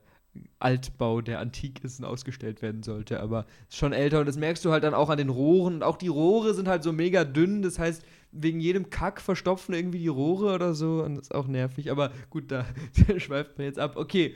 Altbau, 0.59 1.21
der 1.21 1.39
antik 1.39 1.83
ist 1.83 1.99
und 1.99 2.05
ausgestellt 2.05 2.61
werden 2.61 2.83
sollte, 2.83 3.19
aber 3.19 3.45
ist 3.69 3.77
schon 3.77 3.93
älter 3.93 4.19
und 4.19 4.25
das 4.25 4.37
merkst 4.37 4.63
du 4.65 4.71
halt 4.71 4.83
dann 4.83 4.93
auch 4.93 5.09
an 5.09 5.17
den 5.17 5.29
Rohren. 5.29 5.75
Und 5.75 5.83
auch 5.83 5.97
die 5.97 6.07
Rohre 6.07 6.53
sind 6.53 6.67
halt 6.67 6.83
so 6.83 6.91
mega 6.91 7.23
dünn, 7.23 7.61
das 7.61 7.79
heißt, 7.79 8.03
wegen 8.31 8.59
jedem 8.59 8.89
Kack 8.89 9.21
verstopfen 9.21 9.73
irgendwie 9.73 9.99
die 9.99 10.07
Rohre 10.07 10.53
oder 10.53 10.73
so 10.73 11.03
und 11.03 11.15
das 11.15 11.25
ist 11.25 11.35
auch 11.35 11.47
nervig. 11.47 11.91
Aber 11.91 12.11
gut, 12.29 12.51
da 12.51 12.65
schweift 13.17 13.57
man 13.57 13.65
jetzt 13.65 13.79
ab. 13.79 13.95
Okay. 13.95 14.35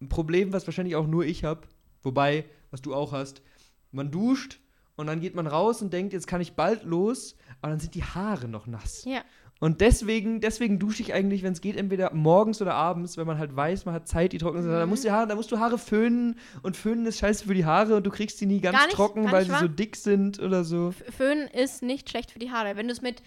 Ein 0.00 0.08
Problem, 0.08 0.52
was 0.52 0.66
wahrscheinlich 0.66 0.96
auch 0.96 1.06
nur 1.06 1.24
ich 1.24 1.44
habe, 1.44 1.62
wobei, 2.02 2.44
was 2.70 2.82
du 2.82 2.94
auch 2.94 3.12
hast, 3.12 3.42
man 3.90 4.10
duscht 4.10 4.60
und 4.96 5.06
dann 5.06 5.20
geht 5.20 5.34
man 5.34 5.46
raus 5.46 5.82
und 5.82 5.92
denkt, 5.92 6.12
jetzt 6.12 6.26
kann 6.26 6.40
ich 6.40 6.54
bald 6.54 6.84
los, 6.84 7.36
aber 7.60 7.70
dann 7.70 7.80
sind 7.80 7.94
die 7.94 8.04
Haare 8.04 8.48
noch 8.48 8.66
nass. 8.66 9.04
Ja. 9.04 9.22
Und 9.64 9.80
deswegen, 9.80 10.40
deswegen 10.42 10.78
dusche 10.78 11.00
ich 11.02 11.14
eigentlich, 11.14 11.42
wenn 11.42 11.54
es 11.54 11.62
geht, 11.62 11.76
entweder 11.78 12.12
morgens 12.12 12.60
oder 12.60 12.74
abends, 12.74 13.16
wenn 13.16 13.26
man 13.26 13.38
halt 13.38 13.56
weiß, 13.56 13.86
man 13.86 13.94
hat 13.94 14.06
Zeit, 14.06 14.32
die 14.34 14.38
trocken 14.38 14.60
sind. 14.60 14.70
Mhm. 14.70 14.74
Da, 14.76 14.84
musst 14.86 15.04
du 15.04 15.10
Haare, 15.10 15.26
da 15.26 15.34
musst 15.36 15.50
du 15.52 15.58
Haare 15.58 15.78
föhnen 15.78 16.38
und 16.62 16.76
föhnen 16.76 17.06
ist 17.06 17.18
scheiße 17.18 17.46
für 17.46 17.54
die 17.54 17.64
Haare 17.64 17.96
und 17.96 18.04
du 18.04 18.10
kriegst 18.10 18.36
sie 18.38 18.44
nie 18.46 18.60
ganz 18.60 18.78
nicht- 18.84 18.90
trocken, 18.94 19.32
weil 19.32 19.46
sie 19.46 19.56
so 19.58 19.66
dick 19.68 19.96
sind 19.96 20.38
oder 20.38 20.64
so. 20.64 20.90
F- 20.90 21.14
Föhn 21.16 21.48
ist 21.48 21.82
nicht 21.82 22.10
schlecht 22.10 22.30
für 22.30 22.38
die 22.38 22.50
Haare. 22.50 22.76
Wenn 22.76 22.88
du 22.88 22.92
es 22.92 23.00
mit 23.00 23.22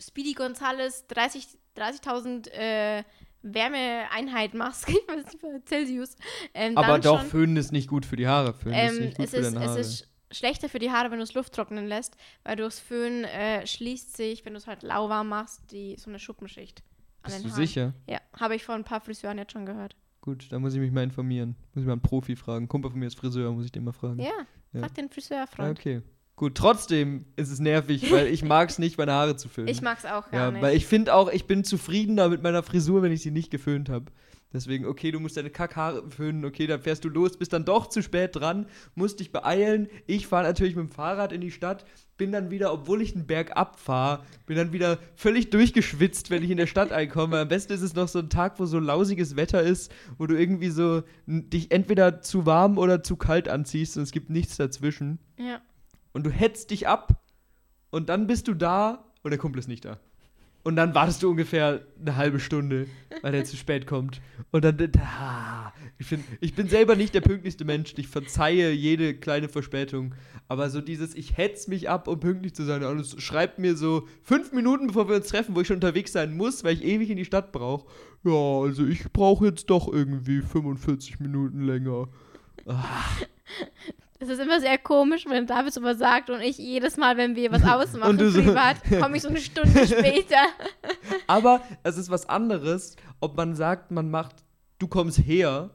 Speedy 0.00 0.32
Gonzales 0.32 1.06
30 1.08 1.46
30.000 1.76 2.48
äh, 2.52 3.02
Wärmeeinheit 3.42 4.54
machst, 4.54 4.86
Celsius, 5.68 6.16
ähm, 6.54 6.76
Aber 6.76 6.98
doch, 6.98 7.20
schon, 7.20 7.28
föhnen 7.30 7.56
ist 7.56 7.72
nicht 7.72 7.88
gut 7.88 8.06
für 8.06 8.16
die 8.16 8.26
Haare. 8.28 8.54
Föhnen 8.54 8.74
ist 8.78 8.96
ähm, 8.98 9.04
nicht 9.06 9.16
gut 9.16 9.24
es, 9.26 9.30
für 9.32 9.36
ist, 9.38 9.46
deine 9.54 9.64
es 9.64 9.70
Haare. 9.70 9.80
ist 9.80 10.08
schlechter 10.32 10.68
für 10.68 10.78
die 10.78 10.90
Haare, 10.90 11.10
wenn 11.10 11.18
du 11.18 11.22
es 11.24 11.34
Luft 11.34 11.52
trocknen 11.54 11.86
lässt, 11.86 12.16
weil 12.44 12.56
durchs 12.56 12.80
Föhn 12.80 13.24
äh, 13.24 13.66
schließt 13.66 14.16
sich, 14.16 14.44
wenn 14.44 14.54
du 14.54 14.58
es 14.58 14.66
halt 14.66 14.82
lauwarm 14.82 15.28
machst, 15.28 15.70
die, 15.70 15.96
so 15.98 16.10
eine 16.10 16.18
Schuppenschicht 16.18 16.82
an 17.22 17.30
Bist 17.30 17.36
den 17.38 17.42
du 17.44 17.50
Haaren. 17.50 17.66
sicher? 17.66 17.94
Ja, 18.08 18.18
habe 18.38 18.56
ich 18.56 18.64
von 18.64 18.76
ein 18.76 18.84
paar 18.84 19.00
Friseuren 19.00 19.38
jetzt 19.38 19.52
schon 19.52 19.66
gehört. 19.66 19.96
Gut, 20.20 20.46
da 20.50 20.58
muss 20.58 20.72
ich 20.74 20.80
mich 20.80 20.92
mal 20.92 21.02
informieren. 21.02 21.56
Muss 21.74 21.82
ich 21.82 21.86
mal 21.86 21.92
einen 21.92 22.00
Profi 22.02 22.36
fragen. 22.36 22.68
Kumpel 22.68 22.90
von 22.90 23.00
mir 23.00 23.06
ist 23.06 23.18
Friseur, 23.18 23.50
muss 23.52 23.64
ich 23.64 23.72
den 23.72 23.84
mal 23.84 23.92
fragen. 23.92 24.20
Ja, 24.20 24.30
Ja. 24.72 24.80
frag 24.80 24.94
den 24.94 25.08
Friseurfreund. 25.10 25.78
okay. 25.78 26.02
Gut, 26.36 26.54
trotzdem 26.56 27.26
ist 27.36 27.50
es 27.50 27.58
nervig, 27.60 28.10
weil 28.10 28.26
ich 28.28 28.42
mag 28.42 28.70
es 28.70 28.78
nicht, 28.78 28.96
meine 28.98 29.12
Haare 29.12 29.36
zu 29.36 29.48
föhnen. 29.48 29.68
Ich 29.68 29.82
mag's 29.82 30.04
auch 30.04 30.30
gar 30.30 30.46
Ja, 30.46 30.50
nicht. 30.50 30.62
weil 30.62 30.76
ich 30.76 30.86
finde 30.86 31.14
auch, 31.14 31.30
ich 31.30 31.46
bin 31.46 31.62
zufriedener 31.62 32.28
mit 32.28 32.42
meiner 32.42 32.62
Frisur, 32.62 33.02
wenn 33.02 33.12
ich 33.12 33.20
sie 33.22 33.30
nicht 33.30 33.50
geföhnt 33.50 33.88
habe. 33.90 34.06
Deswegen, 34.52 34.84
okay, 34.84 35.10
du 35.10 35.20
musst 35.20 35.36
deine 35.36 35.50
Kackhaare 35.50 36.10
föhnen, 36.10 36.44
okay, 36.44 36.66
dann 36.66 36.80
fährst 36.80 37.04
du 37.04 37.08
los, 37.08 37.36
bist 37.36 37.52
dann 37.52 37.64
doch 37.64 37.88
zu 37.88 38.02
spät 38.02 38.36
dran, 38.36 38.66
musst 38.94 39.20
dich 39.20 39.32
beeilen. 39.32 39.88
Ich 40.06 40.26
fahre 40.26 40.44
natürlich 40.44 40.76
mit 40.76 40.88
dem 40.88 40.92
Fahrrad 40.92 41.32
in 41.32 41.40
die 41.40 41.50
Stadt, 41.50 41.84
bin 42.18 42.32
dann 42.32 42.50
wieder, 42.50 42.72
obwohl 42.72 43.00
ich 43.00 43.14
einen 43.14 43.26
Berg 43.26 43.56
abfahre, 43.56 44.24
bin 44.46 44.56
dann 44.56 44.72
wieder 44.72 44.98
völlig 45.14 45.50
durchgeschwitzt, 45.50 46.30
wenn 46.30 46.42
ich 46.42 46.50
in 46.50 46.58
der 46.58 46.66
Stadt 46.66 46.92
einkomme. 46.92 47.38
Am 47.40 47.48
besten 47.48 47.72
ist 47.72 47.82
es 47.82 47.94
noch 47.94 48.08
so 48.08 48.18
ein 48.18 48.28
Tag, 48.28 48.60
wo 48.60 48.66
so 48.66 48.78
lausiges 48.78 49.36
Wetter 49.36 49.62
ist, 49.62 49.90
wo 50.18 50.26
du 50.26 50.38
irgendwie 50.38 50.70
so 50.70 51.02
dich 51.26 51.72
entweder 51.72 52.20
zu 52.20 52.44
warm 52.44 52.78
oder 52.78 53.02
zu 53.02 53.16
kalt 53.16 53.48
anziehst 53.48 53.96
und 53.96 54.02
es 54.02 54.12
gibt 54.12 54.30
nichts 54.30 54.56
dazwischen. 54.56 55.18
ja. 55.38 55.60
Und 56.14 56.26
du 56.26 56.30
hetzt 56.30 56.70
dich 56.70 56.86
ab 56.88 57.24
und 57.90 58.10
dann 58.10 58.26
bist 58.26 58.46
du 58.46 58.52
da 58.52 59.10
und 59.22 59.30
der 59.30 59.38
Kumpel 59.38 59.58
ist 59.60 59.68
nicht 59.68 59.86
da. 59.86 59.98
Und 60.64 60.76
dann 60.76 60.94
wartest 60.94 61.22
du 61.22 61.30
ungefähr 61.30 61.80
eine 62.00 62.16
halbe 62.16 62.38
Stunde, 62.38 62.86
weil 63.20 63.32
der 63.32 63.44
zu 63.44 63.56
spät 63.56 63.86
kommt. 63.86 64.20
Und 64.52 64.64
dann, 64.64 64.92
ah, 64.98 65.72
ich, 65.98 66.06
find, 66.06 66.24
ich 66.40 66.54
bin 66.54 66.68
selber 66.68 66.94
nicht 66.94 67.14
der 67.14 67.20
pünktlichste 67.20 67.64
Mensch. 67.64 67.94
Ich 67.96 68.06
verzeihe 68.06 68.70
jede 68.70 69.14
kleine 69.14 69.48
Verspätung. 69.48 70.14
Aber 70.46 70.70
so 70.70 70.80
dieses, 70.80 71.16
ich 71.16 71.36
hetz 71.36 71.66
mich 71.66 71.88
ab, 71.88 72.06
um 72.06 72.20
pünktlich 72.20 72.54
zu 72.54 72.64
sein. 72.64 72.84
Und 72.84 73.00
es 73.00 73.20
schreibt 73.20 73.58
mir 73.58 73.76
so 73.76 74.06
fünf 74.22 74.52
Minuten, 74.52 74.86
bevor 74.86 75.08
wir 75.08 75.16
uns 75.16 75.28
treffen, 75.28 75.56
wo 75.56 75.62
ich 75.62 75.66
schon 75.66 75.76
unterwegs 75.76 76.12
sein 76.12 76.36
muss, 76.36 76.62
weil 76.62 76.74
ich 76.74 76.84
ewig 76.84 77.10
in 77.10 77.16
die 77.16 77.24
Stadt 77.24 77.50
brauche. 77.50 77.86
Ja, 78.22 78.60
also 78.62 78.86
ich 78.86 79.02
brauche 79.12 79.46
jetzt 79.46 79.68
doch 79.68 79.92
irgendwie 79.92 80.42
45 80.42 81.18
Minuten 81.18 81.66
länger. 81.66 82.08
Es 84.22 84.28
ist 84.28 84.40
immer 84.40 84.60
sehr 84.60 84.78
komisch, 84.78 85.24
wenn 85.28 85.46
David 85.46 85.72
sowas 85.72 85.98
sagt 85.98 86.30
und 86.30 86.40
ich 86.40 86.56
jedes 86.58 86.96
Mal, 86.96 87.16
wenn 87.16 87.34
wir 87.34 87.50
was 87.50 87.64
ausmachen 87.68 88.30
so- 88.30 88.40
privat, 88.40 88.76
komme 89.00 89.16
ich 89.16 89.22
so 89.22 89.28
eine 89.28 89.38
Stunde 89.40 89.86
später. 89.86 90.36
Aber 91.26 91.60
es 91.82 91.96
ist 91.98 92.08
was 92.10 92.28
anderes, 92.28 92.96
ob 93.20 93.36
man 93.36 93.56
sagt, 93.56 93.90
man 93.90 94.10
macht, 94.10 94.36
du 94.78 94.86
kommst 94.86 95.18
her 95.18 95.70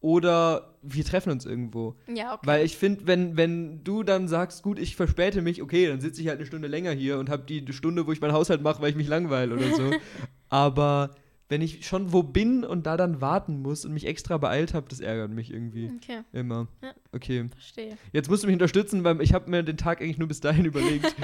oder 0.00 0.74
wir 0.82 1.04
treffen 1.04 1.30
uns 1.30 1.46
irgendwo. 1.46 1.94
Ja, 2.12 2.34
okay. 2.34 2.46
Weil 2.46 2.64
ich 2.64 2.76
finde, 2.76 3.06
wenn, 3.06 3.36
wenn 3.36 3.84
du 3.84 4.02
dann 4.02 4.26
sagst, 4.26 4.62
gut, 4.62 4.78
ich 4.78 4.96
verspäte 4.96 5.42
mich, 5.42 5.62
okay, 5.62 5.86
dann 5.86 6.00
sitze 6.00 6.20
ich 6.22 6.28
halt 6.28 6.38
eine 6.38 6.46
Stunde 6.46 6.68
länger 6.68 6.90
hier 6.92 7.18
und 7.18 7.28
habe 7.30 7.44
die 7.44 7.64
Stunde, 7.72 8.06
wo 8.06 8.12
ich 8.12 8.20
meinen 8.20 8.32
Haushalt 8.32 8.62
mache, 8.62 8.82
weil 8.82 8.90
ich 8.90 8.96
mich 8.96 9.06
langweile 9.06 9.54
oder 9.54 9.70
so. 9.76 9.90
Aber 10.48 11.10
wenn 11.52 11.60
ich 11.60 11.86
schon 11.86 12.12
wo 12.14 12.22
bin 12.22 12.64
und 12.64 12.86
da 12.86 12.96
dann 12.96 13.20
warten 13.20 13.60
muss 13.60 13.84
und 13.84 13.92
mich 13.92 14.06
extra 14.06 14.38
beeilt 14.38 14.72
habe, 14.72 14.88
das 14.88 15.00
ärgert 15.00 15.30
mich 15.30 15.52
irgendwie. 15.52 15.90
Okay, 16.02 16.22
Immer. 16.32 16.66
Ja. 16.82 16.94
Okay. 17.12 17.44
verstehe. 17.52 17.98
Jetzt 18.10 18.30
musst 18.30 18.42
du 18.42 18.46
mich 18.46 18.54
unterstützen, 18.54 19.04
weil 19.04 19.20
ich 19.20 19.34
habe 19.34 19.50
mir 19.50 19.62
den 19.62 19.76
Tag 19.76 20.00
eigentlich 20.00 20.16
nur 20.16 20.28
bis 20.28 20.40
dahin 20.40 20.64
überlegt. 20.64 21.04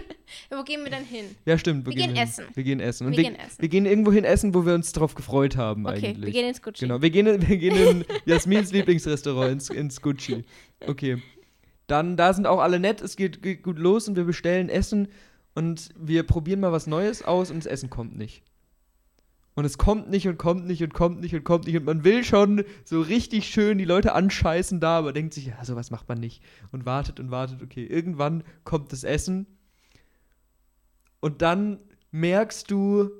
Wo 0.50 0.62
gehen 0.64 0.84
wir 0.84 0.90
dann 0.90 1.04
hin? 1.04 1.26
ja, 1.44 1.58
stimmt. 1.58 1.86
Wir 1.86 1.94
gehen 1.94 2.14
hin. 2.14 2.16
essen. 2.16 2.44
Wir 2.54 2.64
gehen 2.64 2.80
essen. 2.80 3.06
Und 3.06 3.12
Wir 3.12 3.18
wir, 3.18 3.24
gehen 3.24 3.34
essen. 3.38 3.56
wir 3.60 3.68
gehen 3.68 3.84
irgendwo 3.86 4.10
hin 4.12 4.24
essen, 4.24 4.54
wo 4.54 4.64
wir 4.64 4.72
uns 4.74 4.92
drauf 4.92 5.14
gefreut 5.14 5.56
haben 5.56 5.86
Okay, 5.86 6.08
eigentlich. 6.08 6.24
wir 6.26 6.32
gehen 6.32 6.48
ins 6.48 6.62
Gucci. 6.62 6.86
Genau, 6.86 7.02
wir 7.02 7.10
gehen, 7.10 7.26
in- 7.26 7.46
wir 7.46 7.56
gehen 7.58 7.76
in 7.76 8.04
Jasmins 8.24 8.72
Lieblingsrestaurant, 8.72 9.52
ins, 9.52 9.68
ins 9.70 10.00
Gucci. 10.00 10.44
Okay. 10.86 11.22
Dann, 11.86 12.16
da 12.16 12.32
sind 12.32 12.46
auch 12.46 12.60
alle 12.60 12.80
nett, 12.80 13.00
es 13.02 13.16
geht, 13.16 13.42
geht 13.42 13.62
gut 13.62 13.78
los 13.78 14.08
und 14.08 14.16
wir 14.16 14.24
bestellen 14.24 14.68
Essen 14.70 15.08
und 15.54 15.90
wir 15.98 16.22
probieren 16.22 16.60
mal 16.60 16.72
was 16.72 16.86
Neues 16.86 17.22
aus 17.22 17.50
und 17.50 17.58
das 17.58 17.66
Essen 17.66 17.90
kommt 17.90 18.16
nicht. 18.16 18.42
Und 19.58 19.64
es 19.64 19.76
kommt 19.76 20.08
nicht 20.08 20.28
und 20.28 20.38
kommt 20.38 20.68
nicht 20.68 20.84
und 20.84 20.94
kommt 20.94 21.20
nicht 21.20 21.34
und 21.34 21.42
kommt 21.42 21.66
nicht 21.66 21.76
und 21.76 21.84
man 21.84 22.04
will 22.04 22.22
schon 22.22 22.62
so 22.84 23.00
richtig 23.00 23.46
schön 23.46 23.76
die 23.76 23.84
Leute 23.84 24.14
anscheißen 24.14 24.78
da, 24.78 24.98
aber 24.98 25.12
denkt 25.12 25.34
sich, 25.34 25.46
ja, 25.46 25.64
sowas 25.64 25.90
macht 25.90 26.08
man 26.08 26.20
nicht. 26.20 26.44
Und 26.70 26.86
wartet 26.86 27.18
und 27.18 27.32
wartet, 27.32 27.60
okay, 27.60 27.84
irgendwann 27.84 28.44
kommt 28.62 28.92
das 28.92 29.02
Essen 29.02 29.48
und 31.18 31.42
dann 31.42 31.80
merkst 32.12 32.70
du, 32.70 33.10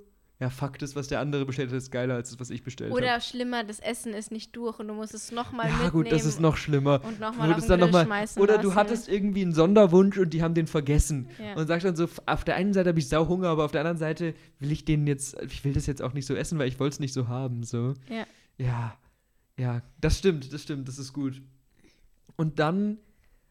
ja, 0.40 0.50
Fakt 0.50 0.82
ist, 0.82 0.94
was 0.94 1.08
der 1.08 1.18
andere 1.18 1.44
bestellt 1.44 1.70
hat, 1.70 1.76
ist 1.78 1.90
geiler 1.90 2.14
als 2.14 2.30
das, 2.30 2.38
was 2.38 2.50
ich 2.50 2.62
bestellt 2.62 2.90
habe. 2.92 3.00
Oder 3.02 3.20
schlimmer, 3.20 3.64
das 3.64 3.80
Essen 3.80 4.14
ist 4.14 4.30
nicht 4.30 4.54
durch 4.54 4.78
und 4.78 4.86
du 4.86 4.94
musst 4.94 5.12
es 5.12 5.32
nochmal 5.32 5.66
Ja, 5.66 5.72
mitnehmen. 5.72 5.90
gut, 5.92 6.12
das 6.12 6.24
ist 6.24 6.38
noch 6.40 6.56
schlimmer. 6.56 7.02
Und 7.04 7.18
nochmal 7.18 7.48
du 7.48 7.54
auf 7.56 7.66
den 7.66 7.80
noch 7.80 7.90
mal- 7.90 8.04
schmeißen 8.04 8.40
Oder 8.40 8.58
du 8.58 8.68
lassen. 8.68 8.78
hattest 8.78 9.08
irgendwie 9.08 9.42
einen 9.42 9.52
Sonderwunsch 9.52 10.16
und 10.16 10.32
die 10.32 10.42
haben 10.42 10.54
den 10.54 10.68
vergessen. 10.68 11.28
Ja. 11.44 11.54
Und 11.56 11.66
sagst 11.66 11.84
dann 11.84 11.96
so, 11.96 12.08
auf 12.26 12.44
der 12.44 12.54
einen 12.54 12.72
Seite 12.72 12.90
habe 12.90 12.98
ich 13.00 13.08
sau 13.08 13.26
Hunger, 13.26 13.48
aber 13.48 13.64
auf 13.64 13.72
der 13.72 13.80
anderen 13.80 13.98
Seite 13.98 14.34
will 14.60 14.70
ich 14.70 14.84
den 14.84 15.08
jetzt, 15.08 15.36
ich 15.42 15.64
will 15.64 15.72
das 15.72 15.86
jetzt 15.86 16.02
auch 16.02 16.12
nicht 16.12 16.26
so 16.26 16.34
essen, 16.36 16.56
weil 16.58 16.68
ich 16.68 16.78
wollte 16.78 16.94
es 16.94 17.00
nicht 17.00 17.12
so 17.14 17.26
haben. 17.26 17.64
So. 17.64 17.94
Ja. 18.08 18.24
Ja, 18.58 18.96
ja, 19.58 19.82
das 20.00 20.18
stimmt, 20.18 20.52
das 20.52 20.62
stimmt, 20.62 20.86
das 20.86 20.98
ist 20.98 21.12
gut. 21.12 21.42
Und 22.36 22.60
dann 22.60 22.98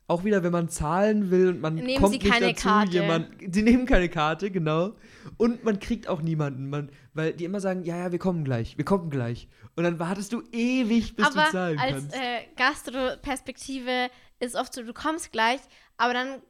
auch 0.10 0.24
wieder, 0.24 0.42
wenn 0.44 0.54
man 0.54 0.70
zahlen 0.70 1.32
will 1.32 1.50
und 1.50 1.62
man 1.62 1.76
Nehmen 1.76 2.02
kommt 2.02 2.14
Sie 2.14 2.20
nicht 2.20 2.32
keine 2.32 2.54
dazu, 2.54 2.68
Karte. 2.68 2.92
jemand, 2.94 3.28
sie 3.54 3.62
nehmen 3.62 3.86
keine 3.86 4.08
Karte, 4.08 4.50
genau. 4.52 4.94
Und 5.36 5.66
man 5.66 5.80
kriegt 5.80 6.08
auch 6.08 6.22
niemanden, 6.22 6.70
man, 6.70 6.90
weil 7.14 7.34
die 7.34 7.44
immer 7.44 7.60
sagen, 7.60 7.84
ja, 7.84 7.98
ja, 7.98 8.12
wir 8.12 8.20
kommen 8.20 8.46
gleich, 8.46 8.78
wir 8.78 8.86
kommen 8.86 9.10
gleich. 9.10 9.50
Und 9.76 9.84
dann 9.84 10.00
wartest 10.00 10.32
du 10.32 10.42
ewig, 10.54 11.16
bis 11.16 11.26
aber 11.26 11.46
du 11.46 11.52
zahlen 11.52 11.78
als 11.78 11.92
kannst. 11.92 12.16
äh, 12.16 12.40
Gastro-Perspektive 12.56 14.10
ist 14.40 14.56
oft 14.56 14.74
so, 14.74 14.84
du 14.84 14.94
kommst 14.94 15.32
gleich, 15.32 15.60
aber 15.98 16.14
dann 16.14 16.42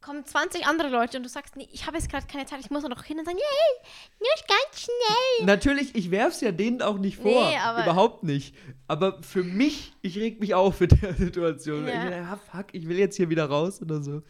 kommen 0.00 0.24
20 0.24 0.66
andere 0.66 0.88
Leute 0.88 1.16
und 1.16 1.22
du 1.24 1.28
sagst, 1.28 1.56
nee, 1.56 1.68
ich 1.72 1.86
habe 1.86 1.96
jetzt 1.96 2.10
gerade 2.10 2.26
keine 2.26 2.46
Zeit, 2.46 2.60
ich 2.60 2.70
muss 2.70 2.82
noch 2.84 3.02
hin 3.04 3.18
und 3.18 3.24
sagen, 3.24 3.36
yay, 3.38 3.90
nur 4.20 4.28
ganz 4.46 4.80
schnell. 4.82 5.46
Natürlich, 5.46 5.94
ich 5.94 6.10
werf's 6.10 6.40
ja 6.40 6.52
denen 6.52 6.82
auch 6.82 6.98
nicht 6.98 7.16
vor. 7.16 7.48
Nee, 7.50 7.56
aber- 7.58 7.82
Überhaupt 7.82 8.22
nicht. 8.22 8.54
Aber 8.86 9.22
für 9.22 9.42
mich, 9.42 9.92
ich 10.02 10.16
reg 10.18 10.40
mich 10.40 10.54
auf 10.54 10.80
in 10.80 10.88
der 10.88 11.14
Situation. 11.16 11.86
Ja. 11.86 11.94
Ich 11.94 12.00
bin, 12.02 12.12
ja, 12.12 12.36
fuck, 12.52 12.66
ich 12.72 12.88
will 12.88 12.98
jetzt 12.98 13.16
hier 13.16 13.28
wieder 13.28 13.46
raus 13.46 13.82
oder 13.82 14.02
so. 14.02 14.22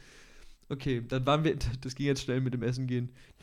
Okay, 0.70 1.02
dann 1.06 1.24
waren 1.26 1.44
wir, 1.44 1.56
das 1.80 1.94
ging 1.94 2.06
jetzt 2.06 2.22
schnell 2.22 2.40
mit 2.40 2.54
dem 2.54 2.62
Essen 2.62 2.86
gehen. 2.86 3.14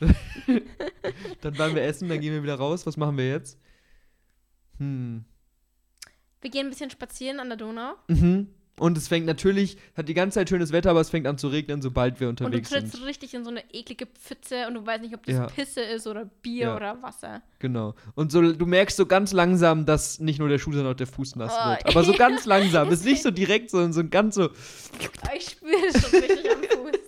dann 1.40 1.58
waren 1.58 1.74
wir 1.74 1.82
essen, 1.82 2.08
dann 2.08 2.20
gehen 2.20 2.32
wir 2.34 2.42
wieder 2.42 2.56
raus. 2.56 2.86
Was 2.86 2.96
machen 2.96 3.16
wir 3.16 3.28
jetzt? 3.28 3.58
Hm. 4.78 5.24
Wir 6.40 6.50
gehen 6.50 6.66
ein 6.66 6.70
bisschen 6.70 6.90
spazieren 6.90 7.40
an 7.40 7.48
der 7.48 7.56
Donau 7.56 7.94
Mhm. 8.08 8.48
Und 8.78 8.98
es 8.98 9.08
fängt 9.08 9.24
natürlich, 9.24 9.78
hat 9.96 10.06
die 10.08 10.12
ganze 10.14 10.34
Zeit 10.34 10.50
schönes 10.50 10.70
Wetter, 10.70 10.90
aber 10.90 11.00
es 11.00 11.08
fängt 11.08 11.26
an 11.26 11.38
zu 11.38 11.48
regnen, 11.48 11.80
sobald 11.80 12.20
wir 12.20 12.28
und 12.28 12.40
du 12.40 12.44
unterwegs 12.44 12.68
trittst 12.68 12.92
sind. 12.92 13.04
richtig 13.06 13.32
in 13.32 13.42
so 13.42 13.50
eine 13.50 13.62
eklige 13.72 14.04
Pfütze 14.06 14.66
und 14.68 14.74
du 14.74 14.84
weißt 14.86 15.00
nicht, 15.02 15.14
ob 15.14 15.24
das 15.24 15.34
Ja. 15.34 15.46
Pisse 15.46 15.80
ist 15.80 16.06
oder 16.06 16.26
Bier 16.42 16.66
Ja. 16.66 16.76
oder 16.76 17.02
Wasser. 17.02 17.40
Genau. 17.58 17.94
Und 18.14 18.30
so, 18.32 18.42
du 18.52 18.66
merkst 18.66 18.96
so 18.98 19.06
ganz 19.06 19.32
langsam, 19.32 19.86
dass 19.86 20.20
nicht 20.20 20.38
nur 20.38 20.50
der 20.50 20.58
Schuh, 20.58 20.72
sondern 20.72 20.92
auch 20.92 20.96
der 20.96 21.06
Fuß 21.06 21.36
nass 21.36 21.54
Oh, 21.58 21.70
wird. 21.70 21.86
Aber 21.86 22.04
so 22.04 22.12
ganz 22.12 22.44
langsam. 22.44 22.88
Ist 22.92 23.04
nicht 23.06 23.22
so 23.22 23.30
direkt, 23.30 23.70
sondern 23.70 23.94
so 23.94 24.06
ganz 24.06 24.34
so. 24.34 24.50
Oh, 24.50 25.30
ich 25.34 25.44
spüre 25.50 25.72
es 25.88 26.02
schon 26.10 26.20
richtig 26.20 26.50
am 26.50 26.62
Fuß. 26.62 27.00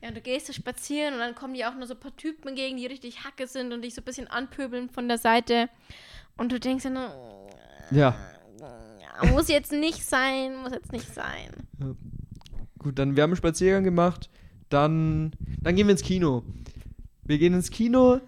Ja, 0.00 0.08
und 0.08 0.16
du 0.16 0.20
gehst 0.20 0.46
so 0.48 0.52
spazieren 0.52 1.14
und 1.14 1.20
dann 1.20 1.34
kommen 1.36 1.54
dir 1.54 1.68
auch 1.68 1.74
nur 1.76 1.86
so 1.86 1.94
ein 1.94 2.00
paar 2.00 2.16
Typen 2.16 2.48
entgegen, 2.48 2.76
die 2.76 2.86
richtig 2.86 3.24
Hacke 3.24 3.46
sind 3.46 3.72
und 3.72 3.82
dich 3.82 3.94
so 3.94 4.00
ein 4.00 4.04
bisschen 4.04 4.26
anpöbeln 4.28 4.90
von 4.90 5.06
der 5.08 5.18
Seite. 5.18 5.68
Und 6.36 6.50
du 6.50 6.58
denkst 6.58 6.82
dir 6.84 6.90
nur, 6.90 7.48
Ja. 7.92 8.16
Muss 9.30 9.48
jetzt 9.48 9.72
nicht 9.72 10.04
sein, 10.04 10.56
muss 10.62 10.72
jetzt 10.72 10.92
nicht 10.92 11.12
sein. 11.12 11.96
Gut, 12.78 12.98
dann 12.98 13.16
wir 13.16 13.22
haben 13.22 13.30
einen 13.30 13.36
Spaziergang 13.36 13.84
gemacht. 13.84 14.30
Dann, 14.68 15.32
dann 15.60 15.76
gehen 15.76 15.86
wir 15.86 15.92
ins 15.92 16.02
Kino. 16.02 16.44
Wir 17.24 17.38
gehen 17.38 17.54
ins 17.54 17.70
Kino. 17.70 18.20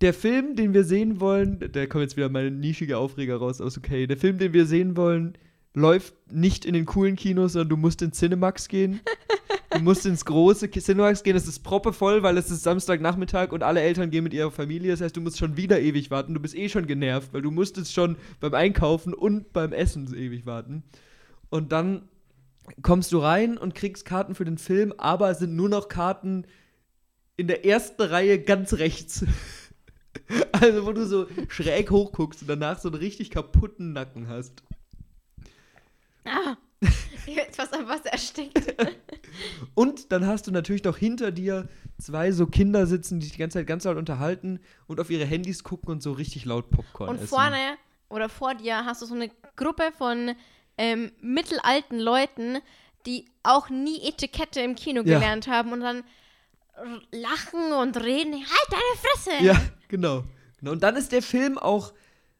Der 0.00 0.12
Film, 0.12 0.56
den 0.56 0.74
wir 0.74 0.84
sehen 0.84 1.20
wollen, 1.20 1.60
da 1.72 1.86
kommt 1.86 2.02
jetzt 2.02 2.16
wieder 2.16 2.28
meine 2.28 2.50
nischige 2.50 2.98
Aufreger 2.98 3.36
raus 3.36 3.60
aus 3.60 3.78
okay. 3.78 4.06
Der 4.06 4.16
Film, 4.16 4.38
den 4.38 4.52
wir 4.52 4.66
sehen 4.66 4.96
wollen, 4.96 5.38
läuft 5.74 6.14
nicht 6.30 6.64
in 6.64 6.74
den 6.74 6.86
coolen 6.86 7.16
Kinos, 7.16 7.52
sondern 7.52 7.70
du 7.70 7.76
musst 7.76 8.02
in 8.02 8.12
Cinemax 8.12 8.68
gehen. 8.68 9.00
Du 9.70 9.80
musst 9.80 10.04
ins 10.04 10.24
große 10.24 10.70
Cinemax 10.70 11.22
gehen. 11.22 11.34
Es 11.34 11.48
ist 11.48 11.60
proppevoll, 11.60 12.22
weil 12.22 12.36
es 12.36 12.50
ist 12.50 12.62
Samstagnachmittag 12.62 13.52
und 13.52 13.62
alle 13.62 13.80
Eltern 13.80 14.10
gehen 14.10 14.24
mit 14.24 14.34
ihrer 14.34 14.50
Familie. 14.50 14.90
Das 14.90 15.00
heißt, 15.00 15.16
du 15.16 15.22
musst 15.22 15.38
schon 15.38 15.56
wieder 15.56 15.80
ewig 15.80 16.10
warten. 16.10 16.34
Du 16.34 16.40
bist 16.40 16.54
eh 16.54 16.68
schon 16.68 16.86
genervt, 16.86 17.32
weil 17.32 17.42
du 17.42 17.50
musstest 17.50 17.92
schon 17.92 18.16
beim 18.40 18.52
Einkaufen 18.52 19.14
und 19.14 19.52
beim 19.52 19.72
Essen 19.72 20.12
ewig 20.14 20.44
warten. 20.44 20.82
Und 21.48 21.72
dann 21.72 22.08
kommst 22.82 23.12
du 23.12 23.18
rein 23.18 23.56
und 23.56 23.74
kriegst 23.74 24.04
Karten 24.04 24.34
für 24.34 24.44
den 24.44 24.58
Film, 24.58 24.92
aber 24.98 25.30
es 25.30 25.38
sind 25.38 25.56
nur 25.56 25.68
noch 25.68 25.88
Karten 25.88 26.46
in 27.36 27.46
der 27.46 27.64
ersten 27.64 28.02
Reihe 28.02 28.40
ganz 28.40 28.74
rechts. 28.74 29.24
Also, 30.52 30.86
wo 30.86 30.92
du 30.92 31.06
so 31.06 31.26
schräg 31.48 31.90
hochguckst 31.90 32.42
und 32.42 32.48
danach 32.48 32.78
so 32.78 32.88
einen 32.88 32.98
richtig 32.98 33.30
kaputten 33.30 33.92
Nacken 33.92 34.28
hast. 34.28 34.62
Ah, 36.24 36.56
bin 37.26 37.36
fast 37.52 37.74
am 37.74 37.86
Wasser 37.88 38.10
erstickt. 38.12 38.74
Und 39.74 40.12
dann 40.12 40.26
hast 40.26 40.46
du 40.46 40.50
natürlich 40.50 40.84
noch 40.84 40.96
hinter 40.96 41.30
dir 41.30 41.68
zwei 41.98 42.32
so 42.32 42.46
Kinder 42.46 42.86
sitzen, 42.86 43.20
die 43.20 43.26
sich 43.26 43.34
die 43.34 43.38
ganze 43.38 43.58
Zeit 43.58 43.66
ganz 43.66 43.84
laut 43.84 43.96
unterhalten 43.96 44.60
und 44.88 45.00
auf 45.00 45.08
ihre 45.08 45.24
Handys 45.24 45.62
gucken 45.64 45.90
und 45.90 46.02
so 46.02 46.12
richtig 46.12 46.44
laut 46.44 46.70
Popcorn 46.70 47.08
Und 47.10 47.16
essen. 47.16 47.28
vorne 47.28 47.76
oder 48.08 48.28
vor 48.28 48.54
dir 48.54 48.84
hast 48.84 49.00
du 49.02 49.06
so 49.06 49.14
eine 49.14 49.30
Gruppe 49.56 49.90
von 49.96 50.34
ähm, 50.76 51.12
mittelalten 51.20 51.98
Leuten, 52.00 52.58
die 53.06 53.24
auch 53.42 53.70
nie 53.70 54.00
Etikette 54.06 54.60
im 54.60 54.74
Kino 54.74 55.02
Ja. 55.02 55.18
gelernt 55.18 55.46
haben 55.48 55.72
und 55.72 55.80
dann 55.80 56.04
lachen 57.12 57.72
und 57.72 57.96
reden. 58.02 58.34
Halt 58.34 58.68
deine 58.70 58.82
Fresse! 59.00 59.44
Ja, 59.44 59.60
genau. 59.88 60.24
genau. 60.58 60.72
Und 60.72 60.82
dann 60.82 60.96
ist 60.96 61.12
der 61.12 61.22
Film 61.22 61.58
auch 61.58 61.92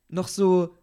noch 0.09 0.29
so 0.29 0.77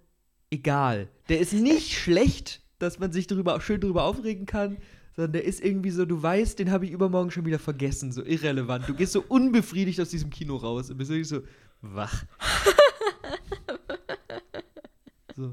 egal. 0.50 1.10
Der 1.30 1.40
ist 1.40 1.54
nicht 1.54 1.94
schlecht, 2.00 2.62
dass 2.80 3.00
man 3.00 3.12
sich 3.12 3.28
darüber, 3.28 3.60
schön 3.62 3.82
darüber 3.82 4.04
aufregen 4.04 4.46
kann, 4.46 4.78
sondern 5.16 5.34
der 5.34 5.44
ist 5.44 5.64
irgendwie 5.64 5.92
so, 5.92 6.06
du 6.06 6.22
weißt, 6.22 6.60
den 6.60 6.72
habe 6.72 6.86
ich 6.86 6.92
übermorgen 6.92 7.32
schon 7.32 7.46
wieder 7.46 7.60
vergessen, 7.60 8.12
so 8.12 8.24
irrelevant. 8.24 8.88
Du 8.88 8.94
gehst 8.94 9.14
so 9.14 9.24
unbefriedigt 9.28 10.00
aus 10.00 10.10
diesem 10.10 10.30
Kino 10.30 10.56
raus 10.56 10.90
und 10.90 10.98
bist 10.98 11.12
wirklich 11.12 11.28
so 11.28 11.42
wach. 11.82 12.24
so. 15.36 15.52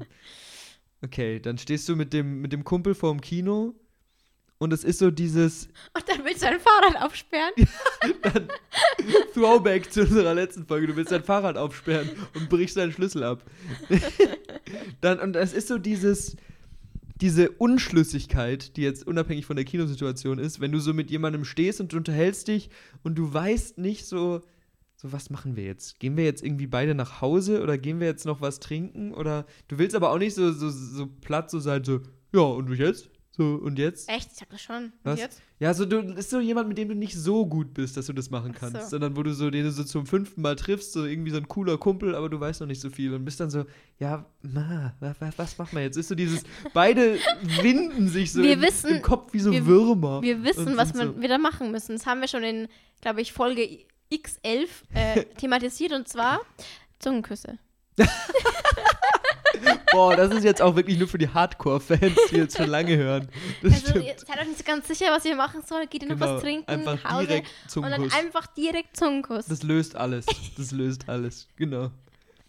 Okay, 1.03 1.39
dann 1.39 1.57
stehst 1.57 1.87
du 1.89 1.95
mit 1.95 2.13
dem, 2.13 2.41
mit 2.41 2.53
dem 2.53 2.63
Kumpel 2.63 2.95
vorm 2.95 3.21
Kino 3.21 3.75
und 4.59 4.73
es 4.73 4.83
ist 4.83 4.99
so 4.99 5.11
dieses 5.11 5.67
Und 5.93 6.09
dann 6.09 6.25
willst 6.25 6.41
du 6.41 6.47
dein 6.47 6.59
Fahrrad 6.59 7.03
aufsperren. 7.03 7.53
dann 8.23 8.47
Throwback 9.33 9.91
zu 9.91 10.01
unserer 10.01 10.33
letzten 10.33 10.65
Folge. 10.65 10.87
Du 10.87 10.95
willst 10.95 11.11
dein 11.11 11.23
Fahrrad 11.23 11.57
aufsperren 11.57 12.09
und 12.33 12.49
brichst 12.49 12.77
deinen 12.77 12.91
Schlüssel 12.91 13.23
ab. 13.23 13.43
dann, 15.01 15.19
und 15.19 15.35
es 15.35 15.53
ist 15.53 15.67
so 15.67 15.77
dieses, 15.77 16.35
diese 17.21 17.49
Unschlüssigkeit, 17.51 18.77
die 18.77 18.81
jetzt 18.81 19.07
unabhängig 19.07 19.45
von 19.45 19.55
der 19.55 19.65
Kinosituation 19.65 20.39
ist, 20.39 20.59
wenn 20.59 20.71
du 20.71 20.79
so 20.79 20.93
mit 20.93 21.09
jemandem 21.09 21.45
stehst 21.45 21.81
und 21.81 21.93
du 21.93 21.97
unterhältst 21.97 22.47
dich 22.47 22.69
und 23.03 23.15
du 23.15 23.33
weißt 23.33 23.77
nicht 23.77 24.05
so, 24.05 24.41
so 24.95 25.11
was 25.11 25.29
machen 25.29 25.55
wir 25.55 25.63
jetzt? 25.63 25.99
Gehen 25.99 26.17
wir 26.17 26.25
jetzt 26.25 26.43
irgendwie 26.43 26.67
beide 26.67 26.95
nach 26.95 27.21
Hause 27.21 27.61
oder 27.61 27.77
gehen 27.77 27.99
wir 27.99 28.07
jetzt 28.07 28.25
noch 28.25 28.41
was 28.41 28.59
trinken? 28.59 29.13
Oder 29.13 29.45
du 29.67 29.77
willst 29.77 29.95
aber 29.95 30.11
auch 30.11 30.17
nicht 30.19 30.35
so, 30.35 30.51
so, 30.51 30.69
so 30.69 31.07
platt 31.07 31.49
so 31.49 31.59
sein, 31.59 31.83
so, 31.83 32.01
ja, 32.33 32.41
und 32.41 32.71
jetzt? 32.73 33.09
So, 33.37 33.53
und 33.63 33.77
jetzt? 33.77 34.09
Echt? 34.09 34.31
Ich 34.33 34.41
hab 34.41 34.49
das 34.49 34.61
schon. 34.61 34.85
Und 34.85 34.93
Was? 35.03 35.19
jetzt? 35.19 35.41
Ja, 35.59 35.71
so 35.73 35.85
du 35.85 35.99
ist 35.99 36.31
so 36.31 36.39
jemand, 36.39 36.67
mit 36.69 36.77
dem 36.79 36.89
du 36.89 36.95
nicht 36.95 37.15
so 37.15 37.45
gut 37.45 37.73
bist, 37.73 37.95
dass 37.95 38.07
du 38.07 38.13
das 38.13 38.31
machen 38.31 38.51
Ach 38.55 38.59
kannst, 38.59 38.81
so. 38.81 38.87
sondern 38.89 39.15
wo 39.15 39.21
du 39.21 39.31
so 39.33 39.49
den 39.51 39.63
du 39.63 39.71
so 39.71 39.83
zum 39.83 40.07
fünften 40.07 40.41
Mal 40.41 40.55
triffst, 40.55 40.91
so 40.93 41.05
irgendwie 41.05 41.29
so 41.31 41.37
ein 41.37 41.47
cooler 41.47 41.77
Kumpel, 41.77 42.15
aber 42.15 42.29
du 42.29 42.39
weißt 42.39 42.61
noch 42.61 42.67
nicht 42.67 42.81
so 42.81 42.89
viel 42.89 43.13
und 43.13 43.25
bist 43.25 43.39
dann 43.39 43.49
so, 43.51 43.65
ja, 43.99 44.25
ma, 44.41 44.93
was, 44.99 45.37
was 45.37 45.57
machen 45.59 45.75
wir 45.77 45.83
jetzt? 45.83 45.97
Ist 45.97 46.07
so 46.07 46.15
dieses, 46.15 46.43
beide 46.73 47.19
winden 47.61 48.07
sich 48.07 48.33
so 48.33 48.41
Wir 48.41 48.53
im, 48.53 48.61
wissen- 48.61 48.95
im 48.95 49.01
Kopf 49.03 49.33
wie 49.33 49.39
so 49.39 49.51
wir- 49.51 49.65
Würmer. 49.67 50.21
Wir 50.23 50.43
wissen, 50.43 50.75
was 50.75 50.93
man 50.95 51.15
so- 51.15 51.21
wieder 51.21 51.37
machen 51.37 51.71
müssen. 51.71 51.93
Das 51.95 52.05
haben 52.07 52.21
wir 52.21 52.27
schon 52.27 52.43
in, 52.43 52.67
glaube 53.01 53.21
ich, 53.21 53.33
Folge 53.33 53.85
X11 54.11 54.67
äh, 54.95 55.23
thematisiert 55.37 55.91
und 55.93 56.07
zwar 56.07 56.41
Zungenküsse. 56.99 57.59
Boah, 59.91 60.15
das 60.15 60.31
ist 60.33 60.43
jetzt 60.43 60.61
auch 60.61 60.75
wirklich 60.75 60.97
nur 60.99 61.07
für 61.07 61.17
die 61.17 61.29
Hardcore-Fans, 61.29 62.13
die 62.31 62.35
jetzt 62.37 62.57
schon 62.57 62.69
lange 62.69 62.95
hören. 62.97 63.27
Das 63.61 63.73
Also, 63.73 63.89
stimmt. 63.89 64.05
ihr 64.05 64.15
seid 64.17 64.39
euch 64.39 64.47
nicht 64.47 64.57
so 64.57 64.63
ganz 64.63 64.87
sicher, 64.87 65.05
was 65.11 65.25
ihr 65.25 65.35
machen 65.35 65.61
sollt. 65.65 65.89
Geht 65.91 66.03
ihr 66.03 66.09
noch 66.09 66.19
Genau, 66.19 66.33
was 66.35 66.41
trinken? 66.41 66.69
einfach 66.69 67.03
nach 67.03 67.11
Hause? 67.13 67.27
direkt 67.27 67.47
und 67.63 67.69
zum 67.71 67.83
dann 67.83 68.01
Kuss. 68.03 68.13
einfach 68.13 68.47
direkt 68.47 68.97
Zungenkuss. 68.97 69.45
Das 69.47 69.63
löst 69.63 69.95
alles. 69.95 70.25
Das 70.57 70.71
löst 70.71 71.07
alles. 71.09 71.47
Genau. 71.55 71.91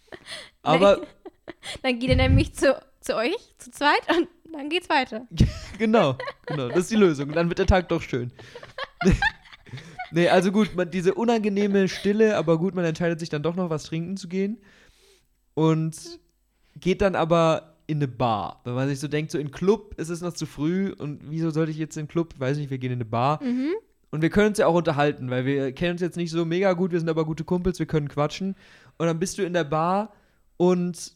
Aber 0.63 1.01
Dann 1.83 1.99
geht 1.99 2.11
ihr 2.11 2.17
nämlich 2.17 2.55
zu, 2.55 2.79
zu 3.01 3.17
euch, 3.17 3.35
zu 3.59 3.71
zweit, 3.71 4.01
und 4.17 4.29
dann 4.53 4.69
geht's 4.69 4.89
weiter. 4.91 5.27
genau, 5.79 6.17
genau, 6.47 6.69
das 6.69 6.79
ist 6.81 6.91
die 6.91 6.97
Lösung. 6.97 7.33
Dann 7.33 7.49
wird 7.49 7.59
der 7.59 7.67
Tag 7.67 7.89
doch 7.89 8.03
schön. 8.03 8.31
nee, 10.11 10.29
also 10.29 10.53
gut, 10.53 10.75
man, 10.75 10.91
diese 10.91 11.15
unangenehme 11.15 11.89
Stille, 11.89 12.37
aber 12.37 12.59
gut, 12.59 12.75
man 12.75 12.85
entscheidet 12.85 13.21
sich 13.21 13.29
dann 13.29 13.43
doch 13.43 13.55
noch 13.57 13.71
was 13.71 13.85
trinken 13.85 14.17
zu 14.17 14.29
gehen. 14.29 14.59
Und 15.55 15.97
geht 16.81 17.03
dann 17.03 17.15
aber 17.15 17.75
in 17.87 17.99
eine 17.99 18.09
Bar. 18.09 18.61
Wenn 18.65 18.75
man 18.75 18.89
sich 18.89 19.01
so 19.01 19.09
denkt, 19.09 19.31
so 19.31 19.39
in 19.39 19.51
Club 19.51 19.95
ist 19.97 20.11
es 20.11 20.21
noch 20.21 20.35
zu 20.35 20.47
früh 20.47 20.93
und 20.93 21.21
wieso 21.31 21.51
sollte 21.51 21.71
ich 21.71 21.79
jetzt 21.79 21.97
in 21.97 22.05
den 22.05 22.09
Club? 22.09 22.35
Weiß 22.39 22.59
nicht, 22.59 22.71
wir 22.71 22.79
gehen 22.79 22.93
in 22.93 22.99
eine 22.99 23.05
Bar. 23.07 23.43
Mhm. 23.43 23.73
Und 24.11 24.23
wir 24.23 24.31
können 24.31 24.49
uns 24.49 24.59
ja 24.59 24.67
auch 24.67 24.75
unterhalten, 24.75 25.31
weil 25.31 25.45
wir 25.45 25.73
kennen 25.73 25.93
uns 25.93 26.01
jetzt 26.01 26.17
nicht 26.17 26.31
so 26.31 26.45
mega 26.45 26.73
gut, 26.73 26.93
wir 26.93 26.99
sind 26.99 27.09
aber 27.09 27.25
gute 27.25 27.45
Kumpels, 27.45 27.79
wir 27.79 27.87
können 27.87 28.09
quatschen. 28.09 28.57
Und 28.97 29.07
dann 29.07 29.19
bist 29.19 29.39
du 29.39 29.43
in 29.43 29.53
der 29.53 29.65
Bar 29.65 30.13
und 30.57 31.15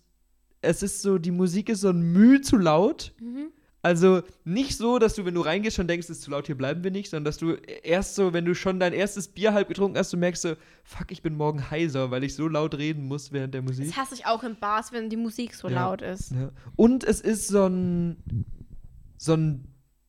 es 0.60 0.82
ist 0.82 1.02
so, 1.02 1.18
die 1.18 1.30
Musik 1.30 1.68
ist 1.68 1.80
so 1.80 1.90
ein 1.90 2.12
Mühe 2.12 2.40
zu 2.40 2.56
laut, 2.56 3.12
Mhm. 3.20 3.48
Also 3.84 4.22
nicht 4.44 4.76
so, 4.76 5.00
dass 5.00 5.14
du, 5.16 5.24
wenn 5.24 5.34
du 5.34 5.40
reingehst, 5.40 5.74
schon 5.76 5.88
denkst, 5.88 6.04
es 6.08 6.18
ist 6.18 6.22
zu 6.22 6.30
laut, 6.30 6.46
hier 6.46 6.56
bleiben 6.56 6.84
wir 6.84 6.92
nicht, 6.92 7.10
sondern 7.10 7.24
dass 7.24 7.36
du 7.38 7.54
erst 7.82 8.14
so, 8.14 8.32
wenn 8.32 8.44
du 8.44 8.54
schon 8.54 8.78
dein 8.78 8.92
erstes 8.92 9.26
Bier 9.26 9.52
halb 9.54 9.66
getrunken 9.66 9.98
hast, 9.98 10.12
du 10.12 10.16
merkst 10.16 10.42
so, 10.42 10.54
fuck, 10.84 11.10
ich 11.10 11.20
bin 11.20 11.36
morgen 11.36 11.68
heiser, 11.68 12.12
weil 12.12 12.22
ich 12.22 12.34
so 12.36 12.46
laut 12.46 12.76
reden 12.76 13.06
muss 13.08 13.32
während 13.32 13.54
der 13.54 13.62
Musik. 13.62 13.86
Das 13.88 13.96
hasse 13.96 14.14
ich 14.14 14.24
auch 14.26 14.44
in 14.44 14.54
Bars, 14.56 14.92
wenn 14.92 15.10
die 15.10 15.16
Musik 15.16 15.54
so 15.54 15.68
Ja. 15.68 15.86
laut 15.86 16.00
ist. 16.00 16.30
Ja. 16.30 16.50
Und 16.76 17.02
es 17.02 17.20
ist 17.20 17.48
so 17.48 17.66
ein, 17.66 18.44
so 19.18 19.34
ein 19.34 19.64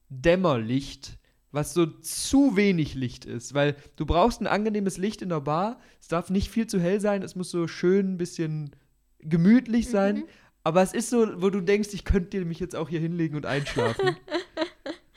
Dämmerlicht, 0.09 1.17
was 1.51 1.73
so 1.73 1.85
zu 1.87 2.55
wenig 2.55 2.93
Licht 2.93 3.25
ist, 3.25 3.53
weil 3.55 3.75
du 3.95 4.05
brauchst 4.05 4.39
ein 4.41 4.47
angenehmes 4.47 4.97
Licht 4.97 5.21
in 5.23 5.29
der 5.29 5.41
Bar. 5.41 5.79
Es 5.99 6.07
darf 6.07 6.29
nicht 6.29 6.49
viel 6.49 6.67
zu 6.67 6.79
hell 6.79 6.99
sein, 7.01 7.23
es 7.23 7.35
muss 7.35 7.49
so 7.49 7.67
schön 7.67 8.13
ein 8.13 8.17
bisschen 8.17 8.71
gemütlich 9.19 9.89
sein. 9.89 10.17
Mhm. 10.17 10.23
Aber 10.63 10.81
es 10.81 10.93
ist 10.93 11.09
so, 11.09 11.41
wo 11.41 11.49
du 11.49 11.61
denkst, 11.61 11.89
ich 11.93 12.05
könnte 12.05 12.43
mich 12.45 12.59
jetzt 12.59 12.75
auch 12.75 12.89
hier 12.89 12.99
hinlegen 12.99 13.35
und 13.35 13.45
einschlafen. 13.45 14.15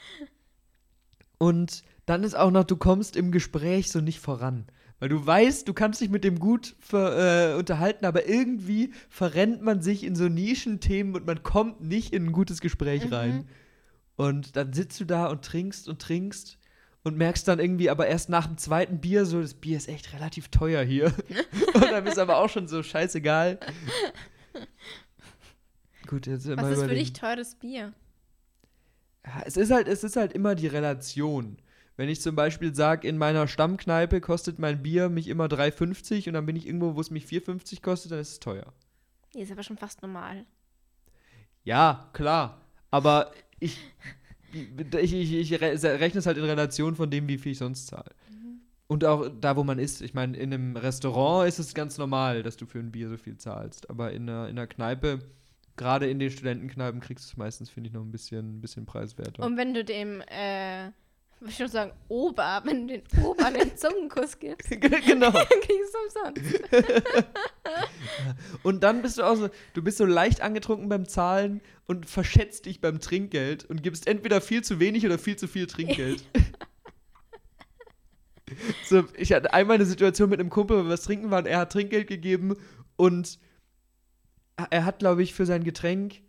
und 1.37 1.83
dann 2.05 2.23
ist 2.23 2.35
auch 2.35 2.51
noch, 2.51 2.63
du 2.63 2.75
kommst 2.75 3.15
im 3.15 3.31
Gespräch 3.31 3.91
so 3.91 4.01
nicht 4.01 4.19
voran. 4.19 4.65
Weil 4.99 5.09
du 5.09 5.23
weißt, 5.23 5.67
du 5.67 5.73
kannst 5.73 6.01
dich 6.01 6.09
mit 6.09 6.23
dem 6.23 6.39
gut 6.39 6.75
ver, 6.79 7.51
äh, 7.51 7.55
unterhalten, 7.55 8.05
aber 8.05 8.27
irgendwie 8.27 8.91
verrennt 9.09 9.61
man 9.61 9.81
sich 9.81 10.03
in 10.03 10.15
so 10.15 10.27
Nischenthemen 10.27 11.15
und 11.15 11.25
man 11.27 11.43
kommt 11.43 11.81
nicht 11.81 12.13
in 12.13 12.25
ein 12.25 12.31
gutes 12.31 12.61
Gespräch 12.61 13.05
Mhm. 13.05 13.13
rein. 13.13 13.49
Und 14.15 14.55
dann 14.55 14.73
sitzt 14.73 14.99
du 14.99 15.05
da 15.05 15.27
und 15.27 15.45
trinkst 15.45 15.87
und 15.87 16.01
trinkst 16.01 16.57
und 17.03 17.15
merkst 17.15 17.47
dann 17.47 17.59
irgendwie 17.59 17.91
aber 17.91 18.07
erst 18.07 18.29
nach 18.29 18.47
dem 18.47 18.57
zweiten 18.57 18.99
Bier 18.99 19.25
so, 19.27 19.39
das 19.39 19.53
Bier 19.53 19.77
ist 19.77 19.87
echt 19.87 20.13
relativ 20.13 20.47
teuer 20.49 20.83
hier. 20.83 21.13
und 21.75 21.83
dann 21.83 22.07
ist 22.07 22.17
aber 22.17 22.37
auch 22.37 22.49
schon 22.49 22.67
so 22.67 22.81
scheißegal. 22.81 23.59
Gut, 26.07 26.27
jetzt 26.27 26.47
Was 26.57 26.71
ist 26.71 26.83
für 26.83 26.95
dich 26.95 27.13
teures 27.13 27.55
Bier? 27.55 27.93
Ja, 29.25 29.41
es 29.45 29.57
ist 29.57 29.71
halt, 29.71 29.87
es 29.87 30.03
ist 30.03 30.15
halt 30.15 30.33
immer 30.33 30.55
die 30.55 30.67
Relation. 30.67 31.57
Wenn 31.97 32.09
ich 32.09 32.21
zum 32.21 32.35
Beispiel 32.35 32.73
sage, 32.75 33.07
in 33.07 33.17
meiner 33.17 33.47
Stammkneipe 33.47 34.21
kostet 34.21 34.59
mein 34.59 34.83
Bier 34.83 35.09
mich 35.09 35.27
immer 35.27 35.45
3,50 35.47 36.27
und 36.27 36.33
dann 36.33 36.45
bin 36.45 36.55
ich 36.55 36.67
irgendwo, 36.67 36.95
wo 36.95 37.01
es 37.01 37.09
mich 37.11 37.25
4,50 37.25 37.81
kostet, 37.81 38.11
dann 38.11 38.19
ist 38.19 38.31
es 38.33 38.39
teuer. 38.39 38.71
Die 39.33 39.41
ist 39.41 39.51
aber 39.51 39.63
schon 39.63 39.77
fast 39.77 40.01
normal. 40.01 40.45
Ja, 41.63 42.09
klar. 42.13 42.61
Aber 42.91 43.31
ich, 43.59 43.77
ich, 44.53 45.13
ich, 45.13 45.33
ich 45.33 45.61
re- 45.61 45.99
rechne 45.99 46.19
es 46.19 46.25
halt 46.25 46.37
in 46.37 46.43
Relation 46.45 46.95
von 46.95 47.09
dem, 47.09 47.27
wie 47.27 47.37
viel 47.37 47.51
ich 47.51 47.57
sonst 47.57 47.87
zahle. 47.87 48.11
Und 48.87 49.03
auch 49.03 49.27
da, 49.41 49.57
wo 49.57 49.65
man 49.65 49.79
ist. 49.79 50.01
Ich 50.01 50.13
meine, 50.13 50.37
in 50.37 50.53
einem 50.53 50.77
Restaurant 50.77 51.49
ist 51.49 51.59
es 51.59 51.73
ganz 51.73 51.97
normal, 51.97 52.41
dass 52.43 52.55
du 52.55 52.65
für 52.65 52.79
ein 52.79 52.91
Bier 52.91 53.09
so 53.09 53.17
viel 53.17 53.35
zahlst. 53.37 53.89
Aber 53.89 54.13
in 54.13 54.29
einer, 54.29 54.47
in 54.47 54.57
einer 54.57 54.67
Kneipe, 54.67 55.19
gerade 55.77 56.09
in 56.09 56.19
den 56.19 56.29
Studentenkneipen, 56.29 56.99
kriegst 56.99 57.25
du 57.25 57.31
es 57.31 57.37
meistens, 57.37 57.69
finde 57.69 57.87
ich, 57.87 57.93
noch 57.93 58.01
ein 58.01 58.11
bisschen, 58.11 58.57
ein 58.57 58.61
bisschen 58.61 58.85
preiswerter. 58.85 59.43
Und 59.43 59.55
wenn 59.57 59.73
du 59.73 59.85
dem, 59.85 60.21
äh, 60.27 60.91
würde 61.39 61.51
ich 61.51 61.57
schon 61.57 61.67
sagen, 61.67 61.91
Ober, 62.07 62.61
wenn 62.65 62.87
du 62.87 62.99
den 62.99 63.23
Ober 63.23 63.45
einen 63.45 63.77
Zungenkuss 63.77 64.39
gibst, 64.39 64.69
genau. 64.81 65.31
dann 65.31 65.45
kriegst 65.61 65.93
du 65.93 66.21
umsonst. 66.33 66.63
Und 68.63 68.83
dann 68.83 69.01
bist 69.01 69.17
du 69.17 69.23
auch 69.23 69.35
so, 69.35 69.49
du 69.73 69.83
bist 69.83 69.97
so 69.97 70.05
leicht 70.05 70.41
angetrunken 70.41 70.89
beim 70.89 71.07
Zahlen 71.07 71.61
und 71.85 72.09
verschätzt 72.09 72.65
dich 72.65 72.81
beim 72.81 72.99
Trinkgeld 72.99 73.65
und 73.65 73.83
gibst 73.83 74.07
entweder 74.07 74.41
viel 74.41 74.63
zu 74.63 74.79
wenig 74.79 75.05
oder 75.05 75.17
viel 75.17 75.35
zu 75.35 75.47
viel 75.47 75.67
Trinkgeld. 75.67 76.23
so, 78.85 79.03
ich 79.15 79.31
hatte 79.31 79.53
einmal 79.53 79.75
eine 79.75 79.85
Situation 79.85 80.29
mit 80.29 80.39
einem 80.39 80.49
Kumpel, 80.49 80.79
wo 80.79 80.83
wir 80.83 80.89
was 80.89 81.03
trinken 81.03 81.29
waren, 81.29 81.45
er 81.45 81.59
hat 81.59 81.71
Trinkgeld 81.71 82.07
gegeben 82.07 82.55
und 82.95 83.39
er 84.69 84.85
hat, 84.85 84.99
glaube 84.99 85.23
ich, 85.23 85.33
für 85.33 85.45
sein 85.45 85.63
Getränk 85.63 86.21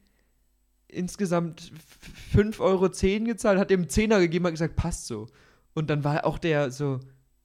insgesamt 0.88 1.72
5,10 2.34 2.60
Euro 2.60 2.88
gezahlt, 3.24 3.58
hat 3.58 3.70
ihm 3.70 3.80
einen 3.80 3.88
Zehner 3.90 4.20
gegeben, 4.20 4.46
hat 4.46 4.52
gesagt, 4.52 4.76
passt 4.76 5.06
so. 5.06 5.28
Und 5.74 5.90
dann 5.90 6.04
war 6.04 6.24
auch 6.24 6.38
der 6.38 6.70
so, 6.70 7.00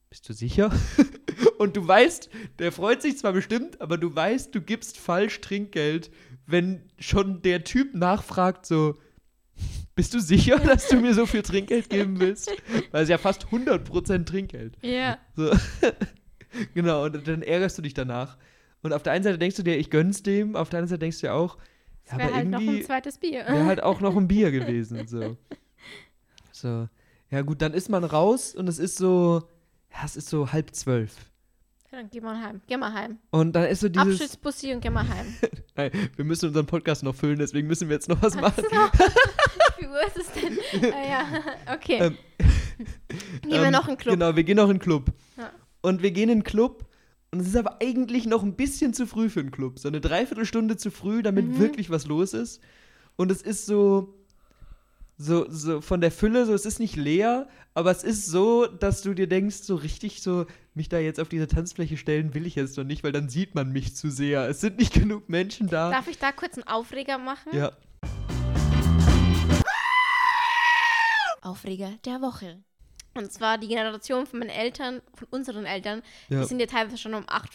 bist 0.09 0.27
du 0.29 0.33
sicher? 0.33 0.71
Und 1.57 1.75
du 1.75 1.87
weißt, 1.87 2.29
der 2.59 2.71
freut 2.71 3.01
sich 3.01 3.17
zwar 3.17 3.33
bestimmt, 3.33 3.81
aber 3.81 3.97
du 3.97 4.13
weißt, 4.13 4.53
du 4.53 4.61
gibst 4.61 4.97
falsch 4.97 5.41
Trinkgeld, 5.41 6.11
wenn 6.45 6.83
schon 6.99 7.41
der 7.41 7.63
Typ 7.63 7.93
nachfragt, 7.95 8.65
so, 8.65 8.97
bist 9.95 10.13
du 10.13 10.19
sicher, 10.19 10.59
dass 10.65 10.87
du 10.87 10.97
mir 10.97 11.13
so 11.13 11.25
viel 11.25 11.41
Trinkgeld 11.41 11.89
geben 11.89 12.19
willst? 12.19 12.51
Weil 12.91 13.03
es 13.03 13.09
ja 13.09 13.17
fast 13.17 13.45
100% 13.47 14.25
Trinkgeld. 14.25 14.77
Ja. 14.81 15.17
So. 15.35 15.51
genau, 16.73 17.05
und 17.05 17.27
dann 17.27 17.41
ärgerst 17.41 17.77
du 17.77 17.81
dich 17.81 17.93
danach. 17.93 18.37
Und 18.83 18.93
auf 18.93 19.01
der 19.03 19.13
einen 19.13 19.23
Seite 19.23 19.37
denkst 19.39 19.55
du 19.57 19.63
dir, 19.63 19.77
ich 19.77 19.89
gönn's 19.89 20.21
dem, 20.23 20.55
auf 20.55 20.69
der 20.69 20.79
anderen 20.79 20.89
Seite 20.89 20.99
denkst 20.99 21.17
du 21.21 21.27
dir 21.27 21.33
auch, 21.33 21.57
ja, 22.11 22.17
Wäre 22.17 22.27
aber 22.27 22.35
halt 22.37 22.49
noch 22.49 22.59
irgendwie 22.59 22.79
ein 22.81 22.85
zweites 22.85 23.17
Bier. 23.17 23.45
wäre 23.47 23.65
halt 23.65 23.81
auch 23.81 24.01
noch 24.01 24.15
ein 24.17 24.27
Bier 24.27 24.51
gewesen. 24.51 25.07
So. 25.07 25.37
so. 26.51 26.89
Ja, 27.31 27.41
gut, 27.41 27.61
dann 27.61 27.73
ist 27.73 27.89
man 27.89 28.03
raus 28.03 28.53
und 28.53 28.67
es 28.67 28.77
ist 28.77 28.97
so, 28.97 29.41
ja, 29.91 29.99
es 30.05 30.15
ist 30.15 30.29
so 30.29 30.51
halb 30.51 30.75
zwölf. 30.75 31.15
Ja, 31.91 31.99
dann 31.99 32.09
geh 32.09 32.19
mal 32.21 32.39
heim. 32.43 32.61
Geh 32.67 32.75
mal 32.77 32.91
heim. 32.93 33.19
Und 33.31 33.53
dann 33.55 33.65
ist 33.65 33.79
so 33.79 33.87
dieses. 33.89 34.15
Abschiedsbussi 34.19 34.73
und 34.73 34.81
geh 34.81 34.89
mal 34.89 35.07
heim. 35.07 35.33
Nein, 35.75 35.91
wir 36.15 36.25
müssen 36.25 36.47
unseren 36.49 36.65
Podcast 36.65 37.03
noch 37.03 37.15
füllen, 37.15 37.39
deswegen 37.39 37.67
müssen 37.67 37.87
wir 37.87 37.95
jetzt 37.95 38.09
noch 38.09 38.21
was 38.21 38.35
machen. 38.35 38.63
Wie 39.79 39.87
Uhr 39.87 40.05
ist 40.07 40.17
es 40.17 40.31
denn? 40.33 40.59
ah, 40.93 41.07
ja, 41.09 41.73
okay. 41.73 41.97
Ähm, 41.99 42.17
Gehen 43.43 43.51
wir 43.51 43.63
Ähm, 43.63 43.71
noch 43.71 43.87
in 43.87 43.93
den 43.93 43.97
Club. 43.97 44.13
Genau, 44.15 44.35
wir 44.35 44.43
gehen 44.43 44.57
noch 44.57 44.69
in 44.69 44.75
den 44.77 44.79
Club. 44.79 45.11
Ja. 45.37 45.51
Und 45.81 46.01
wir 46.01 46.11
gehen 46.11 46.29
in 46.29 46.39
den 46.39 46.43
Club 46.43 46.85
und 47.33 47.39
es 47.39 47.47
ist 47.47 47.55
aber 47.55 47.81
eigentlich 47.81 48.27
noch 48.27 48.43
ein 48.43 48.55
bisschen 48.55 48.93
zu 48.93 49.07
früh 49.07 49.27
für 49.27 49.39
einen 49.39 49.49
Club. 49.49 49.79
So 49.79 49.87
eine 49.87 49.99
Dreiviertelstunde 50.01 50.77
zu 50.77 50.91
früh, 50.91 51.23
damit 51.23 51.47
Mhm. 51.47 51.57
wirklich 51.59 51.89
was 51.89 52.05
los 52.05 52.33
ist. 52.35 52.61
Und 53.15 53.31
es 53.31 53.41
ist 53.41 53.65
so, 53.65 54.13
so, 55.17 55.47
so 55.49 55.81
von 55.81 55.99
der 55.99 56.11
Fülle, 56.11 56.45
so 56.45 56.53
es 56.53 56.67
ist 56.67 56.79
nicht 56.79 56.95
leer, 56.95 57.47
aber 57.73 57.89
es 57.89 58.03
ist 58.03 58.27
so, 58.27 58.67
dass 58.67 59.01
du 59.01 59.15
dir 59.15 59.25
denkst, 59.27 59.57
so 59.63 59.75
richtig 59.75 60.21
so, 60.21 60.45
mich 60.75 60.89
da 60.89 60.99
jetzt 60.99 61.19
auf 61.19 61.27
diese 61.27 61.47
Tanzfläche 61.47 61.97
stellen 61.97 62.35
will 62.35 62.45
ich 62.45 62.53
jetzt 62.53 62.77
noch 62.77 62.83
nicht, 62.83 63.03
weil 63.03 63.11
dann 63.11 63.29
sieht 63.29 63.55
man 63.55 63.71
mich 63.71 63.95
zu 63.95 64.11
sehr. 64.11 64.47
Es 64.47 64.61
sind 64.61 64.77
nicht 64.77 64.93
genug 65.01 65.27
Menschen 65.27 65.67
da. 65.67 65.89
Darf 65.89 66.07
ich 66.07 66.19
da 66.19 66.31
kurz 66.31 66.53
einen 66.55 66.67
Aufreger 66.67 67.17
machen? 67.17 67.49
Ja. 67.55 67.71
Aufreger 71.41 71.89
der 72.05 72.21
Woche. 72.21 72.63
Und 73.15 73.31
zwar 73.31 73.57
die 73.57 73.67
Generation 73.67 74.25
von 74.25 74.39
meinen 74.39 74.49
Eltern, 74.49 75.01
von 75.15 75.27
unseren 75.31 75.65
Eltern, 75.65 76.01
Ja. 76.29 76.41
die 76.41 76.45
sind 76.47 76.59
ja 76.59 76.65
teilweise 76.65 76.97
schon 76.97 77.13
um 77.13 77.25
8 77.27 77.49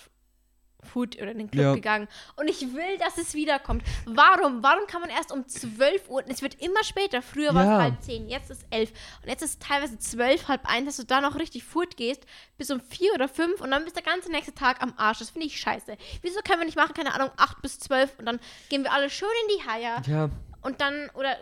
Food 0.85 1.17
oder 1.17 1.33
in 1.33 1.39
den 1.39 1.51
Club 1.51 1.65
Ja. 1.65 1.75
gegangen. 1.75 2.07
Und 2.37 2.47
ich 2.49 2.61
will, 2.73 2.99
dass 3.01 3.19
es 3.19 3.35
wiederkommt. 3.35 3.83
Warum? 4.07 4.63
Warum 4.63 4.87
kann 4.87 5.01
man 5.01 5.11
erst 5.11 5.33
um 5.33 5.45
12 5.49 6.09
Uhr, 6.09 6.23
es 6.29 6.41
wird 6.41 6.55
immer 6.63 6.85
später, 6.85 7.21
früher 7.21 7.53
war 7.53 7.65
Ja. 7.65 7.77
es 7.79 7.83
halb 7.83 8.03
10, 8.03 8.29
jetzt 8.29 8.49
ist 8.51 8.65
11 8.71 8.93
und 9.23 9.29
jetzt 9.29 9.43
ist 9.43 9.61
teilweise 9.61 9.99
12, 9.99 10.47
halb 10.47 10.65
1, 10.71 10.87
dass 10.87 10.97
du 10.99 11.05
da 11.05 11.21
noch 11.21 11.35
richtig 11.35 11.65
Food 11.65 11.97
gehst, 11.97 12.25
bis 12.59 12.71
um 12.71 12.81
4 12.81 13.13
oder 13.15 13.29
5 13.29 13.61
und 13.61 13.73
dann 13.73 13.83
bist 13.83 13.97
der 13.97 14.05
ganze 14.05 14.31
nächste 14.31 14.55
Tag 14.55 14.81
am 14.81 14.95
Arsch. 14.97 15.19
Das 15.19 15.31
finde 15.31 15.49
ich 15.49 15.59
scheiße. 15.59 15.97
Wieso 16.23 16.41
können 16.43 16.61
wir 16.61 16.67
nicht 16.67 16.77
machen, 16.79 16.95
keine 16.95 17.13
Ahnung, 17.13 17.31
8 17.37 17.61
bis 17.61 17.81
12 17.81 18.17
und 18.21 18.27
dann 18.27 18.39
gehen 18.69 18.85
wir 18.85 18.93
alle 18.93 19.11
schön 19.11 19.29
in 19.51 19.57
die 19.59 19.69
Haie 19.69 20.03
Ja. 20.07 20.31
und 20.63 20.81
dann, 20.81 21.11
oder 21.15 21.37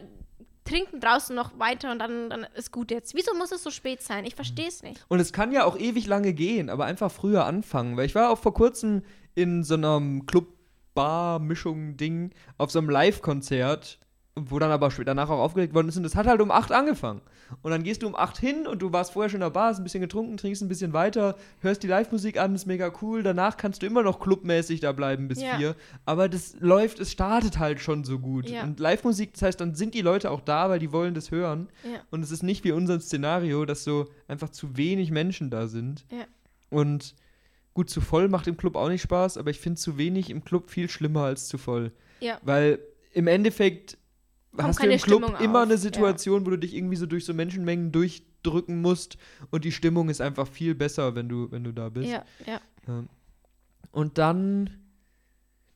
trinken 0.66 1.00
draußen 1.00 1.34
noch 1.34 1.58
weiter 1.58 1.90
und 1.90 1.98
dann, 1.98 2.28
dann 2.28 2.46
ist 2.54 2.70
gut 2.72 2.90
jetzt. 2.90 3.14
Wieso 3.14 3.34
muss 3.34 3.52
es 3.52 3.62
so 3.62 3.70
spät 3.70 4.02
sein? 4.02 4.26
Ich 4.26 4.34
verstehe 4.34 4.68
es 4.68 4.82
nicht. 4.82 5.02
Und 5.08 5.20
es 5.20 5.32
kann 5.32 5.52
ja 5.52 5.64
auch 5.64 5.78
ewig 5.78 6.06
lange 6.06 6.34
gehen, 6.34 6.68
aber 6.68 6.84
einfach 6.84 7.10
früher 7.10 7.46
anfangen. 7.46 7.96
Weil 7.96 8.04
ich 8.06 8.14
war 8.14 8.28
auch 8.30 8.38
vor 8.38 8.52
kurzem 8.52 9.02
in 9.34 9.64
so 9.64 9.72
einem 9.74 10.26
Club-Bar-Mischung-Ding 10.26 12.32
auf 12.58 12.70
so 12.70 12.80
einem 12.80 12.90
Live-Konzert, 12.90 13.98
wo 14.38 14.58
dann 14.58 14.70
aber 14.70 14.90
später 14.90 15.06
danach 15.06 15.30
auch 15.30 15.38
aufgelegt 15.38 15.72
worden 15.72 15.88
ist. 15.88 15.96
Und 15.96 16.02
das 16.02 16.14
hat 16.14 16.26
halt 16.26 16.42
um 16.42 16.50
8 16.50 16.70
angefangen. 16.70 17.22
Und 17.62 17.70
dann 17.70 17.82
gehst 17.82 18.02
du 18.02 18.06
um 18.06 18.14
8 18.14 18.36
hin 18.36 18.66
und 18.66 18.82
du 18.82 18.92
warst 18.92 19.12
vorher 19.12 19.30
schon 19.30 19.38
in 19.38 19.46
der 19.46 19.50
Bar, 19.50 19.70
hast 19.70 19.78
ein 19.78 19.84
bisschen 19.84 20.02
getrunken, 20.02 20.36
trinkst 20.36 20.60
ein 20.62 20.68
bisschen 20.68 20.92
weiter, 20.92 21.36
hörst 21.60 21.82
die 21.82 21.86
Live-Musik 21.86 22.38
an, 22.38 22.54
ist 22.54 22.66
mega 22.66 22.92
cool. 23.00 23.22
Danach 23.22 23.56
kannst 23.56 23.80
du 23.80 23.86
immer 23.86 24.02
noch 24.02 24.20
clubmäßig 24.20 24.80
da 24.80 24.92
bleiben 24.92 25.28
bis 25.28 25.40
Ja. 25.40 25.56
4. 25.56 25.74
Aber 26.04 26.28
das 26.28 26.54
läuft, 26.60 27.00
es 27.00 27.12
startet 27.12 27.58
halt 27.58 27.80
schon 27.80 28.04
so 28.04 28.18
gut. 28.18 28.50
Ja. 28.50 28.62
Und 28.62 28.78
Live-Musik, 28.78 29.32
das 29.32 29.42
heißt, 29.42 29.60
dann 29.60 29.74
sind 29.74 29.94
die 29.94 30.02
Leute 30.02 30.30
auch 30.30 30.42
da, 30.42 30.68
weil 30.68 30.80
die 30.80 30.92
wollen 30.92 31.14
das 31.14 31.30
hören. 31.30 31.68
Ja. 31.84 32.00
Und 32.10 32.22
es 32.22 32.30
ist 32.30 32.42
nicht 32.42 32.62
wie 32.64 32.72
unser 32.72 33.00
Szenario, 33.00 33.64
dass 33.64 33.84
so 33.84 34.06
einfach 34.28 34.50
zu 34.50 34.76
wenig 34.76 35.10
Menschen 35.10 35.48
da 35.48 35.66
sind. 35.66 36.04
Ja. 36.10 36.26
Und 36.68 37.14
gut, 37.72 37.88
zu 37.88 38.02
voll 38.02 38.28
macht 38.28 38.48
im 38.48 38.58
Club 38.58 38.76
auch 38.76 38.88
nicht 38.88 39.02
Spaß, 39.02 39.38
aber 39.38 39.48
ich 39.48 39.60
finde 39.60 39.80
zu 39.80 39.96
wenig 39.96 40.28
im 40.28 40.44
Club 40.44 40.70
viel 40.70 40.90
schlimmer 40.90 41.22
als 41.22 41.48
zu 41.48 41.56
voll. 41.56 41.92
Ja. 42.20 42.38
Weil 42.42 42.80
im 43.14 43.28
Endeffekt 43.28 43.96
hast 44.58 44.82
du 44.82 44.86
im 44.86 45.00
Club 45.00 45.24
Stimmung 45.24 45.40
immer 45.40 45.60
auf, 45.60 45.66
eine 45.66 45.78
Situation, 45.78 46.46
wo 46.46 46.50
du 46.50 46.58
dich 46.58 46.74
irgendwie 46.74 46.96
so 46.96 47.06
durch 47.06 47.24
so 47.24 47.34
Menschenmengen 47.34 47.92
durchdrücken 47.92 48.80
musst 48.80 49.16
und 49.50 49.64
die 49.64 49.72
Stimmung 49.72 50.08
ist 50.08 50.20
einfach 50.20 50.46
viel 50.46 50.74
besser, 50.74 51.14
wenn 51.14 51.28
du, 51.28 51.50
wenn 51.50 51.64
du 51.64 51.72
da 51.72 51.88
bist. 51.88 52.10
Ja, 52.10 52.24
ja. 52.46 52.60
Und 53.92 54.18
dann, 54.18 54.70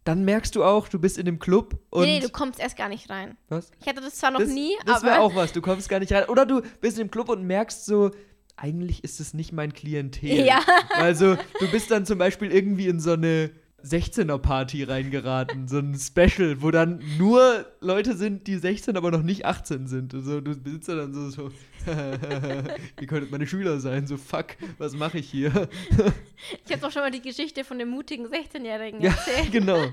dann 0.04 0.24
merkst 0.24 0.54
du 0.54 0.64
auch, 0.64 0.88
du 0.88 0.98
bist 0.98 1.18
in 1.18 1.26
dem 1.26 1.38
Club 1.38 1.80
und 1.90 2.02
nee, 2.02 2.18
nee, 2.18 2.26
du 2.26 2.30
kommst 2.30 2.60
erst 2.60 2.76
gar 2.76 2.88
nicht 2.88 3.10
rein. 3.10 3.36
was? 3.48 3.70
Ich 3.80 3.86
hatte 3.88 4.00
das 4.00 4.16
zwar 4.16 4.30
noch 4.30 4.40
das, 4.40 4.50
nie, 4.50 4.76
das 4.86 5.02
wäre 5.02 5.16
aber 5.16 5.24
auch 5.24 5.34
was. 5.34 5.52
Du 5.52 5.60
kommst 5.60 5.88
gar 5.88 6.00
nicht 6.00 6.12
rein. 6.12 6.24
Oder 6.24 6.46
du 6.46 6.62
bist 6.80 6.98
im 6.98 7.10
Club 7.10 7.28
und 7.28 7.44
merkst 7.44 7.86
so, 7.86 8.10
eigentlich 8.56 9.02
ist 9.04 9.20
es 9.20 9.34
nicht 9.34 9.52
mein 9.52 9.72
Klientel. 9.72 10.30
Ja. 10.46 10.60
Also, 10.94 11.36
du 11.58 11.70
bist 11.70 11.90
dann 11.90 12.04
zum 12.04 12.18
Beispiel 12.18 12.52
irgendwie 12.52 12.88
in 12.88 13.00
so 13.00 13.12
eine 13.12 13.50
16er-Party 13.84 14.84
reingeraten, 14.84 15.68
so 15.68 15.78
ein 15.78 15.94
Special, 15.94 16.62
wo 16.62 16.70
dann 16.70 17.02
nur 17.18 17.66
Leute 17.80 18.16
sind, 18.16 18.46
die 18.46 18.56
16, 18.56 18.96
aber 18.96 19.10
noch 19.10 19.22
nicht 19.22 19.44
18 19.44 19.86
sind. 19.86 20.14
Und 20.14 20.24
so, 20.24 20.40
du 20.40 20.54
sitzt 20.54 20.88
da 20.88 20.96
dann 20.96 21.12
so, 21.12 21.30
so 21.30 21.50
ihr 23.00 23.06
könntet 23.06 23.30
meine 23.30 23.46
Schüler 23.46 23.80
sein, 23.80 24.06
so 24.06 24.16
fuck, 24.16 24.56
was 24.78 24.94
mache 24.94 25.18
ich 25.18 25.30
hier? 25.30 25.68
ich 26.64 26.72
habe 26.72 26.82
doch 26.82 26.92
schon 26.92 27.02
mal 27.02 27.10
die 27.10 27.22
Geschichte 27.22 27.64
von 27.64 27.78
dem 27.78 27.88
mutigen 27.88 28.26
16-Jährigen 28.26 29.00
ja, 29.00 29.10
erzählt. 29.10 29.52
genau. 29.52 29.84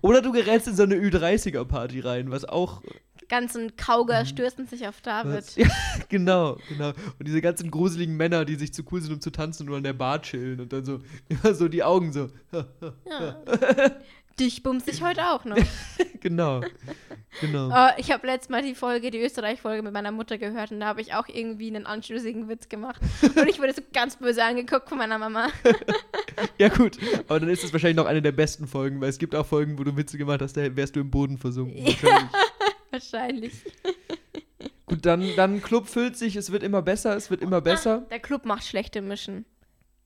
Oder 0.00 0.22
du 0.22 0.32
gerätst 0.32 0.68
in 0.68 0.76
so 0.76 0.84
eine 0.84 0.96
Ü30er-Party 0.96 2.00
rein, 2.00 2.30
was 2.30 2.44
auch 2.44 2.82
ganzen 3.30 3.76
Kauger 3.76 4.26
stürzen 4.26 4.66
sich 4.66 4.86
auf 4.86 5.00
David. 5.00 5.44
Ja, 5.56 5.68
genau, 6.08 6.58
genau. 6.68 6.88
Und 6.88 7.26
diese 7.26 7.40
ganzen 7.40 7.70
gruseligen 7.70 8.16
Männer, 8.16 8.44
die 8.44 8.56
sich 8.56 8.74
zu 8.74 8.82
cool 8.90 9.00
sind, 9.00 9.12
um 9.12 9.20
zu 9.20 9.30
tanzen, 9.30 9.66
nur 9.66 9.76
an 9.76 9.82
der 9.82 9.92
Bar 9.92 10.20
chillen 10.20 10.60
und 10.60 10.72
dann 10.72 10.84
so, 10.84 11.00
immer 11.28 11.54
so 11.54 11.68
die 11.68 11.82
Augen 11.82 12.12
so. 12.12 12.28
ja. 12.52 13.36
Dich 14.38 14.62
bumse 14.62 14.90
ich 14.90 15.02
heute 15.02 15.28
auch 15.28 15.44
noch. 15.44 15.58
genau. 16.20 16.62
genau. 17.42 17.68
Oh, 17.70 17.90
ich 17.98 18.10
habe 18.10 18.26
letztes 18.26 18.48
Mal 18.48 18.62
die 18.62 18.74
Folge, 18.74 19.10
die 19.10 19.20
Österreich-Folge 19.20 19.82
mit 19.82 19.92
meiner 19.92 20.12
Mutter 20.12 20.38
gehört 20.38 20.72
und 20.72 20.80
da 20.80 20.86
habe 20.86 21.02
ich 21.02 21.12
auch 21.12 21.28
irgendwie 21.28 21.68
einen 21.68 21.84
anschlüssigen 21.84 22.48
Witz 22.48 22.70
gemacht. 22.70 23.00
Und 23.22 23.48
ich 23.48 23.58
wurde 23.58 23.74
so 23.74 23.82
ganz 23.92 24.16
böse 24.16 24.42
angeguckt 24.42 24.88
von 24.88 24.96
meiner 24.96 25.18
Mama. 25.18 25.48
ja, 26.58 26.68
gut. 26.68 26.96
Aber 27.28 27.40
dann 27.40 27.50
ist 27.50 27.64
es 27.64 27.72
wahrscheinlich 27.72 27.98
noch 27.98 28.06
eine 28.06 28.22
der 28.22 28.32
besten 28.32 28.66
Folgen, 28.66 29.00
weil 29.02 29.10
es 29.10 29.18
gibt 29.18 29.34
auch 29.34 29.44
Folgen, 29.44 29.78
wo 29.78 29.84
du 29.84 29.94
Witze 29.94 30.16
gemacht 30.16 30.40
hast, 30.40 30.56
da 30.56 30.74
wärst 30.74 30.96
du 30.96 31.00
im 31.00 31.10
Boden 31.10 31.36
versunken. 31.36 31.84
Ja. 32.02 32.30
Wahrscheinlich. 32.90 33.52
Gut, 34.86 35.06
dann, 35.06 35.24
dann 35.36 35.62
Club 35.62 35.86
füllt 35.86 36.16
sich, 36.16 36.34
es 36.34 36.50
wird 36.50 36.62
immer 36.62 36.82
besser, 36.82 37.16
es 37.16 37.30
wird 37.30 37.42
immer 37.42 37.60
besser. 37.60 38.06
Der 38.10 38.18
Club 38.18 38.44
macht 38.44 38.64
schlechte 38.64 39.00
Mischen. 39.00 39.44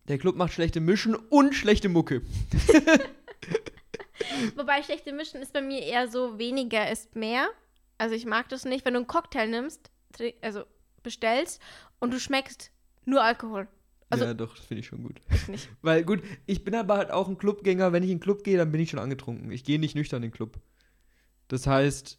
Der 0.09 0.19
Club 0.19 0.37
macht 0.37 0.53
schlechte 0.53 0.81
Mischen 0.81 1.15
und 1.15 1.55
schlechte 1.55 1.89
Mucke. 1.89 2.21
Wobei 4.57 4.83
schlechte 4.83 5.13
Mischen 5.13 5.41
ist 5.41 5.53
bei 5.53 5.63
mir 5.63 5.81
eher 5.81 6.09
so, 6.09 6.39
weniger 6.39 6.91
ist 6.91 7.17
mehr. 7.17 7.49
Also 7.99 8.15
ich 8.15 8.27
mag 8.27 8.49
das 8.49 8.65
nicht, 8.65 8.85
wenn 8.85 8.95
du 8.95 9.01
einen 9.01 9.07
Cocktail 9.07 9.47
nimmst, 9.49 9.91
also 10.43 10.65
bestellst 11.03 11.61
und 12.01 12.13
du 12.13 12.21
schmeckst 12.21 12.71
nur 13.05 13.23
Alkohol. 13.23 13.69
Also, 14.11 14.27
ja, 14.27 14.35
doch, 14.35 14.55
das 14.55 14.67
finde 14.67 14.81
ich 14.81 14.87
schon 14.87 15.03
gut. 15.03 15.21
Ich 15.33 15.49
nicht. 15.49 15.69
Weil 15.83 16.05
gut, 16.05 16.23
ich 16.47 16.63
bin 16.65 16.75
aber 16.75 16.97
halt 16.97 17.11
auch 17.11 17.29
ein 17.29 17.39
Clubgänger. 17.39 17.93
Wenn 17.93 18.03
ich 18.03 18.11
in 18.11 18.19
den 18.19 18.23
Club 18.23 18.45
gehe, 18.45 18.57
dann 18.57 18.71
bin 18.71 18.81
ich 18.81 18.91
schon 18.91 19.01
angetrunken. 19.01 19.51
Ich 19.51 19.65
gehe 19.65 19.79
nicht 19.79 19.95
nüchtern 19.95 20.23
in 20.23 20.31
den 20.31 20.35
Club. 20.35 20.61
Das 21.49 21.67
heißt, 21.67 22.19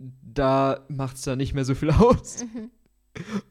da 0.00 0.84
macht 0.88 1.16
es 1.16 1.22
da 1.22 1.36
nicht 1.36 1.54
mehr 1.54 1.64
so 1.64 1.74
viel 1.74 1.90
aus. 1.90 2.44
Mhm. 2.44 2.70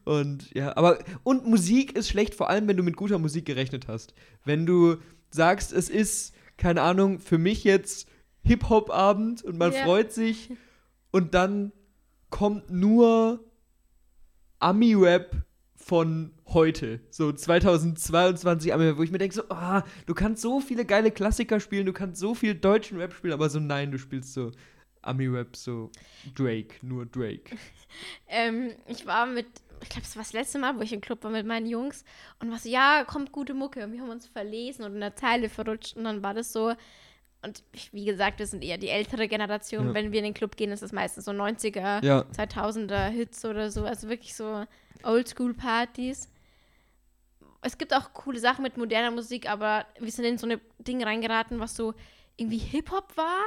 Und 0.04 0.52
ja, 0.54 0.76
aber 0.76 0.98
und 1.22 1.46
Musik 1.46 1.96
ist 1.96 2.08
schlecht, 2.08 2.34
vor 2.34 2.48
allem 2.48 2.66
wenn 2.66 2.76
du 2.76 2.82
mit 2.82 2.96
guter 2.96 3.18
Musik 3.18 3.44
gerechnet 3.44 3.88
hast. 3.88 4.14
Wenn 4.44 4.66
du 4.66 4.96
sagst, 5.30 5.72
es 5.72 5.88
ist, 5.88 6.34
keine 6.56 6.82
Ahnung, 6.82 7.20
für 7.20 7.38
mich 7.38 7.62
jetzt 7.64 8.08
Hip-Hop-Abend 8.42 9.44
und 9.44 9.58
man 9.58 9.72
ja. 9.72 9.84
freut 9.84 10.12
sich 10.12 10.50
und 11.10 11.34
dann 11.34 11.72
kommt 12.30 12.70
nur 12.70 13.44
Ami-Rap 14.58 15.44
von 15.76 16.32
heute, 16.46 17.00
so 17.10 17.32
2022 17.32 18.72
Ami-Rap, 18.72 18.98
wo 18.98 19.02
ich 19.02 19.10
mir 19.10 19.18
denke 19.18 19.34
so, 19.34 19.42
ah, 19.50 19.82
du 20.06 20.14
kannst 20.14 20.42
so 20.42 20.60
viele 20.60 20.84
geile 20.84 21.10
Klassiker 21.10 21.60
spielen, 21.60 21.86
du 21.86 21.92
kannst 21.92 22.20
so 22.20 22.34
viel 22.34 22.54
deutschen 22.54 22.98
Rap 22.98 23.12
spielen, 23.12 23.34
aber 23.34 23.50
so 23.50 23.60
nein, 23.60 23.90
du 23.90 23.98
spielst 23.98 24.32
so 24.32 24.52
Ami-Rap 25.02 25.56
so 25.56 25.90
Drake, 26.34 26.74
nur 26.82 27.06
Drake. 27.06 27.56
ähm, 28.28 28.74
ich 28.86 29.06
war 29.06 29.26
mit, 29.26 29.46
ich 29.82 29.88
glaube, 29.88 30.04
es 30.04 30.16
war 30.16 30.22
das 30.22 30.32
letzte 30.32 30.58
Mal, 30.58 30.76
wo 30.76 30.82
ich 30.82 30.92
im 30.92 31.00
Club 31.00 31.24
war 31.24 31.30
mit 31.30 31.46
meinen 31.46 31.66
Jungs 31.66 32.04
und 32.38 32.50
war 32.50 32.58
so, 32.58 32.68
ja, 32.68 33.04
kommt 33.04 33.32
gute 33.32 33.54
Mucke. 33.54 33.84
Und 33.84 33.92
wir 33.92 34.00
haben 34.00 34.10
uns 34.10 34.26
verlesen 34.26 34.84
und 34.84 34.94
in 34.94 35.00
der 35.00 35.16
Zeile 35.16 35.48
verrutscht 35.48 35.96
und 35.96 36.04
dann 36.04 36.22
war 36.22 36.34
das 36.34 36.52
so. 36.52 36.74
Und 37.42 37.62
ich, 37.72 37.92
wie 37.94 38.04
gesagt, 38.04 38.38
wir 38.38 38.46
sind 38.46 38.62
eher 38.62 38.76
die 38.76 38.90
ältere 38.90 39.26
Generation. 39.26 39.88
Ja. 39.88 39.94
Wenn 39.94 40.12
wir 40.12 40.18
in 40.18 40.26
den 40.26 40.34
Club 40.34 40.56
gehen, 40.56 40.72
ist 40.72 40.82
das 40.82 40.92
meistens 40.92 41.24
so 41.24 41.30
90er, 41.30 42.04
ja. 42.04 42.20
2000er 42.36 43.08
Hits 43.08 43.44
oder 43.46 43.70
so. 43.70 43.84
Also 43.84 44.10
wirklich 44.10 44.34
so 44.34 44.66
Oldschool-Partys. 45.04 46.28
Es 47.62 47.78
gibt 47.78 47.94
auch 47.94 48.12
coole 48.12 48.38
Sachen 48.38 48.62
mit 48.62 48.76
moderner 48.76 49.10
Musik, 49.10 49.48
aber 49.48 49.86
wir 49.98 50.10
sind 50.10 50.26
in 50.26 50.36
so 50.36 50.46
eine 50.46 50.60
Ding 50.78 51.02
reingeraten, 51.02 51.60
was 51.60 51.76
so 51.76 51.94
irgendwie 52.36 52.58
Hip-Hop 52.58 53.16
war 53.16 53.44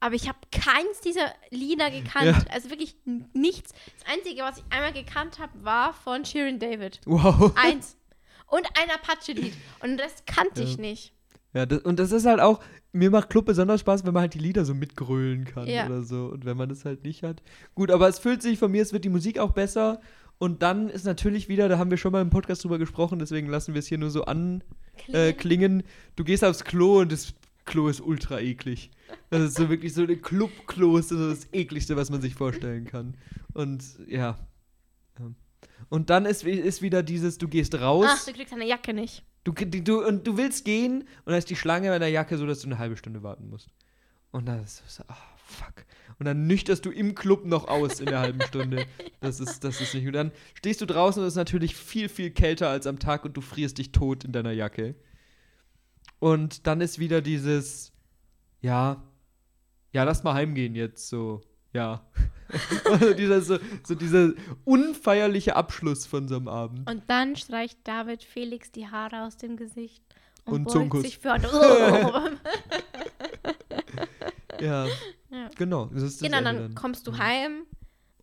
aber 0.00 0.14
ich 0.14 0.28
habe 0.28 0.38
keins 0.50 1.00
dieser 1.04 1.32
Lieder 1.50 1.90
gekannt. 1.90 2.24
Ja. 2.24 2.44
Also 2.52 2.70
wirklich 2.70 2.96
nichts. 3.34 3.72
Das 3.98 4.16
Einzige, 4.16 4.42
was 4.42 4.58
ich 4.58 4.64
einmal 4.70 4.92
gekannt 4.92 5.38
habe, 5.38 5.52
war 5.62 5.92
von 5.92 6.24
Shirin 6.24 6.58
David. 6.58 7.00
Wow. 7.04 7.52
Eins. 7.56 7.96
Und 8.46 8.66
ein 8.66 8.90
Apache-Lied. 8.90 9.52
Und 9.82 9.98
das 9.98 10.24
kannte 10.26 10.62
ja. 10.62 10.68
ich 10.68 10.78
nicht. 10.78 11.12
Ja, 11.52 11.66
das, 11.66 11.80
und 11.82 11.98
das 11.98 12.12
ist 12.12 12.26
halt 12.26 12.40
auch, 12.40 12.60
mir 12.92 13.10
macht 13.10 13.30
Club 13.30 13.44
besonders 13.44 13.80
Spaß, 13.80 14.04
wenn 14.04 14.14
man 14.14 14.22
halt 14.22 14.34
die 14.34 14.38
Lieder 14.38 14.64
so 14.64 14.74
mitgrölen 14.74 15.44
kann 15.44 15.68
ja. 15.68 15.86
oder 15.86 16.02
so. 16.02 16.26
Und 16.26 16.44
wenn 16.44 16.56
man 16.56 16.68
das 16.68 16.84
halt 16.84 17.04
nicht 17.04 17.22
hat. 17.22 17.42
Gut, 17.74 17.90
aber 17.90 18.08
es 18.08 18.18
fühlt 18.18 18.42
sich 18.42 18.58
von 18.58 18.70
mir, 18.70 18.82
es 18.82 18.92
wird 18.92 19.04
die 19.04 19.10
Musik 19.10 19.38
auch 19.38 19.52
besser. 19.52 20.00
Und 20.38 20.62
dann 20.62 20.88
ist 20.88 21.04
natürlich 21.04 21.48
wieder, 21.48 21.68
da 21.68 21.76
haben 21.76 21.90
wir 21.90 21.98
schon 21.98 22.12
mal 22.12 22.22
im 22.22 22.30
Podcast 22.30 22.64
drüber 22.64 22.78
gesprochen, 22.78 23.18
deswegen 23.18 23.48
lassen 23.48 23.74
wir 23.74 23.80
es 23.80 23.86
hier 23.86 23.98
nur 23.98 24.08
so 24.08 24.24
anklingen. 24.24 25.80
Äh, 25.80 25.84
du 26.16 26.24
gehst 26.24 26.42
aufs 26.42 26.64
Klo 26.64 27.00
und 27.00 27.12
das 27.12 27.34
Klo 27.66 27.88
ist 27.88 28.00
ultra 28.00 28.40
eklig. 28.40 28.90
Das 29.30 29.42
ist 29.42 29.56
so 29.56 29.68
wirklich 29.68 29.94
so 29.94 30.02
ein 30.02 30.22
Club-Klo 30.22 30.96
ist 30.96 31.10
so 31.10 31.30
das 31.30 31.48
ekligste, 31.52 31.96
was 31.96 32.10
man 32.10 32.20
sich 32.20 32.34
vorstellen 32.34 32.84
kann. 32.84 33.16
Und 33.52 33.84
ja. 34.06 34.38
Und 35.88 36.10
dann 36.10 36.26
ist, 36.26 36.44
ist 36.44 36.82
wieder 36.82 37.02
dieses, 37.02 37.38
du 37.38 37.48
gehst 37.48 37.74
raus. 37.80 38.06
Ach, 38.08 38.24
du 38.24 38.32
kriegst 38.32 38.52
deine 38.52 38.66
Jacke 38.66 38.92
nicht. 38.92 39.24
Du, 39.44 39.52
du, 39.52 40.06
und 40.06 40.26
du 40.26 40.36
willst 40.36 40.64
gehen 40.64 41.00
und 41.00 41.26
dann 41.26 41.36
ist 41.36 41.48
die 41.48 41.56
Schlange 41.56 41.88
bei 41.88 41.98
der 41.98 42.10
Jacke 42.10 42.36
so, 42.36 42.46
dass 42.46 42.60
du 42.60 42.66
eine 42.66 42.78
halbe 42.78 42.96
Stunde 42.96 43.22
warten 43.22 43.48
musst. 43.48 43.68
Und 44.32 44.46
dann 44.46 44.62
ist 44.62 44.82
so, 44.86 45.02
ah, 45.08 45.16
oh, 45.16 45.38
fuck. 45.38 45.86
Und 46.18 46.26
dann 46.26 46.46
nüchterst 46.46 46.84
du 46.84 46.90
im 46.90 47.14
Club 47.14 47.46
noch 47.46 47.66
aus 47.66 48.00
in 48.00 48.06
der 48.06 48.20
halben 48.20 48.42
Stunde. 48.42 48.86
Das 49.20 49.40
ist, 49.40 49.64
das 49.64 49.80
ist 49.80 49.94
nicht. 49.94 50.06
Und 50.06 50.12
dann 50.12 50.32
stehst 50.54 50.80
du 50.80 50.86
draußen 50.86 51.22
und 51.22 51.26
es 51.26 51.32
ist 51.32 51.38
natürlich 51.38 51.74
viel, 51.74 52.08
viel 52.08 52.30
kälter 52.30 52.68
als 52.68 52.86
am 52.86 52.98
Tag 52.98 53.24
und 53.24 53.36
du 53.36 53.40
frierst 53.40 53.78
dich 53.78 53.92
tot 53.92 54.24
in 54.24 54.32
deiner 54.32 54.52
Jacke. 54.52 54.94
Und 56.18 56.66
dann 56.66 56.82
ist 56.82 56.98
wieder 56.98 57.22
dieses, 57.22 57.92
ja, 58.60 59.02
ja, 59.92 60.04
lass 60.04 60.22
mal 60.22 60.34
heimgehen 60.34 60.74
jetzt, 60.74 61.08
so, 61.08 61.40
ja. 61.72 62.06
also 62.84 63.14
dieser, 63.14 63.40
so, 63.40 63.58
so 63.84 63.94
dieser 63.94 64.32
unfeierliche 64.64 65.56
Abschluss 65.56 66.06
von 66.06 66.28
so 66.28 66.36
einem 66.36 66.48
Abend. 66.48 66.88
Und 66.90 67.04
dann 67.08 67.36
streicht 67.36 67.78
David 67.84 68.24
Felix 68.24 68.72
die 68.72 68.88
Haare 68.88 69.24
aus 69.24 69.36
dem 69.36 69.56
Gesicht 69.56 70.02
und, 70.44 70.66
und 70.66 70.88
beugt 70.90 71.04
sich 71.04 71.18
für 71.18 71.28
ja. 74.60 74.86
ja, 75.30 75.48
genau. 75.56 75.86
Das 75.86 76.02
das 76.02 76.18
genau, 76.18 76.42
dann, 76.42 76.56
dann 76.56 76.74
kommst 76.74 77.06
du 77.06 77.16
heim 77.16 77.66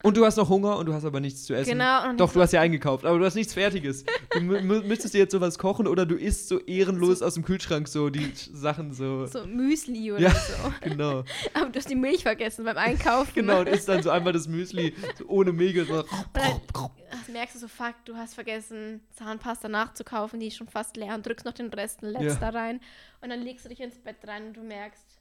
und 0.04 0.16
du 0.16 0.26
hast 0.26 0.38
noch 0.38 0.50
Hunger 0.50 0.78
und 0.78 0.86
du 0.86 0.94
hast 0.94 1.06
aber 1.06 1.20
nichts 1.20 1.44
zu 1.44 1.54
essen. 1.54 1.72
Genau. 1.72 2.14
Doch, 2.14 2.32
du 2.32 2.42
hast 2.42 2.54
ja 2.54 2.62
eingekauft, 2.62 3.06
aber 3.06 3.18
du 3.18 3.26
hast 3.26 3.36
nichts 3.36 3.54
Fertiges. 3.54 4.06
Du 4.32 4.42
müsstest 4.42 5.14
dir 5.14 5.20
jetzt 5.20 5.32
sowas 5.32 5.58
kochen 5.58 5.88
oder 5.88 6.06
du 6.06 6.16
isst 6.16 6.48
so 6.48 6.60
ehrenlos 6.60 7.20
so. 7.20 7.26
aus 7.26 7.34
dem 7.34 7.44
Kühlschrank 7.44 7.88
so 7.88 8.10
die 8.10 8.32
Sachen 8.36 8.94
so. 8.94 9.26
So 9.26 9.46
Müsli 9.46 10.12
oder 10.12 10.22
ja, 10.22 10.30
so. 10.32 10.74
genau. 10.82 11.24
Aber 11.54 11.70
du 11.70 11.80
hast 11.80 11.90
die 11.90 11.96
Milch 11.96 12.24
vergessen 12.24 12.66
beim 12.66 12.78
Einkaufen. 12.78 13.32
genau, 13.34 13.62
und 13.62 13.70
isst 13.70 13.90
dann 13.90 14.04
so 14.04 14.10
einmal 14.10 14.34
das 14.34 14.48
Müsli 14.48 14.94
so 15.18 15.26
ohne 15.28 15.52
Milch. 15.52 15.88
So. 15.88 16.04
Dann 16.34 17.34
merkst 17.34 17.56
du 17.56 17.60
so, 17.60 17.68
fuck, 17.68 17.96
du 18.06 18.16
hast 18.16 18.36
vergessen, 18.36 19.02
Zahnpasta 19.12 19.68
nachzukaufen, 19.68 20.40
die 20.40 20.48
ist 20.48 20.58
schon 20.58 20.68
fast 20.68 20.96
leer 20.96 21.16
und 21.16 21.26
drückst 21.26 21.46
noch 21.46 21.54
den 21.54 21.68
Rest 21.74 22.02
letzter 22.02 22.54
ja. 22.54 22.60
rein. 22.60 22.80
Und 23.22 23.30
dann 23.30 23.42
legst 23.42 23.66
du 23.66 23.70
dich 23.70 23.80
ins 23.80 23.98
Bett 23.98 24.18
rein 24.26 24.48
und 24.48 24.54
du 24.58 24.62
merkst, 24.62 25.17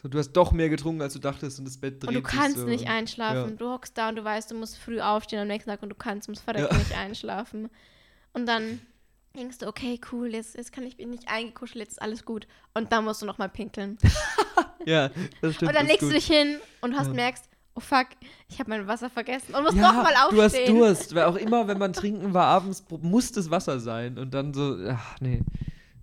so, 0.00 0.08
du 0.08 0.18
hast 0.18 0.32
doch 0.32 0.52
mehr 0.52 0.68
getrunken, 0.68 1.02
als 1.02 1.14
du 1.14 1.18
dachtest 1.18 1.58
und 1.58 1.64
das 1.64 1.76
Bett 1.76 2.02
dreht 2.02 2.08
Und 2.08 2.14
du 2.14 2.22
kannst 2.22 2.58
so. 2.58 2.66
nicht 2.66 2.86
einschlafen. 2.88 3.50
Ja. 3.50 3.56
Du 3.56 3.70
hockst 3.70 3.98
da 3.98 4.10
und 4.10 4.16
du 4.16 4.22
weißt, 4.22 4.50
du 4.50 4.54
musst 4.54 4.78
früh 4.78 5.00
aufstehen 5.00 5.40
am 5.40 5.48
nächsten 5.48 5.70
Tag 5.70 5.82
und 5.82 5.88
du 5.88 5.96
kannst 5.96 6.28
ums 6.28 6.40
Verrecken 6.40 6.68
ja. 6.70 6.78
nicht 6.78 6.96
einschlafen. 6.96 7.68
Und 8.32 8.46
dann 8.46 8.80
denkst 9.36 9.58
du, 9.58 9.66
okay, 9.66 10.00
cool, 10.12 10.32
jetzt, 10.32 10.56
jetzt 10.56 10.72
kann 10.72 10.84
ich 10.86 10.96
bin 10.96 11.10
nicht 11.10 11.28
eingekuschelt, 11.28 11.82
jetzt 11.82 11.92
ist 11.92 12.02
alles 12.02 12.24
gut. 12.24 12.46
Und 12.74 12.92
dann 12.92 13.04
musst 13.04 13.22
du 13.22 13.26
nochmal 13.26 13.48
pinkeln. 13.48 13.98
ja, 14.86 15.10
das 15.42 15.54
stimmt. 15.56 15.70
Und 15.70 15.74
dann 15.76 15.86
legst 15.86 16.02
gut. 16.02 16.10
du 16.10 16.14
dich 16.14 16.26
hin 16.26 16.58
und 16.80 16.96
hast 16.96 17.08
ja. 17.08 17.14
merkst, 17.14 17.48
oh 17.74 17.80
fuck, 17.80 18.06
ich 18.48 18.60
habe 18.60 18.70
mein 18.70 18.86
Wasser 18.86 19.10
vergessen 19.10 19.52
und 19.56 19.64
musst 19.64 19.76
ja, 19.76 19.92
nochmal 19.92 20.14
aufstehen. 20.14 20.76
Du 20.76 20.84
hast 20.84 21.00
Durst, 21.00 21.14
weil 21.16 21.24
auch 21.24 21.36
immer, 21.36 21.66
wenn 21.66 21.78
man 21.78 21.92
trinken 21.92 22.32
war 22.34 22.46
abends, 22.46 22.84
muss 23.00 23.32
das 23.32 23.50
Wasser 23.50 23.80
sein. 23.80 24.16
Und 24.16 24.32
dann 24.32 24.54
so, 24.54 24.76
ach 24.88 25.16
nee. 25.20 25.42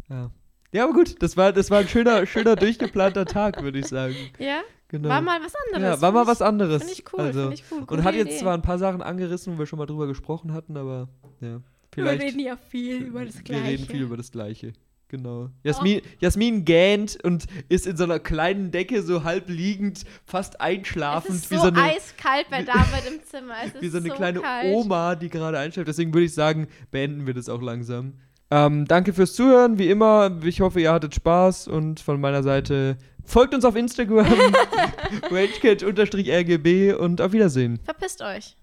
Ja. 0.09 0.31
Ja, 0.71 0.83
aber 0.83 0.93
gut, 0.93 1.21
das 1.21 1.37
war, 1.37 1.53
das 1.53 1.71
war 1.71 1.79
ein 1.79 1.87
schöner, 1.87 2.25
schöner 2.25 2.55
durchgeplanter 2.55 3.25
Tag, 3.25 3.61
würde 3.63 3.79
ich 3.79 3.87
sagen. 3.87 4.15
Ja? 4.39 4.61
Genau. 4.87 5.09
War 5.09 5.21
mal 5.21 5.39
was 5.41 5.53
anderes. 5.55 5.95
Ja, 5.95 6.01
war 6.01 6.11
mal 6.11 6.27
was 6.27 6.41
anderes. 6.41 6.83
Finde 6.83 6.93
ich 6.93 7.13
cool, 7.13 7.19
also, 7.19 7.41
find 7.47 7.53
ich 7.53 7.63
cool. 7.71 7.85
und 7.87 8.03
hat 8.03 8.15
jetzt 8.15 8.27
Idee. 8.27 8.39
zwar 8.39 8.53
ein 8.53 8.61
paar 8.61 8.77
Sachen 8.77 9.01
angerissen, 9.01 9.55
wo 9.55 9.59
wir 9.59 9.65
schon 9.65 9.79
mal 9.79 9.85
drüber 9.85 10.07
gesprochen 10.07 10.53
hatten, 10.53 10.77
aber 10.77 11.09
ja. 11.41 11.61
Vielleicht, 11.91 12.19
wir 12.19 12.27
reden 12.27 12.39
ja 12.39 12.57
viel 12.57 12.97
über 12.97 13.25
das 13.25 13.43
Gleiche. 13.43 13.63
Wir 13.63 13.69
reden 13.69 13.85
viel 13.85 14.01
über 14.01 14.17
das 14.17 14.31
Gleiche. 14.31 14.73
Genau. 15.07 15.49
Jasmin, 15.63 16.01
oh. 16.03 16.07
Jasmin 16.19 16.65
gähnt 16.65 17.17
und 17.23 17.45
ist 17.69 17.85
in 17.87 17.95
so 17.95 18.03
einer 18.03 18.19
kleinen 18.19 18.71
Decke 18.71 19.01
so 19.03 19.23
halb 19.23 19.49
liegend, 19.49 20.03
fast 20.25 20.59
einschlafend. 20.59 21.35
Es 21.35 21.43
ist 21.43 21.49
so, 21.49 21.55
wie 21.55 21.59
so 21.59 21.67
eine, 21.67 21.81
eiskalt 21.81 22.47
bei 22.49 22.63
David 22.63 23.07
im 23.07 23.23
Zimmer. 23.23 23.55
Es 23.65 23.81
wie 23.81 23.87
so 23.87 23.97
eine 23.97 24.09
so 24.09 24.15
kleine 24.15 24.41
kalt. 24.41 24.73
Oma, 24.73 25.15
die 25.15 25.29
gerade 25.29 25.59
einschläft. 25.59 25.87
Deswegen 25.87 26.13
würde 26.13 26.25
ich 26.25 26.33
sagen, 26.33 26.67
beenden 26.91 27.27
wir 27.27 27.33
das 27.33 27.49
auch 27.49 27.61
langsam. 27.61 28.15
Ähm, 28.55 28.85
danke 28.85 29.11
fürs 29.11 29.33
Zuhören, 29.33 29.77
wie 29.77 29.89
immer. 29.89 30.31
Ich 30.45 30.61
hoffe, 30.61 30.79
ihr 30.79 30.93
hattet 30.93 31.13
Spaß 31.13 31.67
und 31.67 31.99
von 31.99 32.21
meiner 32.21 32.41
Seite 32.41 32.95
folgt 33.25 33.53
uns 33.53 33.65
auf 33.65 33.75
Instagram, 33.75 34.25
ragekit-rgb 35.29 36.93
und 36.97 37.19
auf 37.19 37.33
Wiedersehen. 37.33 37.81
Verpisst 37.83 38.21
euch. 38.21 38.55